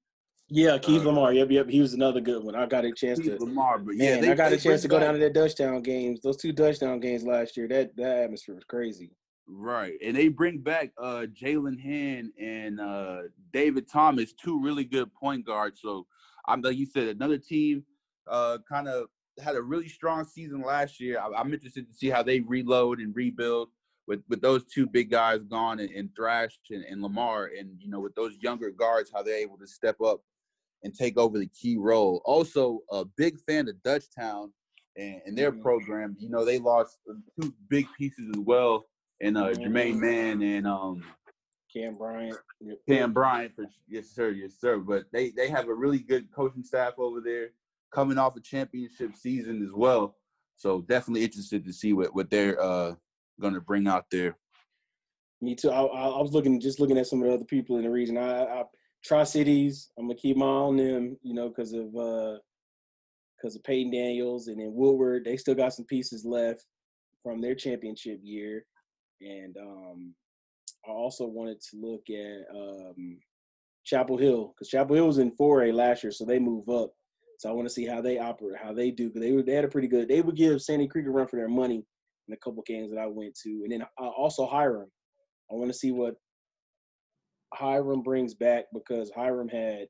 Yeah, 0.54 0.78
Keith 0.78 1.04
uh, 1.04 1.06
Lamar. 1.06 1.32
Yep, 1.32 1.50
yep. 1.50 1.70
He 1.70 1.80
was 1.80 1.94
another 1.94 2.20
good 2.20 2.44
one. 2.44 2.56
I 2.56 2.66
got 2.66 2.84
a 2.84 2.92
chance 2.92 3.20
Keith 3.20 3.38
to 3.38 3.46
Lamar, 3.46 3.80
but 3.80 3.96
yeah, 3.96 4.16
man, 4.16 4.22
they, 4.22 4.32
I 4.32 4.36
got 4.36 4.52
a 4.52 4.58
chance 4.58 4.82
to 4.82 4.90
go 4.90 5.00
down 5.00 5.14
to 5.14 5.20
that 5.22 5.34
Dutchtown 5.34 5.82
games. 5.82 6.20
Those 6.22 6.36
two 6.36 6.52
Dutchtown 6.52 7.02
games 7.02 7.24
last 7.24 7.56
year. 7.56 7.70
That 7.70 7.96
that 7.96 8.24
atmosphere 8.26 8.56
was 8.56 8.66
crazy. 8.66 9.12
Right, 9.48 9.94
and 10.04 10.14
they 10.16 10.28
bring 10.28 10.60
back 10.60 10.92
uh 11.02 11.26
Jalen 11.42 11.80
Hand 11.82 12.32
and 12.38 12.82
uh 12.82 13.20
David 13.54 13.90
Thomas, 13.90 14.34
two 14.34 14.62
really 14.62 14.84
good 14.84 15.14
point 15.14 15.46
guards. 15.46 15.80
So 15.82 16.06
I'm 16.46 16.62
like 16.62 16.76
you 16.76 16.86
said, 16.86 17.08
another 17.08 17.38
team 17.38 17.86
uh 18.30 18.58
kind 18.68 18.90
of 18.90 19.06
had 19.42 19.56
a 19.56 19.62
really 19.62 19.88
strong 19.88 20.26
season 20.26 20.62
last 20.62 21.00
year. 21.00 21.18
I, 21.18 21.40
am 21.40 21.54
interested 21.54 21.88
to 21.88 21.94
see 21.94 22.10
how 22.10 22.24
they 22.24 22.42
reload 22.42 23.00
and 23.00 23.16
rebuild 23.16 23.70
with 24.06 24.22
with 24.28 24.42
those 24.42 24.66
two 24.66 24.86
big 24.86 25.12
guys 25.12 25.40
gone 25.44 25.80
and, 25.80 25.92
and 25.92 26.10
Thrash 26.14 26.60
and, 26.70 26.84
and 26.84 27.02
Lamar, 27.02 27.52
and 27.58 27.70
you 27.80 27.90
know 27.90 28.02
with 28.02 28.16
those 28.16 28.36
younger 28.42 28.70
guards, 28.70 29.12
how 29.16 29.24
they're 29.24 29.36
able 29.36 29.58
to 29.58 29.68
step 29.68 29.96
up 30.02 30.22
and 30.84 30.94
take 30.94 31.18
over 31.18 31.38
the 31.38 31.48
key 31.48 31.78
role. 31.78 32.22
Also, 32.26 32.80
a 32.92 33.06
big 33.18 33.40
fan 33.48 33.68
of 33.70 33.76
Dutchtown 33.86 34.52
and, 34.98 35.22
and 35.26 35.38
their 35.38 35.52
mm-hmm. 35.52 35.62
program. 35.62 36.16
You 36.20 36.30
know, 36.30 36.44
they 36.44 36.60
lost 36.60 36.98
two 37.40 37.54
big 37.70 37.88
pieces 37.98 38.30
as 38.34 38.40
well 38.40 38.86
and 39.22 39.38
uh, 39.38 39.52
Jermaine 39.52 39.98
Mann 39.98 40.42
and 40.42 40.68
um, 40.68 41.04
Cam 41.72 41.96
Bryant. 41.96 42.38
Cam 42.88 43.14
Bryant 43.14 43.56
for 43.56 43.66
yes 43.88 44.10
sir, 44.10 44.32
yes 44.32 44.60
sir. 44.60 44.80
But 44.80 45.06
they 45.14 45.30
they 45.30 45.50
have 45.50 45.70
a 45.70 45.74
really 45.74 46.00
good 46.00 46.32
coaching 46.32 46.64
staff 46.64 46.94
over 46.98 47.22
there, 47.22 47.50
coming 47.92 48.18
off 48.18 48.36
a 48.36 48.42
championship 48.42 49.16
season 49.16 49.64
as 49.64 49.72
well. 49.74 50.16
So 50.58 50.82
definitely 50.82 51.24
interested 51.24 51.64
to 51.66 51.74
see 51.74 51.94
what 51.94 52.14
what 52.14 52.30
they're 52.30 52.62
uh, 52.62 52.96
going 53.40 53.54
to 53.54 53.62
bring 53.62 53.88
out 53.88 54.06
there. 54.12 54.38
Me 55.40 55.56
too. 55.56 55.72
I, 55.72 55.82
I, 55.82 56.22
was 56.22 56.34
looking 56.34 56.60
just 56.60 56.80
looking 56.80 57.00
at 57.00 57.08
some 57.08 57.22
of 57.22 57.28
the 57.28 57.34
other 57.34 57.46
people 57.46 57.78
in 57.78 57.84
the 57.84 57.90
region. 57.90 58.18
I, 58.18 58.44
I 58.44 58.64
Tri 59.04 59.24
Cities. 59.24 59.90
I'm 59.98 60.06
gonna 60.08 60.16
keep 60.16 60.38
my 60.38 60.46
eye 60.46 60.50
on 60.50 60.78
them, 60.78 61.18
you 61.22 61.34
know, 61.34 61.50
because 61.50 61.74
of 61.74 61.96
uh 61.96 62.38
because 63.38 63.56
of 63.56 63.64
Peyton 63.64 63.92
Daniels 63.92 64.48
and 64.48 64.60
then 64.60 64.74
Woodward. 64.74 65.26
They 65.26 65.38
still 65.38 65.56
got 65.56 65.74
some 65.74 65.86
pieces 65.86 66.24
left 66.26 66.66
from 67.24 67.42
their 67.42 67.56
championship 67.56 68.20
year, 68.24 68.66
and 69.22 69.58
um 69.58 70.14
I 70.88 70.92
also 70.92 71.26
wanted 71.26 71.62
to 71.62 71.78
look 71.78 72.10
at 72.10 72.56
um 72.56 73.20
Chapel 73.84 74.18
Hill 74.18 74.54
because 74.54 74.70
Chapel 74.70 74.96
Hill 74.96 75.08
was 75.08 75.18
in 75.18 75.32
4A 75.32 75.74
last 75.74 76.04
year, 76.04 76.12
so 76.12 76.26
they 76.26 76.40
move 76.40 76.70
up. 76.70 76.92
So 77.40 77.50
I 77.50 77.54
want 77.54 77.68
to 77.68 77.74
see 77.74 77.88
how 77.88 78.02
they 78.02 78.20
operate, 78.20 78.60
how 78.62 78.72
they 78.72 78.92
do. 78.92 79.08
Because 79.08 79.22
they 79.22 79.42
they 79.42 79.56
had 79.56 79.66
a 79.66 79.70
pretty 79.70 79.88
good. 79.88 80.08
They 80.08 80.22
would 80.22 80.36
give 80.36 80.62
Sandy 80.62 80.88
Creek 80.88 81.08
a 81.08 81.10
run 81.10 81.28
for 81.28 81.38
their 81.38 81.50
money 81.50 81.84
in 82.28 82.34
a 82.34 82.38
couple 82.38 82.62
games 82.68 82.92
that 82.92 83.00
I 83.00 83.08
went 83.08 83.36
to, 83.44 83.50
and 83.64 83.72
then 83.72 83.82
uh, 84.00 84.08
also 84.10 84.46
Hiram. 84.46 84.92
I 85.52 85.56
want 85.56 85.72
to 85.72 85.78
see 85.78 85.92
what 85.92 86.16
Hiram 87.54 88.02
brings 88.02 88.34
back 88.34 88.66
because 88.74 89.12
Hiram 89.16 89.50
had, 89.50 89.88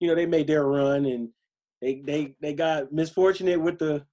you 0.00 0.08
know, 0.08 0.14
they 0.14 0.26
made 0.26 0.46
their 0.46 0.66
run 0.66 1.04
and 1.04 1.28
they 1.80 2.02
they 2.04 2.34
they 2.40 2.54
got 2.54 2.92
misfortunate 2.92 3.60
with 3.60 3.78
the 3.78 4.04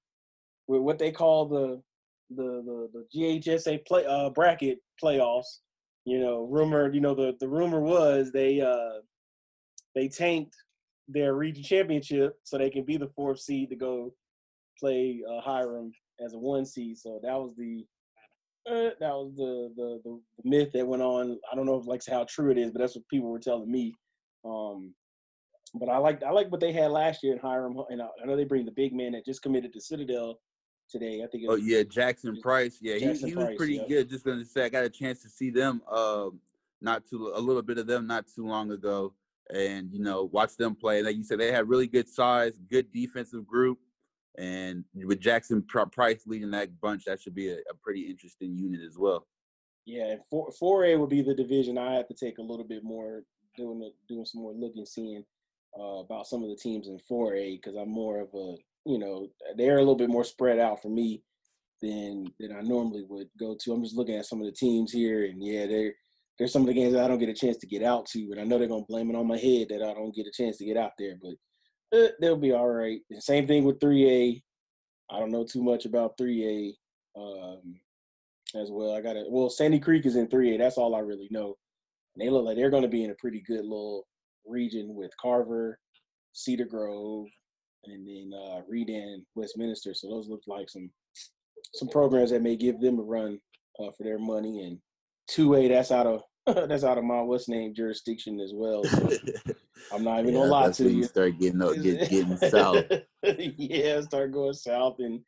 with 0.67 0.81
what 0.81 0.99
they 0.99 1.12
call 1.12 1.45
the 1.47 1.81
the 2.29 2.62
the, 2.65 2.89
the 2.93 3.07
GHSA 3.15 3.85
play 3.85 4.05
uh, 4.05 4.29
bracket 4.29 4.79
playoffs. 5.01 5.59
You 6.05 6.19
know, 6.19 6.47
rumor. 6.49 6.91
You 6.91 7.01
know, 7.01 7.13
the 7.13 7.35
the 7.39 7.47
rumor 7.47 7.81
was 7.81 8.31
they 8.31 8.62
uh 8.62 9.01
they 9.95 10.07
tanked 10.07 10.55
their 11.07 11.33
region 11.33 11.63
championship 11.63 12.38
so 12.43 12.57
they 12.57 12.69
can 12.69 12.83
be 12.83 12.97
the 12.97 13.09
fourth 13.15 13.39
seed 13.39 13.69
to 13.69 13.75
go 13.75 14.13
play 14.79 15.21
uh, 15.29 15.41
Hiram 15.41 15.91
as 16.23 16.33
a 16.33 16.38
one 16.38 16.65
seed. 16.65 16.97
So 16.97 17.19
that 17.23 17.33
was 17.33 17.55
the 17.55 17.85
uh, 18.69 18.89
that 18.99 19.13
was 19.13 19.34
the, 19.36 19.71
the, 19.75 20.01
the 20.03 20.19
myth 20.43 20.71
that 20.73 20.88
went 20.88 21.01
on. 21.01 21.39
I 21.51 21.55
don't 21.55 21.65
know 21.65 21.79
if 21.79 21.88
like 21.88 22.01
how 22.08 22.25
true 22.25 22.51
it 22.51 22.58
is, 22.58 22.71
but 22.71 22.79
that's 22.79 22.95
what 22.95 23.08
people 23.10 23.29
were 23.29 23.39
telling 23.39 23.71
me. 23.71 23.93
Um, 24.45 24.93
but 25.73 25.89
I 25.89 25.97
like 25.97 26.23
I 26.23 26.32
like 26.32 26.51
what 26.51 26.62
they 26.62 26.71
had 26.71 26.91
last 26.91 27.23
year 27.23 27.34
in 27.34 27.39
Hiram, 27.39 27.77
and 27.89 28.01
I, 28.01 28.08
I 28.21 28.25
know 28.25 28.36
they 28.36 28.43
bring 28.43 28.65
the 28.65 28.71
big 28.71 28.93
man 28.93 29.12
that 29.13 29.25
just 29.25 29.41
committed 29.41 29.73
to 29.73 29.82
Citadel 29.82 30.39
today. 30.89 31.21
I 31.23 31.27
think. 31.27 31.45
oh 31.47 31.55
yeah, 31.55 31.84
Jackson 31.84 32.39
Price. 32.41 32.77
Yeah, 32.82 32.97
Jackson 32.97 33.27
he, 33.27 33.32
he 33.32 33.36
was 33.36 33.45
Price, 33.45 33.58
pretty 33.58 33.84
good. 33.88 34.10
Just 34.10 34.25
gonna 34.25 34.45
say, 34.45 34.65
I 34.65 34.69
got 34.69 34.86
a 34.86 34.89
chance 34.89 35.21
to 35.23 35.29
see 35.29 35.49
them. 35.49 35.82
Uh, 35.89 36.29
not 36.82 37.05
too 37.05 37.32
a 37.36 37.41
little 37.41 37.62
bit 37.62 37.77
of 37.77 37.88
them 37.88 38.08
not 38.08 38.25
too 38.34 38.47
long 38.47 38.71
ago, 38.71 39.13
and 39.53 39.91
you 39.91 39.99
know 39.99 40.29
watch 40.32 40.55
them 40.58 40.75
play. 40.75 41.01
Like 41.03 41.15
you 41.15 41.23
said, 41.23 41.39
they 41.39 41.51
had 41.51 41.69
really 41.69 41.88
good 41.88 42.08
size, 42.08 42.53
good 42.69 42.91
defensive 42.91 43.45
group. 43.45 43.79
And 44.39 44.86
with 44.95 45.19
Jackson 45.19 45.62
Price 45.63 46.23
leading 46.25 46.52
that 46.52 46.80
bunch, 46.80 47.04
that 47.06 47.21
should 47.21 47.36
be 47.36 47.49
a, 47.49 47.58
a 47.58 47.75
pretty 47.84 48.02
interesting 48.02 48.56
unit 48.56 48.80
as 48.88 48.97
well. 48.97 49.28
Yeah, 49.86 50.15
four 50.30 50.86
A 50.86 50.95
would 50.95 51.10
be 51.10 51.21
the 51.21 51.34
division 51.34 51.78
I 51.78 51.95
have 51.95 52.08
to 52.08 52.13
take 52.13 52.38
a 52.38 52.43
little 52.43 52.63
bit 52.63 52.84
more 52.84 53.23
doing 53.58 53.91
doing 54.08 54.25
some 54.25 54.41
more 54.41 54.54
looking, 54.54 54.86
seeing 54.86 55.25
uh, 55.78 55.99
about 55.99 56.28
some 56.28 56.43
of 56.43 56.49
the 56.49 56.56
teams 56.56 56.88
in 56.88 56.99
four 56.99 57.36
A 57.36 57.58
because 57.58 57.75
I'm 57.75 57.89
more 57.89 58.21
of 58.21 58.30
a 58.34 58.56
you 58.86 58.97
know 58.97 59.28
they're 59.58 59.78
a 59.78 59.80
little 59.80 59.95
bit 59.95 60.10
more 60.10 60.23
spread 60.23 60.58
out 60.58 60.82
for 60.82 60.89
me 60.89 61.21
than 61.82 62.25
than 62.39 62.56
I 62.56 62.62
normally 62.62 63.04
would 63.10 63.28
go 63.38 63.58
to. 63.60 63.73
I'm 63.73 63.84
just 63.84 63.97
looking 63.97 64.15
at 64.15 64.25
some 64.25 64.39
of 64.39 64.45
the 64.45 64.54
teams 64.54 64.93
here, 64.93 65.25
and 65.25 65.43
yeah, 65.43 65.65
they're 65.65 65.93
there's 66.38 66.54
some 66.54 66.62
of 66.62 66.67
the 66.67 66.73
games 66.73 66.93
that 66.93 67.04
I 67.04 67.08
don't 67.10 67.19
get 67.19 67.28
a 67.28 67.34
chance 67.34 67.58
to 67.58 67.67
get 67.67 67.84
out 67.84 68.06
to, 68.08 68.19
and 68.32 68.39
I 68.39 68.45
know 68.45 68.58
they're 68.58 68.69
gonna 68.69 68.86
blame 68.88 69.10
it 69.10 69.17
on 69.17 69.28
my 69.28 69.38
head 69.38 69.67
that 69.69 69.82
I 69.82 69.93
don't 69.93 70.15
get 70.15 70.28
a 70.28 70.32
chance 70.32 70.58
to 70.60 70.65
get 70.65 70.78
out 70.78 70.91
there, 70.97 71.15
but 71.21 71.34
eh, 71.93 72.10
they'll 72.19 72.38
be 72.38 72.52
all 72.52 72.69
right. 72.69 73.02
same 73.19 73.47
thing 73.47 73.63
with 73.63 73.80
3A. 73.80 74.41
I 75.12 75.19
don't 75.19 75.32
know 75.32 75.43
too 75.43 75.63
much 75.63 75.86
about 75.86 76.17
3A 76.17 76.73
um, 77.17 77.80
as 78.56 78.69
well. 78.71 78.95
I 78.95 79.02
got 79.02 79.15
it. 79.15 79.25
Well, 79.30 79.49
Sandy 79.49 79.80
Creek 79.80 80.06
is 80.06 80.15
in 80.15 80.28
3A. 80.28 80.58
That's 80.58 80.78
all 80.78 80.95
I 80.95 80.99
really 80.99 81.28
know. 81.32 81.56
And 82.15 82.25
they 82.25 82.30
look 82.30 82.45
like 82.45 82.58
they're 82.58 82.69
going 82.69 82.84
to 82.84 82.89
be 82.89 83.04
in 83.04 83.12
a 83.12 83.15
pretty 83.15 83.41
good 83.47 83.63
little 83.63 84.06
region 84.45 84.95
with 84.95 85.12
Carver, 85.21 85.80
Cedar 86.34 86.65
Grove, 86.65 87.28
and 87.86 88.08
then 88.08 88.32
uh, 88.38 88.62
Reed 88.67 88.89
and 88.89 89.23
Westminster. 89.36 89.93
So 89.93 90.10
those 90.10 90.28
look 90.28 90.41
like 90.47 90.69
some 90.69 90.89
some 91.75 91.88
programs 91.89 92.32
that 92.32 92.41
may 92.41 92.56
give 92.56 92.80
them 92.80 92.99
a 92.99 93.04
run 93.04 93.39
uh, 93.80 93.91
for 93.95 94.04
their 94.04 94.17
money. 94.17 94.63
And 94.63 94.80
2A, 95.32 95.69
that's 95.69 95.91
out 95.91 96.08
of 96.08 96.23
that's 96.67 96.84
out 96.84 96.97
of 96.97 97.04
my 97.04 97.21
what's 97.21 97.47
name 97.47 97.73
jurisdiction 97.73 98.39
as 98.39 98.52
well. 98.54 98.84
I'm 99.91 100.03
not 100.03 100.19
even 100.19 100.33
yeah, 100.33 100.39
gonna 100.41 100.51
lie 100.51 100.71
to 100.71 100.83
you. 100.83 100.89
you. 100.89 101.03
Start 101.03 101.39
getting 101.39 101.61
up, 101.61 101.75
get, 101.75 102.09
getting 102.09 102.37
south. 102.37 102.85
yeah, 103.23 104.01
start 104.01 104.31
going 104.31 104.53
south 104.53 104.97
and 104.99 105.21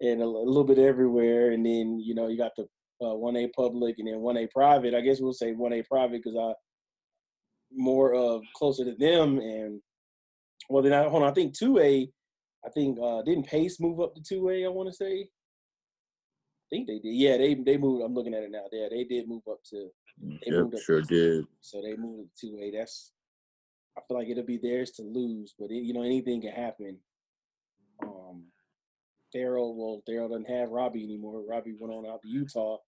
and 0.00 0.20
a, 0.20 0.26
little 0.26 0.64
bit 0.64 0.78
everywhere, 0.78 1.52
and 1.52 1.64
then 1.64 2.00
you 2.00 2.14
know 2.14 2.28
you 2.28 2.36
got 2.36 2.52
the 2.56 2.66
one 2.98 3.36
uh, 3.36 3.40
A 3.40 3.48
public 3.48 3.96
and 3.98 4.08
then 4.08 4.20
one 4.20 4.36
A 4.36 4.46
private. 4.46 4.94
I 4.94 5.00
guess 5.00 5.20
we'll 5.20 5.32
say 5.32 5.52
one 5.52 5.72
A 5.72 5.82
private 5.82 6.22
because 6.22 6.36
I 6.36 6.52
more 7.74 8.14
of 8.14 8.42
closer 8.54 8.84
to 8.84 8.94
them 8.94 9.38
and 9.38 9.80
well 10.68 10.82
then 10.82 10.92
I 10.92 11.08
hold 11.08 11.22
on 11.22 11.30
I 11.30 11.34
think 11.34 11.56
two 11.56 11.78
A 11.78 12.08
I 12.64 12.70
think 12.70 12.98
uh 13.02 13.22
didn't 13.22 13.46
Pace 13.46 13.80
move 13.80 14.00
up 14.00 14.14
to 14.14 14.22
two 14.22 14.48
A 14.50 14.64
I 14.64 14.68
want 14.68 14.88
to 14.88 14.94
say 14.94 15.22
I 15.22 16.66
think 16.70 16.86
they 16.86 16.98
did 16.98 17.14
yeah 17.14 17.36
they 17.36 17.54
they 17.54 17.76
moved 17.76 18.04
I'm 18.04 18.14
looking 18.14 18.34
at 18.34 18.42
it 18.42 18.50
now 18.50 18.64
yeah 18.72 18.88
they 18.90 19.04
did 19.04 19.28
move 19.28 19.42
up 19.50 19.58
to 19.70 19.88
they 20.20 20.52
yep, 20.52 20.66
sure 20.82 21.02
did 21.02 21.44
so 21.60 21.82
they 21.82 21.96
moved 21.96 22.30
to 22.38 22.48
two 22.48 22.58
A 22.60 22.70
that's 22.70 23.12
I 23.96 24.02
feel 24.06 24.18
like 24.18 24.28
it'll 24.28 24.44
be 24.44 24.58
theirs 24.58 24.90
to 24.92 25.02
lose, 25.02 25.54
but 25.58 25.70
it, 25.70 25.82
you 25.82 25.92
know 25.92 26.02
anything 26.02 26.42
can 26.42 26.52
happen. 26.52 26.98
Um, 28.02 28.44
Daryl, 29.34 29.74
well, 29.74 30.02
Daryl 30.08 30.28
doesn't 30.28 30.50
have 30.50 30.70
Robbie 30.70 31.04
anymore. 31.04 31.42
Robbie 31.48 31.74
went 31.78 31.94
on 31.94 32.06
out 32.06 32.22
to 32.22 32.28
Utah. 32.28 32.78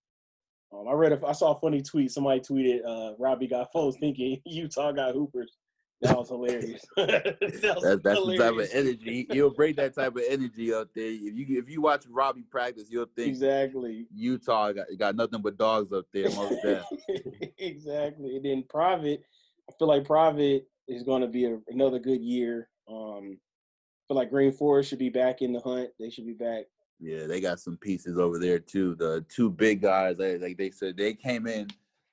Um, 0.73 0.87
I 0.89 0.93
read, 0.93 1.13
a, 1.13 1.27
I 1.27 1.33
saw 1.33 1.55
a 1.55 1.59
funny 1.59 1.83
tweet. 1.83 2.11
Somebody 2.11 2.41
tweeted, 2.41 2.81
uh, 2.87 3.15
"Robbie 3.19 3.49
got 3.49 3.73
folks 3.73 3.97
thinking 3.99 4.41
Utah 4.45 4.93
got 4.93 5.15
hoopers." 5.15 5.57
That 6.01 6.17
was 6.17 6.29
hilarious. 6.29 6.85
that 6.97 7.37
was 7.41 7.83
that's, 7.83 8.03
that's 8.03 8.19
hilarious. 8.19 8.39
the 8.39 8.39
type 8.39 8.55
of 8.55 8.69
energy 8.73 9.27
you'll 9.31 9.51
bring. 9.51 9.75
That 9.75 9.97
type 9.97 10.15
of 10.15 10.23
energy 10.29 10.73
up 10.73 10.89
there. 10.95 11.09
If 11.11 11.35
you 11.35 11.59
if 11.59 11.69
you 11.69 11.81
watch 11.81 12.05
Robbie 12.09 12.45
practice, 12.49 12.85
you'll 12.89 13.07
think 13.17 13.31
exactly 13.31 14.07
Utah 14.15 14.73
got 14.73 14.87
got 14.97 15.17
nothing 15.17 15.43
but 15.43 15.59
dogs 15.59 15.93
up 15.93 16.05
there. 16.13 16.29
Most 16.31 16.65
exactly. 17.59 18.37
And 18.37 18.45
then 18.45 18.65
private, 18.69 19.23
I 19.69 19.73
feel 19.77 19.89
like 19.89 20.05
private 20.05 20.69
is 20.89 21.03
going 21.03 21.23
to 21.23 21.29
be 21.29 21.45
a, 21.45 21.59
another 21.69 21.99
good 21.99 22.23
year. 22.23 22.69
Um, 22.91 23.39
I 23.39 24.03
feel 24.09 24.17
like 24.17 24.31
Green 24.31 24.53
Forest 24.53 24.91
should 24.91 24.99
be 24.99 25.11
back 25.11 25.43
in 25.43 25.53
the 25.53 25.61
hunt. 25.61 25.91
They 26.01 26.11
should 26.11 26.27
be 26.27 26.33
back. 26.33 26.65
Yeah, 27.01 27.27
they 27.27 27.41
got 27.41 27.61
some 27.61 27.77
pieces 27.77 28.19
over 28.19 28.39
there 28.39 28.59
too. 28.59 28.97
The 28.97 29.25
two 29.29 29.51
big 29.51 29.83
guys, 29.83 30.19
like 30.19 30.57
they 30.57 30.71
said, 30.71 30.97
they 30.97 31.15
came 31.15 31.47
in 31.47 31.69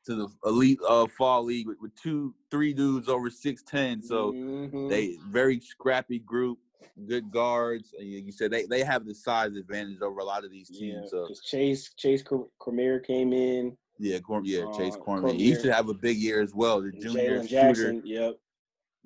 to 0.06 0.16
the 0.16 0.28
elite 0.46 0.80
uh, 0.88 1.08
fall 1.18 1.44
league 1.44 1.68
with, 1.68 1.78
with 1.82 1.96
two, 1.96 2.36
three 2.52 2.74
dudes 2.74 3.10
over 3.10 3.30
six 3.32 3.64
ten. 3.64 4.04
So 4.04 4.32
mm-hmm. 4.32 4.88
they 4.88 5.18
very 5.28 5.60
scrappy 5.60 6.20
group, 6.20 6.60
good 7.08 7.32
guards. 7.32 7.96
And 7.98 8.08
You 8.08 8.32
said 8.32 8.52
they, 8.52 8.66
they 8.66 8.84
have 8.84 9.06
the 9.06 9.16
size 9.16 9.56
advantage 9.56 10.02
over 10.02 10.20
a 10.20 10.24
lot 10.24 10.46
of 10.46 10.52
these 10.52 10.70
teams. 10.70 11.10
Yeah, 11.12 11.28
so 11.28 11.28
Chase 11.44 11.94
Chase 11.98 12.24
Cormier 12.60 13.00
came 13.00 13.34
in. 13.34 13.76
Yeah, 13.98 14.20
Corm, 14.20 14.42
yeah, 14.44 14.66
Chase 14.78 14.96
uh, 14.96 15.00
Cormier. 15.00 15.34
He 15.34 15.56
should 15.56 15.72
have 15.72 15.90
a 15.90 15.94
big 15.94 16.18
year 16.18 16.42
as 16.42 16.54
well. 16.54 16.82
The 16.82 16.92
junior 16.92 17.40
Jalen 17.40 17.48
Jackson, 17.48 18.02
yep. 18.06 18.36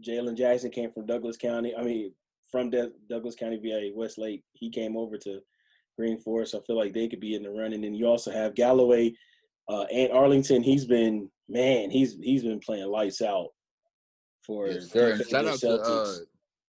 Jalen 0.05 0.37
Jackson 0.37 0.71
came 0.71 0.91
from 0.91 1.05
Douglas 1.05 1.37
County. 1.37 1.75
I 1.75 1.83
mean, 1.83 2.13
from 2.51 2.69
De- 2.69 2.91
Douglas 3.09 3.35
County 3.35 3.57
via 3.57 3.91
Westlake. 3.95 4.43
He 4.53 4.69
came 4.69 4.97
over 4.97 5.17
to 5.17 5.39
Green 5.97 6.19
Forest. 6.19 6.55
I 6.55 6.59
feel 6.65 6.77
like 6.77 6.93
they 6.93 7.07
could 7.07 7.19
be 7.19 7.35
in 7.35 7.43
the 7.43 7.49
running. 7.49 7.75
And 7.75 7.83
then 7.83 7.93
you 7.93 8.07
also 8.07 8.31
have 8.31 8.55
Galloway 8.55 9.13
uh, 9.67 9.83
and 9.83 10.11
Arlington. 10.11 10.63
He's 10.63 10.85
been 10.85 11.29
man. 11.47 11.89
He's 11.89 12.17
he's 12.21 12.43
been 12.43 12.59
playing 12.59 12.87
lights 12.87 13.21
out 13.21 13.49
for. 14.45 14.67
Yes. 14.67 14.91
Shout 14.91 15.45
out 15.45 15.59
Celtics. 15.59 15.59
to 15.59 15.69
uh, 15.69 16.15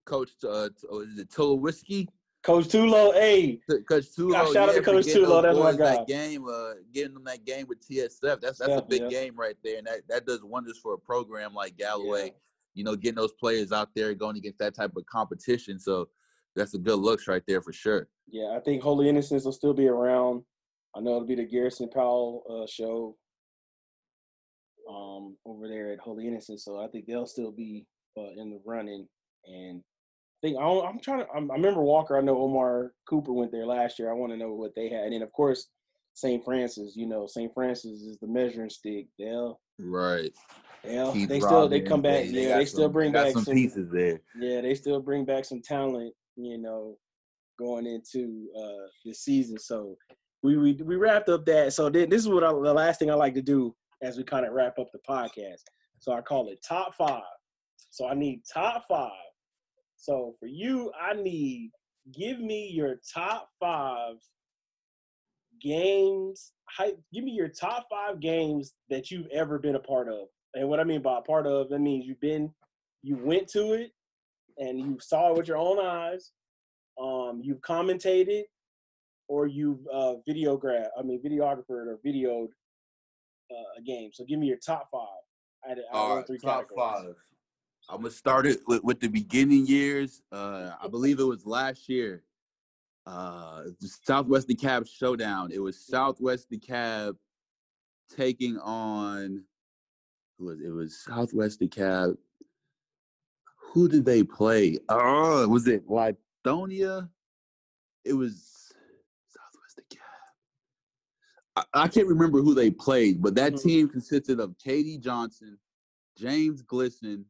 Coach. 0.06 0.30
Uh, 0.44 0.70
oh, 0.92 1.02
is 1.02 1.20
it 1.20 1.30
Tulowitzki? 1.30 2.08
Coach 2.42 2.68
Tulo, 2.68 3.14
hey, 3.16 3.60
Coach 3.90 4.06
Tulo. 4.18 4.32
shout 4.32 4.54
yeah, 4.54 4.64
out 4.64 4.74
to 4.74 4.82
Coach 4.82 5.08
Tulo. 5.08 5.42
That's 5.42 5.58
my 5.58 5.74
guy. 5.74 5.98
That 5.98 6.08
game, 6.08 6.48
uh, 6.48 6.76
getting 6.94 7.14
them 7.14 7.26
that 7.26 7.44
game 7.44 7.68
with 7.68 7.86
TSF. 7.86 8.40
That's 8.40 8.60
that's 8.60 8.60
yeah, 8.66 8.78
a 8.78 8.82
big 8.82 9.02
yeah. 9.02 9.10
game 9.10 9.36
right 9.36 9.58
there, 9.62 9.78
and 9.78 9.88
that, 9.88 10.08
that 10.08 10.26
does 10.26 10.42
wonders 10.42 10.78
for 10.78 10.94
a 10.94 10.98
program 10.98 11.54
like 11.54 11.76
Galloway 11.76 12.34
you 12.80 12.86
know, 12.86 12.96
getting 12.96 13.18
those 13.18 13.34
players 13.34 13.74
out 13.74 13.90
there 13.94 14.14
going 14.14 14.38
against 14.38 14.58
that 14.60 14.74
type 14.74 14.96
of 14.96 15.06
competition. 15.06 15.78
So 15.78 16.08
that's 16.56 16.76
a 16.76 16.78
good 16.78 16.96
looks 16.96 17.28
right 17.28 17.44
there 17.46 17.62
for 17.62 17.74
sure. 17.74 18.08
Yeah, 18.32 18.56
I 18.56 18.62
think 18.62 18.82
Holy 18.82 19.10
Innocents 19.10 19.44
will 19.44 19.52
still 19.52 19.74
be 19.74 19.90
around. 19.90 20.44
I 20.96 21.02
know 21.02 21.18
it'll 21.18 21.28
be 21.28 21.36
the 21.36 21.44
Garrison 21.44 21.90
Powell 21.90 22.44
uh, 22.50 22.66
show 22.68 23.18
um, 24.90 25.36
over 25.46 25.68
there 25.68 25.92
at 25.92 26.00
Holy 26.00 26.26
Innocents, 26.26 26.64
so 26.64 26.80
I 26.80 26.88
think 26.88 27.06
they'll 27.06 27.26
still 27.26 27.52
be 27.52 27.86
uh, 28.18 28.32
in 28.38 28.50
the 28.50 28.62
running. 28.66 29.06
And 29.46 29.82
I 29.82 30.48
think 30.48 30.58
I 30.58 30.64
am 30.64 31.02
trying 31.02 31.20
to. 31.20 31.28
I'm, 31.36 31.52
i 31.52 31.56
remember 31.56 31.82
Walker. 31.82 32.18
I 32.18 32.22
know 32.22 32.42
Omar 32.42 32.94
Cooper 33.10 33.34
went 33.34 33.52
there 33.52 33.66
last 33.66 34.00
year. 34.00 34.10
I 34.10 34.14
want 34.14 34.32
to 34.32 34.38
know 34.38 34.54
what 34.54 34.72
they 34.74 34.88
had, 34.88 35.04
and 35.04 35.14
then 35.14 35.22
of 35.22 35.34
course 35.34 35.68
St. 36.14 36.46
Francis. 36.46 36.94
You 36.96 37.08
know, 37.08 37.28
St. 37.28 37.54
Francis 37.54 38.04
is 38.04 38.18
the 38.20 38.28
measuring 38.28 38.70
stick. 38.70 39.08
They'll 39.20 39.60
Right. 39.80 40.32
They'll 40.84 41.12
Keith 41.14 41.30
they 41.30 41.40
still 41.40 41.68
they 41.70 41.82
come 41.82 42.02
back. 42.02 42.24
they- 42.26 42.48
yeah, 42.48 42.58
they 42.58 42.66
still 42.66 42.86
some- 42.86 42.92
bring 42.92 43.12
back 43.12 43.34
some 43.34 43.44
some 43.44 43.54
pieces 43.54 43.90
there. 43.92 44.22
Yeah, 44.40 44.62
they 44.62 44.76
still 44.76 45.02
bring 45.02 45.26
back 45.26 45.46
some 45.46 45.62
talent. 45.62 46.14
You 46.36 46.58
know, 46.58 46.98
going 47.58 47.86
into 47.86 48.48
uh 48.58 48.88
this 49.06 49.22
season. 49.22 49.58
So 49.60 49.98
we 50.44 50.58
we 50.58 50.74
we 50.74 50.96
wrapped 50.96 51.30
up 51.30 51.46
that. 51.46 51.74
So 51.74 51.90
then 51.90 52.10
this 52.10 52.22
is 52.22 52.30
what 52.30 52.44
I, 52.44 52.52
the 52.52 52.74
last 52.74 53.00
thing 53.00 53.12
I 53.12 53.16
like 53.16 53.34
to 53.36 53.42
do 53.42 53.76
as 54.02 54.18
we 54.18 54.24
kind 54.24 54.46
of 54.46 54.54
wrap 54.54 54.80
up 54.80 54.88
the 54.94 55.00
podcast. 55.10 55.62
So 56.00 56.14
I 56.14 56.22
call 56.22 56.48
it 56.50 56.64
top 56.66 56.96
five. 56.96 57.22
So 57.90 58.08
I 58.08 58.14
need 58.14 58.42
top 58.52 58.86
five. 58.88 59.12
So 59.98 60.36
for 60.40 60.46
you, 60.48 60.92
I 61.00 61.14
need 61.14 61.72
give 62.18 62.40
me 62.40 62.70
your 62.74 62.96
top 63.14 63.50
five 63.60 64.16
games. 65.62 66.54
Give 67.14 67.24
me 67.24 67.32
your 67.32 67.50
top 67.50 67.88
five 67.90 68.20
games 68.20 68.74
that 68.90 69.12
you've 69.12 69.28
ever 69.34 69.60
been 69.60 69.76
a 69.76 69.80
part 69.80 70.08
of. 70.08 70.28
And 70.54 70.68
what 70.68 70.80
I 70.80 70.84
mean 70.84 71.02
by 71.02 71.20
a 71.20 71.22
part 71.22 71.46
of, 71.46 71.70
that 71.70 71.80
means 71.80 72.06
you've 72.06 72.20
been, 72.20 72.52
you 73.04 73.18
went 73.18 73.48
to 73.50 73.74
it, 73.74 73.92
and 74.58 74.80
you 74.80 74.98
saw 75.00 75.32
it 75.32 75.38
with 75.38 75.48
your 75.48 75.58
own 75.58 75.80
eyes. 75.80 76.32
Um, 77.02 77.40
you've 77.44 77.62
commentated, 77.62 78.44
or 79.28 79.48
you've 79.48 79.80
uh, 79.94 80.16
videographed. 80.28 80.90
I 80.98 81.04
mean, 81.04 81.22
videographed 81.24 81.70
or 81.70 82.00
videoed 82.06 82.50
uh, 83.52 83.78
a 83.78 83.82
game. 83.82 84.10
So 84.14 84.26
give 84.26 84.40
me 84.40 84.48
your 84.48 84.58
top 84.58 84.90
five. 84.92 85.08
I, 85.66 85.72
I 85.74 85.76
All 85.94 86.18
right, 86.18 86.28
three 86.28 86.40
top 86.40 86.68
categories. 86.68 87.04
five. 87.04 87.16
I'm 87.90 88.02
gonna 88.02 88.12
start 88.12 88.46
it 88.46 88.60
with, 88.68 88.84
with 88.84 89.00
the 89.00 89.08
beginning 89.08 89.66
years. 89.66 90.22
Uh, 90.32 90.72
I 90.82 90.88
believe 90.88 91.20
it 91.20 91.24
was 91.24 91.46
last 91.46 91.90
year. 91.90 92.24
Uh, 93.06 93.64
the 93.80 93.90
Southwest 94.04 94.48
DeKalb 94.48 94.88
showdown. 94.88 95.52
It 95.52 95.60
was 95.60 95.80
Southwest 95.80 96.52
DeKalb 96.52 97.16
taking 98.16 98.58
on 98.60 99.44
who 100.40 100.46
was 100.46 100.60
it 100.62 100.70
was 100.70 100.98
Southwest 101.00 101.60
DeKalb. 101.60 102.18
Who 103.74 103.88
did 103.88 104.06
they 104.06 104.24
play? 104.24 104.80
Oh, 104.90 105.48
was 105.48 105.68
it 105.68 105.88
Lithonia? 105.88 107.10
It 108.06 108.14
was 108.14 108.72
Southwest 109.28 109.80
DeKalb. 109.80 109.98
I, 111.56 111.84
I 111.84 111.88
can't 111.88 112.08
remember 112.08 112.42
who 112.42 112.56
they 112.56 112.72
played, 112.72 113.22
but 113.22 113.36
that 113.36 113.54
Mhm. 113.54 113.62
team 113.62 113.90
consisted 113.90 114.40
of 114.40 114.58
KD 114.58 114.98
Johnson, 115.00 115.60
James 116.18 116.64
Glisson, 116.64 117.26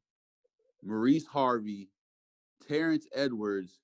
Maurice 0.84 1.26
Harvey, 1.26 1.90
Terrence 2.66 3.08
Edwards, 3.14 3.80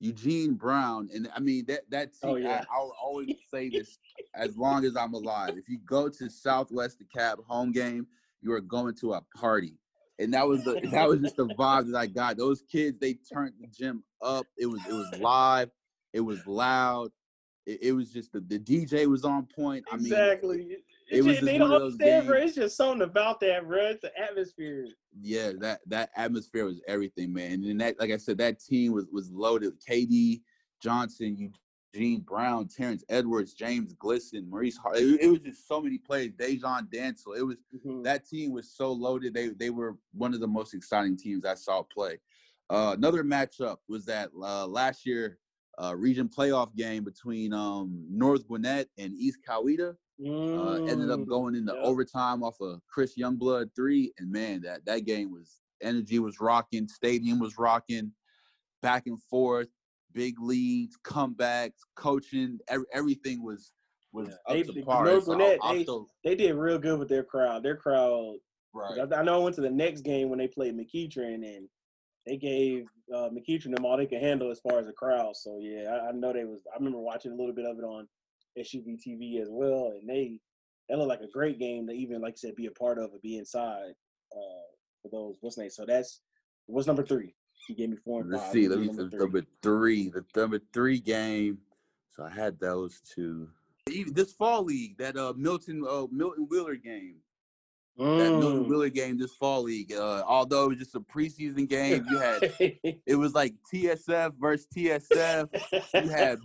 Eugene 0.00 0.54
Brown, 0.54 1.08
and 1.14 1.28
I 1.34 1.40
mean 1.40 1.64
that 1.66 1.88
that 1.90 2.10
oh, 2.22 2.36
team. 2.36 2.46
Oh, 2.46 2.48
yeah. 2.48 2.64
I, 2.70 2.76
I'll 2.76 2.94
always 3.02 3.34
say 3.50 3.68
this 3.70 3.98
as 4.34 4.56
long 4.56 4.84
as 4.84 4.96
I'm 4.96 5.14
alive. 5.14 5.56
If 5.56 5.68
you 5.68 5.78
go 5.86 6.08
to 6.08 6.30
Southwest 6.30 7.02
DeKalb 7.02 7.44
home 7.46 7.72
game, 7.72 8.06
you 8.42 8.52
are 8.52 8.60
going 8.60 8.94
to 8.96 9.14
a 9.14 9.22
party, 9.34 9.78
and 10.18 10.32
that 10.34 10.46
was 10.46 10.64
the 10.64 10.80
that 10.92 11.08
was 11.08 11.20
just 11.20 11.36
the 11.36 11.46
vibe 11.46 11.90
that 11.90 11.98
I 11.98 12.06
got. 12.06 12.36
Those 12.36 12.62
kids, 12.70 12.98
they 13.00 13.14
turned 13.14 13.54
the 13.60 13.68
gym 13.68 14.02
up. 14.22 14.46
It 14.58 14.66
was 14.66 14.80
it 14.86 14.92
was 14.92 15.18
live. 15.18 15.70
It 16.12 16.20
was 16.20 16.46
loud. 16.46 17.10
It, 17.66 17.82
it 17.82 17.92
was 17.92 18.12
just 18.12 18.32
the, 18.32 18.40
the 18.40 18.58
DJ 18.58 19.06
was 19.06 19.24
on 19.24 19.46
point. 19.46 19.84
I 19.90 19.96
mean, 19.96 20.06
exactly. 20.06 20.78
It 21.08 21.24
was 21.24 21.36
just, 21.36 21.44
they 21.46 21.58
one 21.58 21.70
don't 21.70 21.72
of 21.72 21.80
those 21.82 21.92
understand, 21.94 22.26
bro. 22.26 22.38
games- 22.38 22.48
It's 22.50 22.56
just 22.56 22.76
something 22.76 23.02
about 23.02 23.40
that, 23.40 23.66
bro. 23.66 23.78
It's 23.86 24.00
the 24.02 24.18
atmosphere. 24.18 24.86
yeah, 25.20 25.52
that 25.60 25.80
that 25.86 26.10
atmosphere 26.16 26.64
was 26.64 26.80
everything, 26.88 27.32
man. 27.32 27.52
And 27.52 27.64
then 27.64 27.78
that, 27.78 27.98
like 28.00 28.10
I 28.10 28.16
said, 28.16 28.38
that 28.38 28.60
team 28.60 28.92
was 28.92 29.06
was 29.12 29.30
loaded. 29.30 29.72
KD 29.88 30.40
Johnson, 30.82 31.52
Eugene 31.94 32.20
Brown, 32.20 32.68
Terrence 32.68 33.04
Edwards, 33.08 33.54
James 33.54 33.94
Glisson, 33.94 34.48
Maurice. 34.48 34.76
Hart. 34.76 34.98
It, 34.98 35.20
it 35.22 35.28
was 35.28 35.40
just 35.40 35.66
so 35.66 35.80
many 35.80 35.98
players. 35.98 36.32
Dejan 36.32 36.90
Dancel. 36.90 37.32
It 37.34 37.42
was 37.42 37.56
Mhm. 37.74 38.04
that 38.04 38.26
team 38.26 38.52
was 38.52 38.70
so 38.70 38.92
loaded. 38.92 39.32
They 39.34 39.48
they 39.48 39.70
were 39.70 39.96
one 40.12 40.34
of 40.34 40.40
the 40.40 40.48
most 40.48 40.74
exciting 40.74 41.16
teams 41.16 41.44
I 41.44 41.54
saw 41.54 41.82
play. 41.82 42.18
Uh, 42.68 42.94
another 42.98 43.22
matchup 43.22 43.76
was 43.88 44.04
that 44.06 44.30
uh, 44.42 44.66
last 44.66 45.06
year 45.06 45.38
uh, 45.78 45.94
region 45.94 46.28
playoff 46.28 46.74
game 46.74 47.04
between 47.04 47.52
um, 47.52 48.04
North 48.10 48.46
Gwinnett 48.48 48.88
and 48.98 49.14
East 49.14 49.38
Coweta. 49.46 49.94
Uh, 50.18 50.84
ended 50.84 51.10
up 51.10 51.20
Mm, 51.20 51.26
going 51.28 51.54
into 51.54 51.74
yeah. 51.74 51.82
overtime 51.82 52.42
off 52.42 52.58
of 52.60 52.80
Chris 52.88 53.16
Youngblood 53.18 53.70
three, 53.76 54.12
and 54.18 54.30
man, 54.32 54.62
that 54.62 54.84
that 54.86 55.00
game 55.00 55.30
was 55.30 55.60
energy 55.82 56.18
was 56.18 56.40
rocking, 56.40 56.88
stadium 56.88 57.38
was 57.38 57.58
rocking, 57.58 58.12
back 58.80 59.06
and 59.06 59.22
forth, 59.24 59.68
big 60.12 60.40
leads, 60.40 60.96
comebacks, 61.04 61.80
coaching, 61.96 62.58
every, 62.68 62.86
everything 62.94 63.42
was 63.44 63.72
was 64.12 64.28
Yeah. 64.28 64.34
up 64.46 64.52
They- 64.54 64.62
to 64.62 64.82
par. 64.84 65.06
So 65.20 65.20
Gwinnett, 65.34 65.58
I'll 65.62 65.74
they- 65.74 65.84
throw- 65.84 66.06
They 66.24 66.34
did 66.34 66.54
real 66.54 66.78
good 66.78 66.98
with 66.98 67.08
their 67.08 67.24
crowd. 67.24 67.62
Their 67.62 67.76
crowd. 67.76 68.38
right. 68.72 68.98
I, 69.12 69.16
I 69.16 69.22
know 69.22 69.40
I 69.40 69.44
went 69.44 69.54
to 69.56 69.60
the 69.60 69.70
next 69.70 70.00
game 70.00 70.30
when 70.30 70.38
they 70.38 70.48
played 70.48 70.74
McEachern, 70.74 71.44
and 71.56 71.68
they 72.24 72.38
gave 72.38 72.86
uh, 73.14 73.28
McEachern 73.28 73.74
them 73.76 73.84
all 73.84 73.96
they 73.98 74.06
could 74.06 74.20
handle 74.22 74.50
as 74.50 74.60
far 74.60 74.78
as 74.78 74.86
the 74.86 74.92
crowd. 74.94 75.36
So 75.36 75.58
yeah, 75.58 75.90
I, 75.90 76.08
I 76.08 76.12
know 76.12 76.32
they 76.32 76.44
was. 76.46 76.66
I 76.72 76.76
remember 76.78 76.98
watching 76.98 77.32
a 77.32 77.36
little 77.36 77.52
bit 77.54 77.66
of 77.66 77.78
it 77.78 77.84
on 77.84 78.08
SUV 78.58 78.98
TV 79.06 79.40
as 79.40 79.48
well, 79.50 79.92
and 79.98 80.08
they 80.08 80.40
that 80.88 80.98
looked 80.98 81.08
like 81.08 81.20
a 81.20 81.30
great 81.32 81.58
game 81.58 81.86
to 81.86 81.92
even 81.92 82.20
like 82.20 82.34
you 82.34 82.48
said 82.48 82.56
be 82.56 82.66
a 82.66 82.70
part 82.70 82.98
of 82.98 83.10
or 83.12 83.18
be 83.22 83.38
inside 83.38 83.92
uh, 84.32 84.66
for 85.02 85.08
those 85.10 85.36
what's 85.40 85.58
name. 85.58 85.70
So 85.70 85.84
that's 85.86 86.20
what's 86.66 86.86
number 86.86 87.02
three. 87.02 87.34
He 87.66 87.74
gave 87.74 87.90
me 87.90 87.96
four 88.04 88.20
and 88.20 88.30
Let's 88.30 88.44
five. 88.44 88.52
see. 88.52 88.68
Let 88.68 88.78
me 88.78 88.86
number 88.86 89.16
Number 89.16 89.42
three. 89.62 90.10
The 90.10 90.24
number 90.36 90.60
three 90.72 91.00
game. 91.00 91.58
So 92.10 92.24
I 92.24 92.30
had 92.30 92.60
those 92.60 93.00
two. 93.00 93.48
Even 93.90 94.14
This 94.14 94.32
fall 94.32 94.64
league, 94.64 94.98
that 94.98 95.16
uh 95.16 95.32
Milton 95.36 95.84
uh 95.88 96.06
Milton 96.10 96.46
Wheeler 96.50 96.76
game. 96.76 97.16
That 97.98 98.04
Milton 98.38 98.64
Mm. 98.64 98.68
Wheeler 98.68 98.90
game 98.90 99.16
this 99.18 99.32
fall 99.34 99.62
league. 99.62 99.92
Uh, 99.92 100.22
although 100.26 100.64
it 100.64 100.68
was 100.68 100.78
just 100.78 100.94
a 100.94 101.00
preseason 101.00 101.66
game, 101.68 102.04
you 102.10 102.18
had 102.18 102.42
it 103.06 103.16
was 103.18 103.34
like 103.34 103.54
TSF 103.72 104.34
versus 104.38 104.66
TSF. 104.76 105.48
You 106.04 106.10
had 106.10 106.38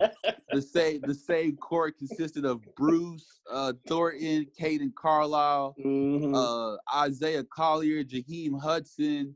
the 0.50 0.62
same 0.62 1.00
the 1.02 1.14
same 1.14 1.56
court 1.56 1.98
consisted 1.98 2.44
of 2.46 2.62
Bruce, 2.74 3.40
uh, 3.50 3.74
Thornton, 3.86 4.46
Caden 4.58 4.94
Carlisle, 4.94 5.76
Mhm. 5.84 6.34
uh, 6.34 6.78
Isaiah 6.98 7.44
Collier, 7.44 8.02
Jaheim 8.02 8.58
Hudson, 8.60 9.34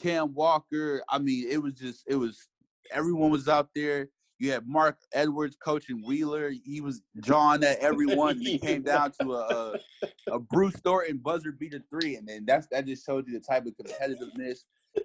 Cam 0.00 0.32
Walker. 0.34 1.02
I 1.08 1.18
mean, 1.18 1.48
it 1.50 1.60
was 1.60 1.72
just 1.74 2.04
it 2.06 2.14
was 2.16 2.46
everyone 2.92 3.30
was 3.30 3.48
out 3.48 3.70
there. 3.74 4.08
You 4.40 4.52
had 4.52 4.66
Mark 4.66 4.96
Edwards 5.12 5.54
coaching 5.62 6.02
Wheeler. 6.02 6.50
He 6.64 6.80
was 6.80 7.02
John 7.22 7.62
at 7.62 7.78
everyone. 7.80 8.40
He 8.40 8.58
came 8.58 8.82
down 8.82 9.12
to 9.20 9.34
a, 9.34 9.76
a, 10.02 10.08
a 10.32 10.38
Bruce 10.38 10.76
Thornton 10.76 11.18
buzzer 11.18 11.52
beater 11.52 11.82
three, 11.90 12.16
and 12.16 12.26
then 12.26 12.46
that's 12.46 12.66
that 12.68 12.86
just 12.86 13.04
showed 13.04 13.28
you 13.28 13.34
the 13.34 13.44
type 13.44 13.66
of 13.66 13.74
competitiveness. 13.76 14.60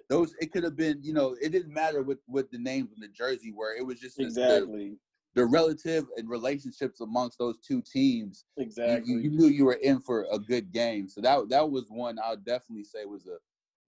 Those 0.08 0.34
it 0.40 0.52
could 0.52 0.64
have 0.64 0.74
been, 0.74 1.00
you 1.02 1.12
know, 1.12 1.36
it 1.40 1.52
didn't 1.52 1.74
matter 1.74 2.02
what 2.02 2.16
what 2.26 2.50
the 2.50 2.56
names 2.58 2.92
of 2.92 2.98
the 2.98 3.08
jersey 3.08 3.52
were. 3.52 3.74
It 3.76 3.86
was 3.86 4.00
just 4.00 4.16
the- 4.16 4.24
the, 4.24 4.28
exactly. 4.30 4.96
the 5.34 5.44
relative 5.44 6.06
and 6.16 6.30
relationships 6.30 7.02
amongst 7.02 7.38
those 7.38 7.58
two 7.58 7.82
teams 7.82 8.46
Exactly. 8.56 9.12
you, 9.12 9.18
you 9.18 9.30
knew 9.30 9.48
you 9.48 9.66
were 9.66 9.74
in 9.82 10.00
for 10.00 10.26
a 10.32 10.38
good 10.38 10.72
game. 10.72 11.10
So 11.10 11.20
that 11.20 11.50
that 11.50 11.70
was 11.70 11.84
one 11.90 12.16
I'll 12.24 12.38
definitely 12.38 12.84
say 12.84 13.04
was 13.04 13.26
a 13.26 13.36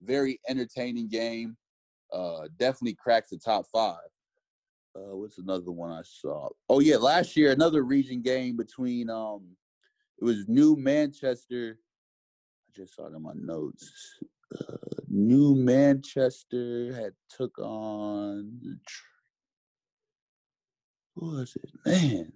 very 0.03 0.41
entertaining 0.47 1.09
game. 1.09 1.57
Uh, 2.13 2.49
definitely 2.59 2.95
cracks 2.95 3.31
the 3.31 3.39
top 3.39 3.65
five. 3.73 3.97
Uh, 4.99 5.15
what's 5.15 5.39
another 5.39 5.71
one 5.71 5.93
I 5.93 6.03
saw? 6.03 6.49
Oh 6.69 6.81
yeah, 6.81 6.97
last 6.97 7.37
year 7.37 7.53
another 7.53 7.83
region 7.83 8.21
game 8.21 8.57
between 8.57 9.11
um, 9.11 9.43
it 10.21 10.25
was 10.25 10.49
New 10.49 10.77
Manchester. 10.77 11.79
I 12.69 12.71
just 12.75 12.97
saw 12.97 13.07
it 13.07 13.15
in 13.15 13.23
my 13.23 13.33
notes. 13.35 14.19
Uh, 14.59 14.77
New 15.09 15.55
Manchester 15.55 16.93
had 16.95 17.13
took 17.29 17.59
on. 17.59 18.81
Who 21.15 21.31
was 21.31 21.57
it? 21.57 21.71
Man, 21.85 22.33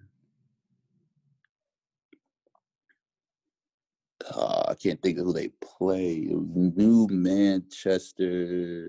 uh, 4.30 4.64
I 4.68 4.74
can't 4.74 5.00
think 5.02 5.18
of 5.18 5.24
who 5.24 5.32
they 5.32 5.48
played. 5.60 6.30
New 6.30 7.08
Manchester 7.08 8.88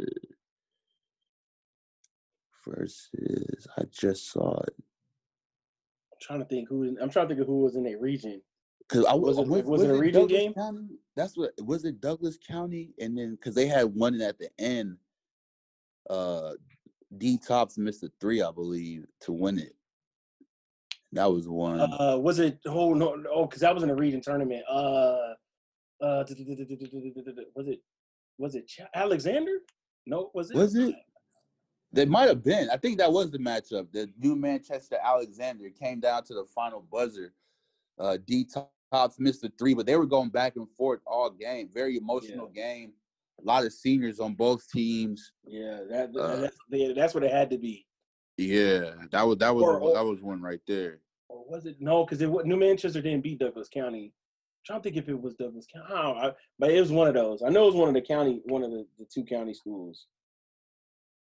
versus. 2.65 3.67
I 3.77 3.83
just 3.91 4.31
saw 4.31 4.59
it 4.61 4.75
I'm 6.11 6.17
trying 6.21 6.39
to 6.39 6.45
think 6.45 6.69
who. 6.69 6.95
I'm 7.01 7.09
trying 7.09 7.27
to 7.27 7.33
think 7.35 7.41
of 7.41 7.47
who 7.47 7.61
was 7.61 7.75
in 7.75 7.83
that 7.83 7.99
region. 7.99 8.41
because 8.87 9.05
I 9.05 9.13
Was 9.13 9.37
was. 9.37 9.59
it- 9.59 9.65
was 9.65 9.83
it 9.83 9.89
a 9.89 9.93
region 9.93 10.21
Douglas 10.21 10.41
game? 10.41 10.53
County? 10.53 10.87
That's 11.15 11.37
what 11.37 11.51
was 11.61 11.85
it. 11.85 11.99
Douglas 12.01 12.37
County, 12.37 12.93
and 12.99 13.17
then 13.17 13.31
because 13.35 13.55
they 13.55 13.67
had 13.67 13.93
one 13.93 14.19
at 14.21 14.37
the 14.39 14.49
end. 14.59 14.97
Uh, 16.09 16.53
D 17.17 17.37
Tops 17.37 17.77
missed 17.77 18.03
a 18.03 18.11
three, 18.19 18.41
I 18.41 18.51
believe, 18.51 19.05
to 19.21 19.31
win 19.31 19.59
it. 19.59 19.75
That 21.11 21.31
was 21.31 21.47
one. 21.47 21.79
Uh, 21.79 22.17
was 22.17 22.39
it? 22.39 22.59
Oh 22.65 22.93
no, 22.93 23.23
oh, 23.31 23.45
because 23.45 23.61
that 23.61 23.73
was 23.73 23.83
in 23.83 23.89
a 23.89 23.95
region 23.95 24.19
tournament. 24.21 24.63
Uh, 24.69 25.33
uh, 26.01 26.25
was 27.55 27.67
it? 27.67 27.79
Was 28.39 28.55
it 28.55 28.67
Ch- 28.67 28.81
Alexander? 28.95 29.59
No, 30.07 30.31
was 30.33 30.49
it? 30.51 30.57
was 30.57 30.75
it? 30.75 30.95
They 31.93 32.05
might 32.05 32.27
have 32.27 32.43
been. 32.43 32.69
I 32.71 32.77
think 32.77 32.97
that 32.97 33.13
was 33.13 33.29
the 33.29 33.37
matchup. 33.37 33.91
The 33.91 34.09
New 34.19 34.35
Manchester 34.35 34.97
Alexander 35.03 35.69
came 35.69 35.99
down 35.99 36.23
to 36.23 36.33
the 36.33 36.43
final 36.43 36.83
buzzer. 36.91 37.33
Uh, 37.99 38.17
D 38.25 38.47
Tops 38.91 39.19
missed 39.19 39.41
the 39.43 39.51
three, 39.59 39.75
but 39.75 39.85
they 39.85 39.95
were 39.95 40.07
going 40.07 40.29
back 40.29 40.55
and 40.55 40.67
forth 40.75 41.01
all 41.05 41.29
game. 41.29 41.69
Very 41.71 41.97
emotional 41.97 42.49
yeah. 42.51 42.63
game. 42.63 42.93
A 43.39 43.45
lot 43.45 43.63
of 43.63 43.73
seniors 43.73 44.19
on 44.19 44.33
both 44.33 44.67
teams. 44.71 45.31
Yeah, 45.45 45.81
that, 45.89 46.15
uh, 46.15 46.37
that's, 46.37 46.57
that's 46.95 47.13
what 47.13 47.23
it 47.23 47.31
had 47.31 47.51
to 47.51 47.57
be. 47.59 47.85
Yeah, 48.37 48.91
that 49.11 49.27
was 49.27 49.37
that 49.37 49.53
was 49.53 49.63
or, 49.63 49.93
that 49.93 50.03
was 50.03 50.21
one 50.21 50.41
right 50.41 50.61
there. 50.67 50.99
Or 51.29 51.45
was 51.47 51.67
it 51.67 51.79
no? 51.79 52.05
Because 52.05 52.21
it 52.21 52.29
New 52.45 52.57
Manchester 52.57 53.01
didn't 53.01 53.21
beat 53.21 53.37
Douglas 53.37 53.69
County. 53.69 54.05
I'm 54.05 54.65
trying 54.65 54.79
to 54.79 54.83
think 54.83 54.97
if 54.97 55.09
it 55.09 55.21
was 55.21 55.35
Douglas 55.35 55.67
County, 55.71 55.93
I 55.93 56.27
I, 56.27 56.31
but 56.57 56.71
it 56.71 56.79
was 56.79 56.91
one 56.91 57.07
of 57.07 57.13
those. 57.13 57.43
I 57.43 57.49
know 57.49 57.63
it 57.63 57.67
was 57.67 57.75
one 57.75 57.89
of 57.89 57.93
the 57.93 58.01
county, 58.01 58.41
one 58.45 58.63
of 58.63 58.71
the, 58.71 58.87
the 58.97 59.05
two 59.05 59.23
county 59.23 59.53
schools. 59.53 60.07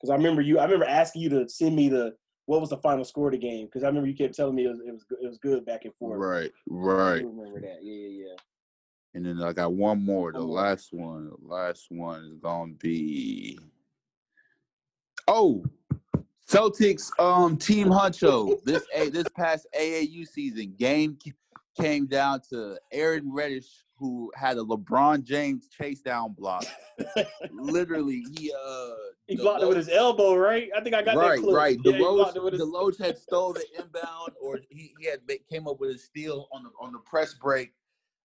Because 0.01 0.11
I 0.11 0.15
remember 0.15 0.41
you, 0.41 0.57
I 0.57 0.63
remember 0.63 0.85
asking 0.85 1.21
you 1.21 1.29
to 1.29 1.47
send 1.47 1.75
me 1.75 1.87
the 1.87 2.15
what 2.47 2.59
was 2.59 2.71
the 2.71 2.77
final 2.77 3.05
score 3.05 3.27
of 3.27 3.33
the 3.33 3.37
game 3.37 3.67
because 3.67 3.83
I 3.83 3.87
remember 3.87 4.09
you 4.09 4.15
kept 4.15 4.35
telling 4.35 4.55
me 4.55 4.65
it 4.65 4.69
was 4.69 4.79
it 4.79 4.91
was 4.91 5.05
it 5.21 5.27
was 5.27 5.37
good 5.37 5.63
back 5.65 5.85
and 5.85 5.93
forth. 5.95 6.19
Right, 6.19 6.51
right. 6.67 7.21
I 7.21 7.27
remember 7.27 7.61
that? 7.61 7.79
Yeah, 7.81 8.07
yeah, 8.07 8.25
yeah. 8.25 8.35
And 9.13 9.25
then 9.25 9.41
I 9.41 9.53
got 9.53 9.73
one 9.73 10.03
more. 10.03 10.31
The 10.31 10.39
last 10.39 10.91
one, 10.91 11.29
the 11.29 11.47
last 11.47 11.87
one 11.89 12.23
is 12.25 12.37
gonna 12.37 12.73
be. 12.73 13.59
Oh, 15.27 15.63
Celtics 16.49 17.11
um 17.19 17.57
team 17.57 17.87
Huncho 17.87 18.61
this 18.63 18.83
a 18.95 19.09
this 19.09 19.27
past 19.35 19.67
AAU 19.79 20.27
season 20.27 20.73
game 20.77 21.17
came 21.79 22.07
down 22.07 22.41
to 22.49 22.77
Aaron 22.91 23.31
Reddish 23.31 23.85
who 24.01 24.31
had 24.35 24.57
a 24.57 24.61
LeBron 24.61 25.23
James 25.23 25.67
chase 25.67 26.01
down 26.01 26.33
block. 26.33 26.65
Literally, 27.51 28.23
he 28.35 28.51
uh 28.51 28.89
he 29.27 29.37
blocked 29.37 29.61
it 29.61 29.67
with 29.67 29.77
his 29.77 29.89
elbow, 29.89 30.35
right? 30.35 30.69
I 30.75 30.81
think 30.81 30.95
I 30.95 31.03
got 31.03 31.15
right, 31.15 31.37
that 31.37 31.43
clip. 31.43 31.55
right. 31.55 31.77
Yeah, 31.85 31.93
Deloach, 31.93 32.33
Deloach 32.33 32.99
had 32.99 33.17
stole 33.17 33.53
the 33.53 33.63
inbound, 33.79 34.31
or 34.41 34.59
he, 34.69 34.93
he 34.99 35.05
had 35.05 35.19
came 35.49 35.67
up 35.67 35.79
with 35.79 35.91
a 35.91 35.97
steal 35.99 36.49
on 36.51 36.63
the 36.63 36.71
on 36.81 36.91
the 36.91 36.99
press 36.99 37.35
break. 37.35 37.73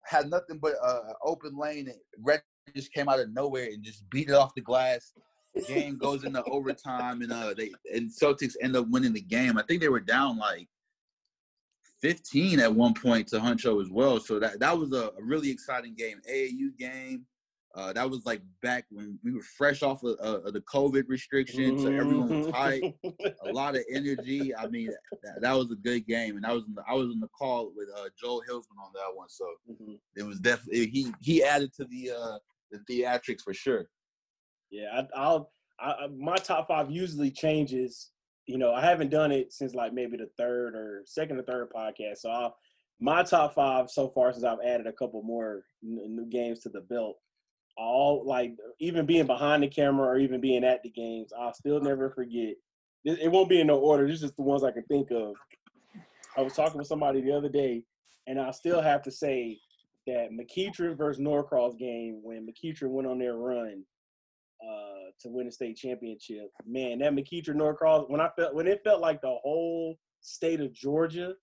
Had 0.03 0.31
nothing 0.31 0.59
but 0.59 0.75
uh, 0.83 1.13
open 1.23 1.59
lane, 1.59 1.89
and 1.89 2.41
just 2.75 2.93
came 2.93 3.09
out 3.09 3.21
of 3.21 3.31
nowhere 3.33 3.67
and 3.67 3.83
just 3.83 4.09
beat 4.09 4.31
it 4.31 4.35
off 4.35 4.55
the 4.55 4.63
glass 4.63 5.13
game 5.67 5.97
goes 5.97 6.25
into 6.25 6.43
overtime, 6.45 7.23
and 7.23 7.33
uh, 7.33 7.55
they 7.57 7.71
and 7.95 8.11
Celtics 8.11 8.57
end 8.61 8.77
up 8.77 8.87
winning 8.89 9.13
the 9.13 9.21
game. 9.23 9.57
I 9.57 9.63
think 9.63 9.81
they 9.81 9.89
were 9.89 10.01
down 10.01 10.37
like 10.37 10.69
15 12.07 12.61
at 12.61 12.73
one 12.73 12.95
point 12.95 13.27
to 13.27 13.41
Huncho 13.41 13.83
as 13.83 13.91
well. 13.91 14.21
So 14.21 14.39
that 14.39 14.61
that 14.61 14.79
was 14.79 14.93
a, 14.93 15.11
a 15.19 15.23
really 15.23 15.51
exciting 15.51 15.97
game, 15.97 16.21
AAU 16.31 16.77
game. 16.79 17.27
Uh, 17.75 17.93
that 17.93 18.09
was 18.09 18.25
like 18.25 18.41
back 18.63 18.85
when 18.91 19.19
we 19.25 19.33
were 19.33 19.43
fresh 19.59 19.83
off 19.83 20.05
of, 20.05 20.17
uh, 20.23 20.41
of 20.47 20.53
the 20.53 20.61
COVID 20.63 21.03
restrictions, 21.09 21.83
so 21.83 21.89
everyone 21.89 22.29
was 22.29 22.47
tight, 22.47 22.95
a 23.05 23.53
lot 23.53 23.75
of 23.75 23.83
energy. 23.93 24.55
I 24.55 24.69
mean, 24.69 24.89
that, 25.25 25.43
that, 25.43 25.53
was 25.53 25.71
a 25.73 25.75
good 25.75 26.07
game, 26.07 26.37
and 26.37 26.47
I 26.47 26.53
was 26.53 26.65
in 26.69 26.75
the, 26.75 26.83
I 26.89 26.95
was 26.95 27.09
in 27.09 27.19
the 27.19 27.29
call 27.29 27.73
with 27.77 27.89
uh, 27.95 28.09
Joel 28.19 28.43
Hilsman 28.49 28.81
on 28.83 28.93
that 28.95 29.15
one, 29.15 29.29
so 29.29 29.45
mm-hmm. 29.71 29.95
it 30.15 30.23
was 30.23 30.39
definitely 30.39 30.87
he 30.87 31.13
he 31.21 31.43
added 31.43 31.73
to 31.75 31.85
the 31.87 32.13
uh, 32.13 32.39
the 32.71 32.79
theatrics 32.89 33.43
for 33.43 33.53
sure. 33.53 33.87
Yeah, 34.71 35.03
I, 35.15 35.29
will 35.33 35.51
I, 35.81 36.07
my 36.17 36.37
top 36.37 36.69
five 36.69 36.91
usually 36.91 37.33
changes. 37.33 38.11
You 38.47 38.59
know, 38.59 38.73
I 38.73 38.81
haven't 38.81 39.11
done 39.11 39.33
it 39.33 39.53
since 39.53 39.75
like 39.75 39.93
maybe 39.93 40.17
the 40.17 40.31
third 40.39 40.75
or 40.75 41.03
second 41.05 41.39
or 41.39 41.43
third 41.43 41.71
podcast. 41.71 42.19
So 42.19 42.31
I'll, 42.31 42.57
my 43.01 43.23
top 43.23 43.55
five 43.55 43.91
so 43.91 44.09
far, 44.09 44.33
since 44.33 44.45
I've 44.45 44.61
added 44.65 44.87
a 44.87 44.93
couple 44.93 45.23
more 45.23 45.65
new 45.83 46.27
games 46.27 46.61
to 46.61 46.69
the 46.69 46.81
belt, 46.81 47.17
all 47.77 48.25
like 48.25 48.53
even 48.79 49.05
being 49.05 49.27
behind 49.27 49.63
the 49.63 49.69
camera 49.69 50.07
or 50.07 50.19
even 50.19 50.41
being 50.41 50.65
at 50.65 50.83
the 50.83 50.91
games, 50.91 51.33
I'll 51.39 51.53
still 51.53 51.81
never 51.81 52.11
forget. 52.11 52.55
It 53.05 53.31
won't 53.31 53.49
be 53.49 53.61
in 53.61 53.67
no 53.67 53.79
order. 53.79 54.09
This 54.09 54.23
is 54.23 54.33
the 54.33 54.43
ones 54.43 54.65
I 54.65 54.73
can 54.73 54.83
think 54.85 55.11
of. 55.11 55.35
I 56.37 56.43
was 56.43 56.55
talking 56.55 56.79
with 56.79 56.89
somebody 56.89 57.21
the 57.21 57.33
other 57.33 57.49
day, 57.49 57.85
and 58.27 58.41
I 58.41 58.51
still 58.51 58.81
have 58.81 59.03
to 59.03 59.11
say 59.11 59.59
that 60.07 60.31
McEachern 60.31 60.97
versus 60.97 61.21
Norcross 61.21 61.77
game 61.79 62.21
when 62.23 62.47
McEachern 62.47 62.91
went 62.91 63.09
on 63.09 63.19
their 63.19 63.37
run 63.37 63.85
uh, 64.63 65.11
to 65.21 65.29
win 65.29 65.49
a 65.49 65.53
state 65.53 65.77
championship. 65.77 66.51
Man, 66.67 66.99
that 67.01 67.13
McEachern 67.13 67.57
Norcross 67.57 68.07
when 68.09 68.21
I 68.21 68.31
felt 68.37 68.55
when 68.55 68.67
it 68.67 68.83
felt 68.85 69.01
like 69.01 69.21
the 69.21 69.37
whole 69.43 69.97
state 70.21 70.61
of 70.61 70.73
Georgia 70.73 71.35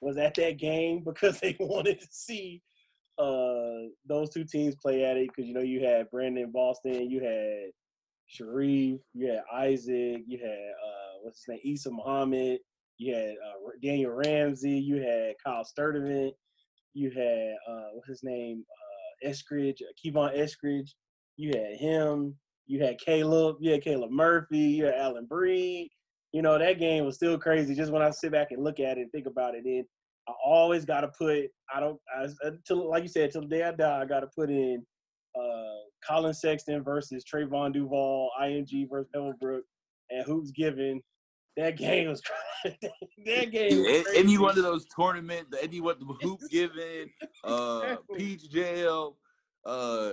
was 0.00 0.16
at 0.16 0.34
that 0.34 0.58
game 0.58 1.02
because 1.04 1.40
they 1.40 1.56
wanted 1.58 2.00
to 2.00 2.08
see 2.10 2.62
uh, 3.18 3.88
those 4.06 4.30
two 4.30 4.44
teams 4.44 4.76
play 4.76 5.04
at 5.04 5.16
it 5.16 5.28
because 5.28 5.46
you 5.46 5.54
know 5.54 5.60
you 5.60 5.84
had 5.84 6.10
Brandon 6.10 6.50
Boston, 6.52 7.10
you 7.10 7.20
had 7.20 7.70
Sharif, 8.26 9.00
you 9.14 9.28
had 9.28 9.42
Isaac, 9.52 10.22
you 10.26 10.38
had 10.38 10.50
uh, 10.50 11.18
what's 11.22 11.44
his 11.44 11.48
name, 11.48 11.60
Isa 11.64 11.90
Muhammad, 11.90 12.60
you 12.98 13.14
had 13.14 13.30
uh, 13.30 13.70
Daniel 13.82 14.12
Ramsey, 14.12 14.78
you 14.78 15.02
had 15.02 15.34
Kyle 15.44 15.64
Sturdivant, 15.64 16.32
you 16.94 17.10
had 17.10 17.54
uh, 17.68 17.88
what's 17.94 18.08
his 18.08 18.22
name, 18.22 18.64
uh, 18.70 19.28
Eskridge, 19.28 19.78
Kevon 20.04 20.36
Eskridge, 20.36 20.90
you 21.36 21.52
had 21.56 21.76
him, 21.76 22.36
you 22.68 22.82
had 22.84 22.98
Caleb, 22.98 23.56
you 23.60 23.72
had 23.72 23.82
Caleb 23.82 24.10
Murphy, 24.10 24.58
you 24.58 24.84
had 24.84 24.94
Allen 24.94 25.26
Breed. 25.26 25.90
You 26.32 26.42
know, 26.42 26.58
that 26.58 26.78
game 26.78 27.06
was 27.06 27.16
still 27.16 27.38
crazy 27.38 27.74
just 27.74 27.90
when 27.90 28.02
I 28.02 28.10
sit 28.10 28.30
back 28.30 28.48
and 28.50 28.62
look 28.62 28.78
at 28.78 28.98
it 28.98 29.00
and 29.00 29.10
think 29.10 29.26
about 29.26 29.54
it. 29.54 29.64
And 29.64 29.84
I 30.28 30.32
always 30.44 30.84
got 30.84 31.00
to 31.00 31.08
put, 31.18 31.46
I 31.74 31.80
don't, 31.80 31.98
I, 32.14 32.28
until, 32.42 32.90
like 32.90 33.02
you 33.02 33.08
said, 33.08 33.32
till 33.32 33.40
the 33.40 33.48
day 33.48 33.62
I 33.62 33.72
die, 33.72 34.02
I 34.02 34.04
got 34.04 34.20
to 34.20 34.28
put 34.36 34.50
in 34.50 34.84
uh, 35.34 35.78
Collin 36.06 36.34
Sexton 36.34 36.84
versus 36.84 37.24
Trevon 37.24 37.72
Duval, 37.72 38.30
IMG 38.40 38.88
versus 38.90 39.08
Pebblebrook, 39.16 39.62
and 40.10 40.24
who's 40.26 40.52
given. 40.52 41.00
That 41.56 41.76
game 41.78 42.08
was 42.08 42.20
crazy. 42.20 42.78
that 43.24 43.50
game. 43.50 43.78
Was 43.78 44.06
any 44.14 44.36
one 44.36 44.58
of 44.58 44.64
those 44.64 44.86
tournaments, 44.94 45.56
any 45.62 45.80
what 45.80 45.98
the 45.98 46.06
hoop 46.20 46.40
given, 46.50 47.10
uh, 47.44 47.96
Peach 48.14 48.50
Jam, 48.50 49.12
uh, 49.64 50.12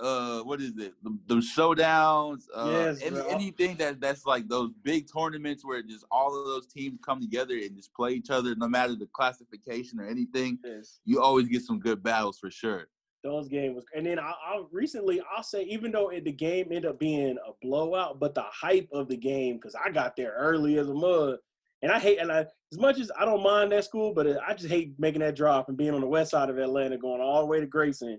uh 0.00 0.40
what 0.40 0.60
is 0.60 0.76
it? 0.78 0.94
The, 1.02 1.18
the 1.26 1.34
showdowns 1.36 2.44
uh 2.54 2.68
yes, 2.70 3.02
any, 3.02 3.20
anything 3.28 3.76
that 3.76 4.00
that's 4.00 4.26
like 4.26 4.48
those 4.48 4.70
big 4.82 5.06
tournaments 5.12 5.64
where 5.64 5.82
just 5.82 6.04
all 6.10 6.38
of 6.38 6.46
those 6.46 6.66
teams 6.66 6.98
come 7.04 7.20
together 7.20 7.54
and 7.54 7.76
just 7.76 7.94
play 7.94 8.12
each 8.12 8.30
other 8.30 8.54
no 8.54 8.68
matter 8.68 8.94
the 8.94 9.08
classification 9.12 10.00
or 10.00 10.06
anything 10.06 10.58
yes. 10.64 11.00
you 11.04 11.20
always 11.20 11.48
get 11.48 11.62
some 11.62 11.78
good 11.78 12.02
battles 12.02 12.38
for 12.38 12.50
sure. 12.50 12.88
Those 13.22 13.48
games 13.48 13.84
and 13.94 14.06
then 14.06 14.18
I, 14.18 14.30
I 14.30 14.62
recently 14.72 15.20
i'll 15.36 15.42
say 15.42 15.64
even 15.64 15.92
though 15.92 16.08
it, 16.08 16.24
the 16.24 16.32
game 16.32 16.68
ended 16.70 16.86
up 16.86 16.98
being 16.98 17.36
a 17.46 17.52
blowout 17.60 18.18
but 18.18 18.34
the 18.34 18.44
hype 18.50 18.88
of 18.92 19.08
the 19.08 19.16
game 19.16 19.56
because 19.56 19.74
i 19.74 19.90
got 19.90 20.16
there 20.16 20.32
early 20.38 20.78
as 20.78 20.88
a 20.88 20.94
mud 20.94 21.36
and 21.82 21.92
i 21.92 21.98
hate 21.98 22.18
and 22.18 22.32
I, 22.32 22.46
as 22.72 22.78
much 22.78 22.98
as 22.98 23.10
i 23.18 23.26
don't 23.26 23.42
mind 23.42 23.72
that 23.72 23.84
school 23.84 24.14
but 24.14 24.26
i 24.26 24.54
just 24.54 24.70
hate 24.70 24.94
making 24.98 25.20
that 25.20 25.36
drop 25.36 25.68
and 25.68 25.76
being 25.76 25.92
on 25.92 26.00
the 26.00 26.06
west 26.06 26.30
side 26.30 26.48
of 26.48 26.56
atlanta 26.56 26.96
going 26.96 27.20
all 27.20 27.40
the 27.40 27.46
way 27.46 27.60
to 27.60 27.66
grayson 27.66 28.18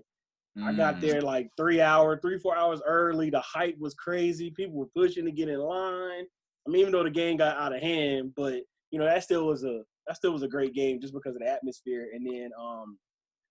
Mm. 0.58 0.64
I 0.64 0.72
got 0.74 0.96
mm. 0.96 1.00
there 1.00 1.20
like 1.22 1.48
three 1.56 1.80
hours, 1.80 2.18
three, 2.20 2.38
four 2.38 2.56
hours 2.56 2.80
early. 2.86 3.30
The 3.30 3.40
hype 3.40 3.78
was 3.78 3.94
crazy. 3.94 4.50
People 4.50 4.76
were 4.76 4.86
pushing 4.94 5.24
to 5.24 5.32
get 5.32 5.48
in 5.48 5.58
line. 5.58 6.24
I 6.66 6.70
mean, 6.70 6.80
even 6.82 6.92
though 6.92 7.02
the 7.02 7.10
game 7.10 7.36
got 7.36 7.56
out 7.56 7.74
of 7.74 7.80
hand, 7.80 8.32
but 8.36 8.62
you 8.90 8.98
know, 8.98 9.04
that 9.04 9.24
still 9.24 9.46
was 9.46 9.64
a 9.64 9.82
that 10.06 10.16
still 10.16 10.32
was 10.32 10.42
a 10.42 10.48
great 10.48 10.74
game 10.74 11.00
just 11.00 11.14
because 11.14 11.34
of 11.34 11.40
the 11.40 11.48
atmosphere. 11.48 12.08
And 12.12 12.26
then 12.26 12.50
um 12.60 12.98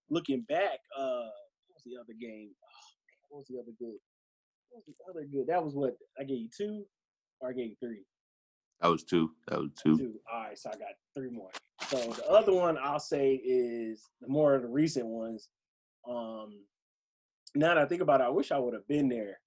looking 0.10 0.46
back, 0.48 0.80
uh 0.98 1.28
what 1.68 1.76
was 1.76 1.84
the 1.86 2.00
other 2.00 2.14
game? 2.20 2.50
Oh, 2.64 3.30
what 3.30 3.38
was 3.40 3.48
the 3.48 3.60
other 3.60 3.74
good? 3.80 3.98
What 4.70 4.84
was 4.86 4.86
the 4.86 5.12
other 5.12 5.28
good? 5.32 5.48
That 5.48 5.64
was 5.64 5.74
what 5.74 5.96
I 6.20 6.24
gave 6.24 6.40
you 6.40 6.50
two 6.56 6.86
or 7.40 7.50
I 7.50 7.54
gave 7.54 7.70
you 7.70 7.76
three. 7.82 8.04
That 8.82 8.90
was 8.90 9.04
two. 9.04 9.32
That 9.48 9.60
was 9.60 9.72
two. 9.82 9.98
two. 9.98 10.14
All 10.32 10.42
right, 10.42 10.58
so 10.58 10.70
I 10.70 10.74
got 10.74 10.90
three 11.16 11.30
more. 11.30 11.52
So 11.88 11.98
the 11.98 12.28
other 12.28 12.54
one 12.54 12.78
I'll 12.82 13.00
say 13.00 13.36
is 13.36 14.10
the 14.22 14.28
more 14.28 14.56
of 14.56 14.64
the 14.64 14.68
recent 14.68 15.06
ones. 15.06 15.50
Um, 16.10 16.54
now 17.56 17.76
that 17.76 17.78
I 17.80 17.86
think 17.86 18.02
about 18.02 18.22
it, 18.22 18.26
I 18.26 18.30
wish 18.30 18.52
I 18.52 18.60
would 18.60 18.74
have 18.74 18.88
been 18.88 19.10
there. 19.10 19.40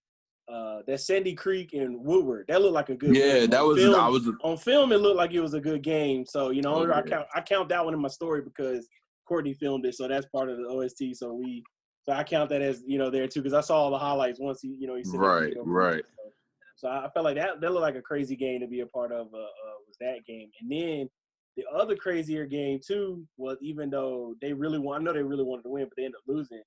Uh, 0.46 0.80
that 0.86 1.00
Sandy 1.00 1.34
Creek 1.34 1.72
and 1.72 2.04
Woodward, 2.04 2.44
that 2.48 2.60
looked 2.60 2.74
like 2.74 2.90
a 2.90 2.94
good. 2.94 3.16
Yeah, 3.16 3.40
game. 3.40 3.50
that 3.50 3.64
was. 3.64 3.78
Film, 3.78 3.94
I 3.94 4.08
was 4.08 4.28
on 4.42 4.58
film. 4.58 4.92
It 4.92 4.98
looked 4.98 5.16
like 5.16 5.32
it 5.32 5.40
was 5.40 5.54
a 5.54 5.60
good 5.60 5.82
game. 5.82 6.26
So 6.26 6.50
you 6.50 6.60
know, 6.60 6.74
oh, 6.74 6.92
I 6.92 7.00
count 7.00 7.26
I 7.34 7.40
count 7.40 7.70
that 7.70 7.82
one 7.82 7.94
in 7.94 8.00
my 8.00 8.08
story 8.08 8.42
because 8.42 8.86
Courtney 9.26 9.54
filmed 9.54 9.86
it, 9.86 9.94
so 9.94 10.06
that's 10.06 10.26
part 10.26 10.50
of 10.50 10.58
the 10.58 10.64
OST. 10.64 11.16
So 11.16 11.32
we, 11.32 11.64
so 12.02 12.12
I 12.12 12.24
count 12.24 12.50
that 12.50 12.60
as 12.60 12.82
you 12.86 12.98
know 12.98 13.08
there 13.08 13.26
too 13.26 13.40
because 13.40 13.54
I 13.54 13.62
saw 13.62 13.76
all 13.76 13.90
the 13.90 13.98
highlights 13.98 14.38
once 14.38 14.60
he, 14.60 14.76
you 14.78 14.86
know, 14.86 14.96
he 14.96 15.04
said 15.04 15.18
right, 15.18 15.54
right. 15.64 16.04
So, 16.04 16.30
so, 16.76 16.88
I 16.88 17.08
felt 17.14 17.24
like 17.24 17.36
that 17.36 17.62
that 17.62 17.72
looked 17.72 17.82
like 17.82 17.96
a 17.96 18.02
crazy 18.02 18.36
game 18.36 18.60
to 18.60 18.66
be 18.66 18.80
a 18.80 18.86
part 18.86 19.12
of. 19.12 19.28
Uh, 19.32 19.38
uh, 19.38 19.76
was 19.88 19.96
that 20.00 20.26
game, 20.26 20.50
and 20.60 20.70
then 20.70 21.08
the 21.56 21.64
other 21.74 21.96
crazier 21.96 22.46
game 22.46 22.80
too 22.84 23.24
was 23.36 23.56
even 23.62 23.90
though 23.90 24.34
they 24.40 24.52
really 24.52 24.78
want, 24.78 25.00
I 25.00 25.04
know 25.04 25.12
they 25.12 25.22
really 25.22 25.44
wanted 25.44 25.62
to 25.62 25.70
win, 25.70 25.84
but 25.84 25.96
they 25.96 26.04
ended 26.04 26.16
up 26.16 26.24
losing. 26.34 26.62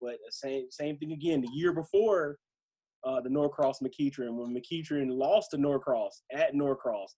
But 0.00 0.16
same 0.30 0.66
same 0.70 0.96
thing 0.98 1.12
again. 1.12 1.40
The 1.40 1.50
year 1.52 1.72
before, 1.72 2.38
uh, 3.04 3.20
the 3.20 3.30
Norcross 3.30 3.80
McEachern, 3.80 4.36
when 4.36 4.54
McEachern 4.54 5.10
lost 5.10 5.50
to 5.52 5.58
Norcross 5.58 6.22
at 6.32 6.54
Norcross, 6.54 7.14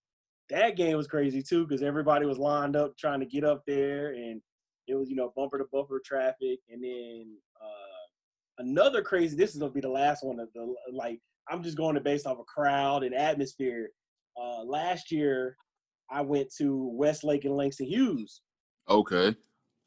that 0.49 0.77
game 0.77 0.97
was 0.97 1.07
crazy 1.07 1.43
too 1.43 1.67
because 1.67 1.83
everybody 1.83 2.27
was 2.27 2.39
lined 2.39 2.77
up 2.77 2.97
trying 2.99 3.21
to 3.21 3.27
get 3.27 3.45
up 3.45 3.63
there, 3.67 4.09
and 4.13 4.41
it 4.89 4.95
was 4.95 5.09
you 5.09 5.17
know 5.17 5.33
bumper 5.37 5.59
to 5.59 5.65
bumper 5.73 6.01
traffic. 6.05 6.59
And 6.71 6.83
then 6.83 7.37
uh, 7.63 8.63
another 8.65 9.03
crazy. 9.03 9.37
This 9.37 9.55
is 9.55 9.61
gonna 9.61 9.73
be 9.73 9.81
the 9.81 9.89
last 9.89 10.25
one 10.25 10.41
of 10.41 10.49
the 10.55 10.75
like. 10.93 11.21
I'm 11.49 11.63
just 11.65 11.77
going 11.77 11.97
to 11.97 12.01
based 12.01 12.27
off 12.27 12.39
a 12.39 12.45
crowd 12.45 13.03
and 13.03 13.13
atmosphere. 13.13 13.89
uh, 14.41 14.63
last 14.63 15.11
year 15.11 15.57
I 16.11 16.23
went 16.23 16.53
to 16.59 16.91
Westlake 16.95 17.45
and 17.45 17.57
Langston 17.57 17.87
Hughes. 17.87 18.43
Okay. 18.89 19.35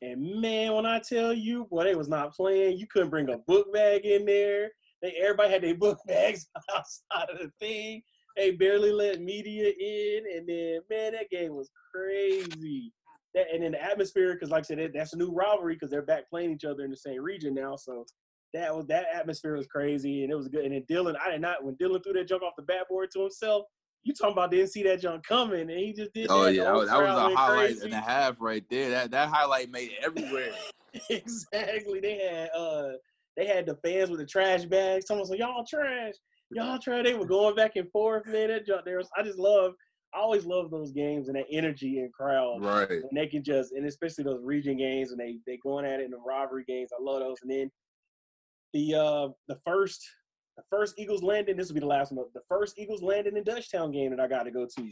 And 0.03 0.41
man, 0.41 0.73
when 0.73 0.85
I 0.85 0.99
tell 0.99 1.33
you, 1.33 1.65
boy, 1.71 1.85
they 1.85 1.95
was 1.95 2.09
not 2.09 2.33
playing. 2.33 2.77
You 2.77 2.87
couldn't 2.87 3.09
bring 3.09 3.29
a 3.29 3.37
book 3.37 3.71
bag 3.73 4.05
in 4.05 4.25
there. 4.25 4.69
They 5.01 5.11
everybody 5.11 5.49
had 5.49 5.63
their 5.63 5.75
book 5.85 5.99
bags 6.05 6.45
outside 6.75 7.29
of 7.29 7.39
the 7.39 7.49
thing. 7.59 8.01
They 8.35 8.51
barely 8.51 8.91
let 8.91 9.21
media 9.21 9.71
in, 9.79 10.23
and 10.35 10.49
then 10.49 10.79
man, 10.89 11.13
that 11.13 11.29
game 11.29 11.55
was 11.55 11.69
crazy. 11.93 12.91
That 13.33 13.47
and 13.53 13.63
then 13.63 13.71
the 13.71 13.83
atmosphere, 13.83 14.33
because 14.33 14.49
like 14.49 14.65
I 14.65 14.75
said, 14.75 14.91
that's 14.93 15.13
a 15.13 15.17
new 15.17 15.31
rivalry 15.31 15.75
because 15.75 15.89
they're 15.89 16.01
back 16.01 16.29
playing 16.29 16.51
each 16.51 16.65
other 16.65 16.83
in 16.83 16.91
the 16.91 16.97
same 16.97 17.21
region 17.21 17.53
now. 17.53 17.77
So 17.77 18.05
that 18.53 18.75
was 18.75 18.85
that 18.87 19.05
atmosphere 19.13 19.55
was 19.55 19.67
crazy, 19.67 20.23
and 20.23 20.31
it 20.31 20.35
was 20.35 20.49
good. 20.49 20.65
And 20.65 20.73
then 20.73 20.83
Dylan, 20.89 21.15
I 21.23 21.31
did 21.31 21.41
not 21.41 21.63
when 21.63 21.75
Dylan 21.75 22.03
threw 22.03 22.13
that 22.13 22.27
jump 22.27 22.43
off 22.43 22.53
the 22.57 22.63
backboard 22.63 23.09
to 23.13 23.21
himself. 23.21 23.65
You 24.03 24.13
talking 24.13 24.33
about 24.33 24.51
didn't 24.51 24.71
see 24.71 24.83
that 24.83 24.99
jump 24.99 25.23
coming, 25.23 25.61
and 25.61 25.79
he 25.79 25.93
just 25.93 26.13
did. 26.13 26.27
Oh 26.29 26.43
that. 26.43 26.53
yeah, 26.53 26.65
that 26.65 26.73
was, 26.73 26.89
that 26.89 27.01
was 27.01 27.31
a 27.33 27.35
highlight 27.35 27.67
crazy. 27.69 27.85
and 27.85 27.93
a 27.93 28.01
half 28.01 28.35
right 28.39 28.63
there. 28.69 28.89
That 28.89 29.11
that 29.11 29.29
highlight 29.29 29.71
made 29.71 29.91
it 29.91 30.03
everywhere. 30.03 30.51
exactly. 31.09 31.99
They 31.99 32.17
had 32.17 32.49
uh 32.49 32.93
they 33.37 33.47
had 33.47 33.65
the 33.65 33.75
fans 33.75 34.09
with 34.09 34.19
the 34.19 34.25
trash 34.25 34.65
bags. 34.65 35.07
Someone 35.07 35.25
said, 35.25 35.39
Y'all 35.39 35.65
trash. 35.65 36.13
Y'all 36.51 36.79
trash. 36.79 37.05
They 37.05 37.13
were 37.13 37.25
going 37.25 37.55
back 37.55 37.75
and 37.75 37.89
forth, 37.91 38.27
man. 38.27 38.49
That 38.49 38.65
jump 38.65 38.85
there 38.85 38.97
was 38.97 39.09
I 39.17 39.23
just 39.23 39.39
love 39.39 39.73
I 40.13 40.19
always 40.19 40.45
love 40.45 40.69
those 40.69 40.91
games 40.91 41.27
and 41.27 41.37
that 41.37 41.45
energy 41.51 41.99
and 41.99 42.13
crowd. 42.13 42.63
right. 42.63 42.89
And 42.89 43.09
they 43.15 43.27
can 43.27 43.43
just 43.43 43.71
and 43.71 43.85
especially 43.85 44.25
those 44.25 44.43
region 44.43 44.77
games 44.77 45.11
and 45.11 45.19
they 45.19 45.37
they 45.47 45.57
going 45.57 45.85
at 45.85 45.99
it 45.99 46.05
in 46.05 46.11
the 46.11 46.19
rivalry 46.19 46.65
games. 46.67 46.91
I 46.97 47.01
love 47.01 47.21
those. 47.21 47.37
And 47.41 47.51
then 47.51 47.71
the 48.73 48.95
uh 48.95 49.27
the 49.47 49.59
first 49.65 50.05
the 50.57 50.63
first 50.69 50.95
Eagles 50.97 51.23
landing, 51.23 51.57
this 51.57 51.67
will 51.67 51.75
be 51.75 51.79
the 51.79 51.85
last 51.87 52.11
one. 52.11 52.25
The 52.33 52.41
first 52.47 52.77
Eagles 52.77 53.01
landing 53.01 53.37
in 53.37 53.43
Dutchtown 53.43 53.91
game 53.91 54.11
that 54.11 54.19
I 54.19 54.27
got 54.27 54.43
to 54.43 54.51
go 54.51 54.65
to. 54.65 54.89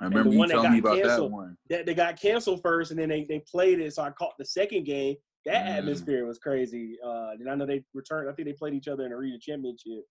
I 0.00 0.04
remember 0.04 0.32
you 0.32 0.46
telling 0.46 0.72
me 0.72 0.78
about 0.78 1.02
that 1.02 1.30
one. 1.30 1.56
That 1.68 1.86
they 1.86 1.94
got 1.94 2.20
canceled 2.20 2.62
first, 2.62 2.90
and 2.90 2.98
then 2.98 3.08
they, 3.08 3.24
they 3.24 3.42
played 3.50 3.80
it. 3.80 3.94
So 3.94 4.02
I 4.02 4.10
caught 4.10 4.34
the 4.38 4.44
second 4.44 4.84
game. 4.84 5.16
That 5.46 5.64
Mm. 5.66 5.78
atmosphere 5.78 6.26
was 6.26 6.38
crazy. 6.38 6.98
Uh, 7.04 7.30
and 7.38 7.48
I 7.50 7.54
know 7.54 7.66
they 7.66 7.84
returned. 7.94 8.28
I 8.28 8.32
think 8.32 8.46
they 8.48 8.52
played 8.54 8.74
each 8.74 8.88
other 8.88 9.04
in 9.04 9.10
the 9.10 9.16
region 9.16 9.40
championship 9.40 10.04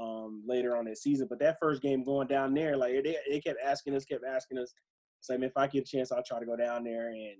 um, 0.00 0.42
later 0.46 0.76
on 0.76 0.84
that 0.86 0.98
season. 0.98 1.28
But 1.30 1.38
that 1.40 1.58
first 1.60 1.80
game 1.82 2.02
going 2.02 2.26
down 2.26 2.54
there, 2.54 2.76
like 2.76 2.92
they, 3.04 3.16
they 3.28 3.40
kept 3.40 3.58
asking 3.64 3.94
us, 3.94 4.04
kept 4.04 4.24
asking 4.24 4.58
us, 4.58 4.72
saying 5.20 5.42
if 5.44 5.56
I 5.56 5.68
get 5.68 5.82
a 5.82 5.86
chance, 5.96 6.10
I'll 6.10 6.24
try 6.24 6.40
to 6.40 6.46
go 6.46 6.56
down 6.56 6.82
there. 6.82 7.08
And 7.10 7.36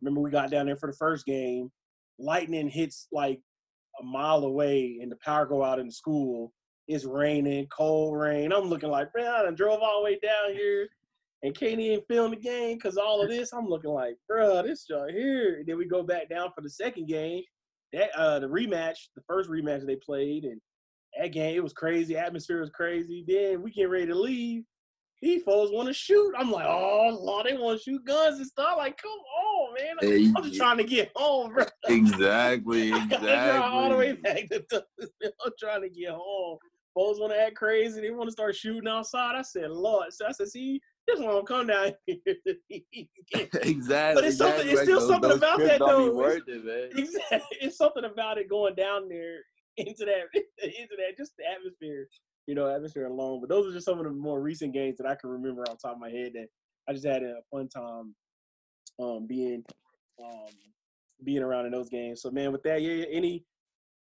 remember, 0.00 0.20
we 0.20 0.30
got 0.30 0.50
down 0.50 0.66
there 0.66 0.76
for 0.76 0.88
the 0.88 0.96
first 0.96 1.24
game. 1.24 1.70
Lightning 2.18 2.68
hits 2.68 3.06
like 3.12 3.40
a 4.00 4.04
mile 4.04 4.44
away, 4.44 4.98
and 5.02 5.10
the 5.10 5.16
power 5.24 5.46
go 5.46 5.62
out 5.62 5.78
in 5.78 5.90
school. 5.90 6.52
It's 6.88 7.04
raining, 7.04 7.66
cold 7.68 8.18
rain. 8.18 8.52
I'm 8.52 8.64
looking 8.64 8.90
like, 8.90 9.08
man, 9.16 9.26
I 9.26 9.42
done 9.42 9.54
drove 9.54 9.80
all 9.80 10.00
the 10.00 10.04
way 10.04 10.18
down 10.20 10.52
here 10.52 10.88
and 11.42 11.56
can't 11.56 11.80
even 11.80 12.04
film 12.08 12.30
the 12.30 12.36
game 12.36 12.76
because 12.76 12.96
all 12.96 13.22
of 13.22 13.28
this. 13.28 13.52
I'm 13.52 13.66
looking 13.66 13.90
like, 13.90 14.16
bruh, 14.30 14.62
this 14.62 14.84
joint 14.84 15.12
here. 15.12 15.56
And 15.56 15.66
then 15.66 15.76
we 15.76 15.86
go 15.86 16.02
back 16.02 16.28
down 16.28 16.50
for 16.54 16.60
the 16.60 16.70
second 16.70 17.08
game. 17.08 17.42
That 17.92 18.10
uh 18.16 18.38
the 18.38 18.46
rematch, 18.46 19.08
the 19.14 19.22
first 19.28 19.50
rematch 19.50 19.84
they 19.86 19.96
played, 19.96 20.44
and 20.44 20.60
that 21.18 21.28
game 21.28 21.56
it 21.56 21.62
was 21.62 21.74
crazy. 21.74 22.16
Atmosphere 22.16 22.60
was 22.60 22.70
crazy. 22.70 23.24
Then 23.26 23.62
we 23.62 23.70
get 23.70 23.90
ready 23.90 24.06
to 24.06 24.14
leave. 24.14 24.64
These 25.22 25.44
folks 25.44 25.72
want 25.72 25.86
to 25.86 25.94
shoot. 25.94 26.34
I'm 26.36 26.50
like, 26.50 26.66
oh 26.66 27.16
Lord, 27.22 27.46
they 27.46 27.56
want 27.56 27.78
to 27.78 27.82
shoot 27.84 28.04
guns 28.04 28.38
and 28.38 28.46
stuff. 28.46 28.74
Like, 28.76 29.00
come 29.00 29.10
on, 29.12 29.74
man. 29.74 29.94
Hey, 30.00 30.32
I'm 30.36 30.42
just 30.42 30.56
trying 30.56 30.78
to 30.78 30.84
get 30.84 31.12
home, 31.14 31.52
bro. 31.54 31.64
Exactly, 31.88 32.90
drive 33.08 33.62
all 33.62 33.88
the 33.90 33.96
way 33.96 34.12
back 34.14 34.48
to 34.50 34.60
Douglasville. 34.72 35.30
I'm 35.44 35.52
trying 35.58 35.82
to 35.82 35.88
get 35.90 36.10
home. 36.10 36.58
Folks 36.94 37.20
want 37.20 37.32
to 37.32 37.40
act 37.40 37.54
crazy. 37.54 38.00
They 38.00 38.10
want 38.10 38.28
to 38.28 38.32
start 38.32 38.54
shooting 38.56 38.88
outside. 38.88 39.34
I 39.36 39.42
said, 39.42 39.70
Lord. 39.70 40.12
So 40.12 40.26
I 40.26 40.32
said, 40.32 40.48
see, 40.48 40.80
this 41.06 41.18
one 41.20 41.44
come 41.46 41.68
down 41.68 41.92
here. 42.06 42.16
exactly. 43.62 44.14
But 44.14 44.24
it's 44.24 44.36
something- 44.38 44.68
it's 44.68 44.82
still 44.82 44.98
Those- 45.00 45.08
something 45.08 45.28
those 45.30 45.38
about 45.38 45.58
that, 45.60 45.78
though. 45.78 46.12
worth 46.12 46.42
it, 46.48 46.64
man. 46.64 46.90
exactly. 46.96 47.58
It's 47.60 47.76
something 47.78 48.04
about 48.04 48.38
it 48.38 48.50
going 48.50 48.74
down 48.74 49.08
there 49.08 49.38
into 49.78 50.04
that, 50.04 50.24
into 50.62 50.96
that, 50.98 51.16
just 51.16 51.32
the 51.38 51.44
atmosphere, 51.50 52.08
you 52.46 52.54
know, 52.54 52.68
atmosphere 52.68 53.06
alone. 53.06 53.40
But 53.40 53.48
those 53.48 53.66
are 53.66 53.72
just 53.72 53.86
some 53.86 53.98
of 53.98 54.04
the 54.04 54.10
more 54.10 54.40
recent 54.40 54.72
games 54.72 54.98
that 54.98 55.06
I 55.06 55.14
can 55.14 55.30
remember 55.30 55.62
off 55.62 55.80
top 55.80 55.94
of 55.94 56.00
my 56.00 56.10
head 56.10 56.32
that 56.34 56.48
I 56.88 56.92
just 56.92 57.06
had 57.06 57.22
a 57.22 57.36
fun 57.50 57.68
time 57.68 58.14
um, 59.00 59.26
being 59.26 59.64
um, 60.22 60.50
being 61.24 61.42
around 61.42 61.66
in 61.66 61.72
those 61.72 61.88
games. 61.88 62.22
So 62.22 62.30
man, 62.30 62.52
with 62.52 62.62
that, 62.64 62.82
yeah, 62.82 63.04
any 63.10 63.44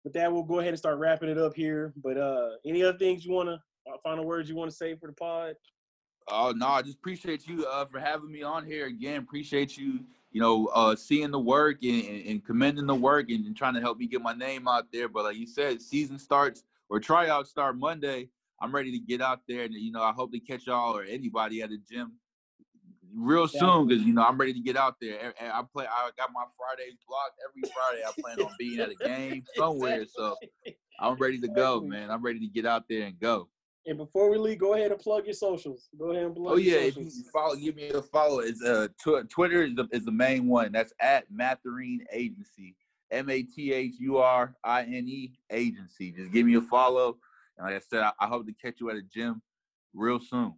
with 0.03 0.13
that, 0.13 0.31
we'll 0.31 0.43
go 0.43 0.59
ahead 0.59 0.69
and 0.69 0.79
start 0.79 0.97
wrapping 0.97 1.29
it 1.29 1.37
up 1.37 1.55
here. 1.55 1.93
But 2.03 2.17
uh, 2.17 2.49
any 2.65 2.83
other 2.83 2.97
things 2.97 3.25
you 3.25 3.33
want 3.33 3.49
to 3.49 3.59
uh, 3.91 3.97
final 4.03 4.25
words 4.25 4.49
you 4.49 4.55
want 4.55 4.71
to 4.71 4.75
say 4.75 4.95
for 4.95 5.07
the 5.07 5.13
pod? 5.13 5.55
Oh 6.29 6.53
no, 6.55 6.67
I 6.67 6.81
just 6.81 6.97
appreciate 6.97 7.47
you 7.47 7.65
uh, 7.65 7.85
for 7.85 7.99
having 7.99 8.31
me 8.31 8.43
on 8.43 8.65
here 8.65 8.87
again. 8.87 9.17
Appreciate 9.21 9.77
you, 9.77 9.99
you 10.31 10.41
know, 10.41 10.67
uh, 10.67 10.95
seeing 10.95 11.31
the 11.31 11.39
work 11.39 11.77
and, 11.83 12.03
and, 12.05 12.25
and 12.27 12.45
commending 12.45 12.85
the 12.85 12.95
work 12.95 13.29
and, 13.29 13.45
and 13.45 13.55
trying 13.55 13.73
to 13.73 13.81
help 13.81 13.97
me 13.97 14.07
get 14.07 14.21
my 14.21 14.33
name 14.33 14.67
out 14.67 14.91
there. 14.91 15.09
But 15.09 15.25
like 15.25 15.37
you 15.37 15.47
said, 15.47 15.81
season 15.81 16.19
starts 16.19 16.63
or 16.91 16.99
tryouts 16.99 17.49
start 17.49 17.77
Monday. 17.77 18.29
I'm 18.61 18.75
ready 18.75 18.91
to 18.91 18.99
get 18.99 19.21
out 19.21 19.39
there, 19.47 19.63
and 19.63 19.73
you 19.73 19.91
know, 19.91 20.03
I 20.03 20.11
hope 20.11 20.31
to 20.33 20.39
catch 20.39 20.67
y'all 20.67 20.95
or 20.95 21.03
anybody 21.03 21.63
at 21.63 21.69
the 21.69 21.79
gym 21.89 22.11
real 23.13 23.47
soon 23.47 23.87
because 23.87 24.03
you 24.03 24.13
know 24.13 24.23
I'm 24.23 24.37
ready 24.37 24.53
to 24.53 24.59
get 24.59 24.77
out 24.77 24.97
there. 25.01 25.33
And 25.39 25.51
I 25.51 25.61
play. 25.73 25.85
I 25.85 26.11
got 26.17 26.29
my 26.31 26.43
Fridays 26.57 26.97
blocked 27.07 27.39
every 27.49 27.63
Friday. 27.73 28.03
I 28.05 28.11
plan 28.21 28.45
on 28.45 28.53
being 28.59 28.79
at 28.79 28.89
a 28.91 28.95
game 29.07 29.43
somewhere, 29.55 30.05
so 30.05 30.35
I'm 30.99 31.15
ready 31.15 31.39
to 31.39 31.47
go, 31.47 31.81
man. 31.81 32.11
I'm 32.11 32.21
ready 32.21 32.39
to 32.39 32.47
get 32.47 32.65
out 32.65 32.83
there 32.87 33.07
and 33.07 33.19
go. 33.19 33.47
And 33.87 33.97
before 33.97 34.29
we 34.29 34.37
leave, 34.37 34.59
go 34.59 34.75
ahead 34.75 34.91
and 34.91 34.99
plug 34.99 35.25
your 35.25 35.33
socials. 35.33 35.89
Go 35.97 36.11
ahead 36.11 36.25
and 36.25 36.35
plug 36.35 36.53
Oh 36.53 36.57
yeah, 36.57 36.77
if 36.77 36.97
you 36.97 37.09
follow, 37.33 37.55
give 37.55 37.75
me 37.77 37.89
a 37.89 38.01
follow. 38.01 38.39
It's 38.39 38.63
uh 38.63 38.89
tw- 38.99 39.27
Twitter 39.27 39.63
is 39.63 39.73
the, 39.75 39.87
is 39.91 40.05
the 40.05 40.11
main 40.11 40.47
one. 40.47 40.71
That's 40.71 40.93
at 40.99 41.31
Mathurine 41.31 42.01
Agency, 42.11 42.75
M 43.12 43.30
A 43.30 43.43
T 43.43 43.74
H 43.74 43.95
U 43.99 44.18
R 44.18 44.55
I 44.64 44.84
N 44.84 45.07
E 45.07 45.34
Agency. 45.51 46.12
Just 46.12 46.32
give 46.32 46.45
me 46.45 46.55
a 46.55 46.62
follow. 46.62 47.18
And 47.57 47.68
like 47.68 47.76
I 47.76 47.80
said, 47.80 48.01
I, 48.03 48.12
I 48.20 48.28
hope 48.28 48.45
to 48.47 48.53
catch 48.53 48.80
you 48.80 48.89
at 48.89 48.95
a 48.95 49.01
gym 49.01 49.41
real 49.93 50.20
soon. 50.20 50.53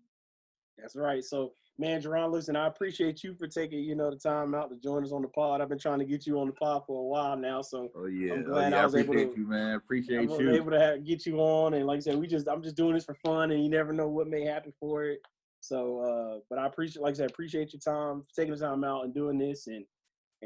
That's 0.77 0.95
right. 0.95 1.23
So, 1.23 1.53
man, 1.77 2.01
Jaron, 2.01 2.31
listen, 2.31 2.55
I 2.55 2.67
appreciate 2.67 3.23
you 3.23 3.33
for 3.35 3.47
taking, 3.47 3.79
you 3.79 3.95
know, 3.95 4.09
the 4.09 4.17
time 4.17 4.53
out 4.55 4.69
to 4.71 4.75
join 4.77 5.03
us 5.03 5.11
on 5.11 5.21
the 5.21 5.27
pod. 5.27 5.61
I've 5.61 5.69
been 5.69 5.79
trying 5.79 5.99
to 5.99 6.05
get 6.05 6.25
you 6.27 6.39
on 6.39 6.47
the 6.47 6.53
pod 6.53 6.83
for 6.87 6.99
a 7.01 7.05
while 7.05 7.37
now, 7.37 7.61
so 7.61 7.89
Oh 7.95 8.05
yeah, 8.05 8.33
I'm 8.33 8.39
oh, 8.41 8.43
glad 8.53 8.71
yeah. 8.71 8.77
I 8.79 8.81
I 8.81 8.85
was 8.85 8.95
able 8.95 9.09
appreciate 9.11 9.33
to- 9.35 9.39
you, 9.41 9.47
man. 9.47 9.67
I 9.71 9.75
Appreciate 9.75 10.29
was 10.29 10.39
you. 10.39 10.51
able 10.53 10.71
to 10.71 10.79
have, 10.79 11.05
get 11.05 11.25
you 11.25 11.37
on. 11.39 11.73
And 11.75 11.85
like 11.85 11.97
I 11.97 11.99
said, 12.01 12.17
we 12.17 12.27
just, 12.27 12.47
I'm 12.47 12.61
just 12.63 12.75
doing 12.75 12.93
this 12.93 13.05
for 13.05 13.15
fun, 13.15 13.51
and 13.51 13.63
you 13.63 13.69
never 13.69 13.93
know 13.93 14.07
what 14.07 14.27
may 14.27 14.43
happen 14.43 14.73
for 14.79 15.05
it. 15.05 15.19
So, 15.59 15.99
uh, 15.99 16.39
but 16.49 16.59
I 16.59 16.65
appreciate, 16.67 17.01
like 17.01 17.13
I 17.13 17.17
said, 17.17 17.29
appreciate 17.29 17.71
your 17.73 17.79
time, 17.79 18.23
taking 18.35 18.53
the 18.53 18.59
time 18.59 18.83
out 18.83 19.05
and 19.05 19.13
doing 19.13 19.37
this, 19.37 19.67
and 19.67 19.85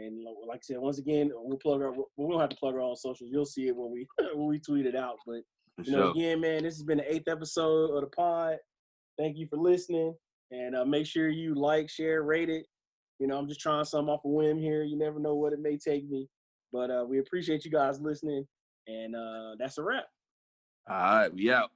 and 0.06 0.24
like 0.48 0.60
I 0.60 0.64
said, 0.64 0.78
once 0.78 1.00
again, 1.00 1.32
we'll 1.34 1.58
plug 1.58 1.82
our, 1.82 1.92
we 1.92 2.30
don't 2.30 2.40
have 2.40 2.50
to 2.50 2.56
plug 2.56 2.76
our 2.76 2.82
own 2.82 2.96
socials. 2.96 3.30
You'll 3.32 3.46
see 3.46 3.68
it 3.68 3.76
when 3.76 3.92
we 3.92 4.08
when 4.34 4.48
we 4.48 4.60
tweet 4.60 4.86
it 4.86 4.96
out, 4.96 5.18
but. 5.26 5.42
You 5.84 5.92
know, 5.92 6.02
sure. 6.06 6.12
again, 6.12 6.42
man, 6.42 6.64
this 6.64 6.74
has 6.74 6.84
been 6.84 6.98
the 6.98 7.14
eighth 7.14 7.28
episode 7.28 7.92
of 7.92 8.02
the 8.02 8.08
pod. 8.08 8.58
Thank 9.20 9.38
you 9.38 9.48
for 9.48 9.58
listening. 9.58 10.16
And 10.52 10.76
uh, 10.76 10.86
make 10.86 11.06
sure 11.06 11.30
you 11.30 11.56
like, 11.56 11.90
share, 11.90 12.24
rate 12.24 12.50
it. 12.50 12.66
You 13.20 13.28
know, 13.28 13.38
I'm 13.38 13.48
just 13.48 13.60
trying 13.60 13.86
something 13.86 14.14
off 14.14 14.26
a 14.26 14.28
whim 14.28 14.58
here. 14.58 14.84
You 14.84 14.98
never 14.98 15.20
know 15.20 15.36
what 15.36 15.54
it 15.54 15.60
may 15.60 15.78
take 15.78 16.10
me. 16.10 16.28
But 16.72 16.92
uh, 16.92 17.06
we 17.08 17.20
appreciate 17.20 17.66
you 17.66 17.72
guys 17.72 18.00
listening. 18.00 18.46
And 18.88 19.16
uh, 19.16 19.56
that's 19.60 19.78
a 19.78 19.84
wrap. 19.84 20.06
All 20.90 20.96
right, 20.96 21.34
we 21.34 21.52
out. 21.52 21.72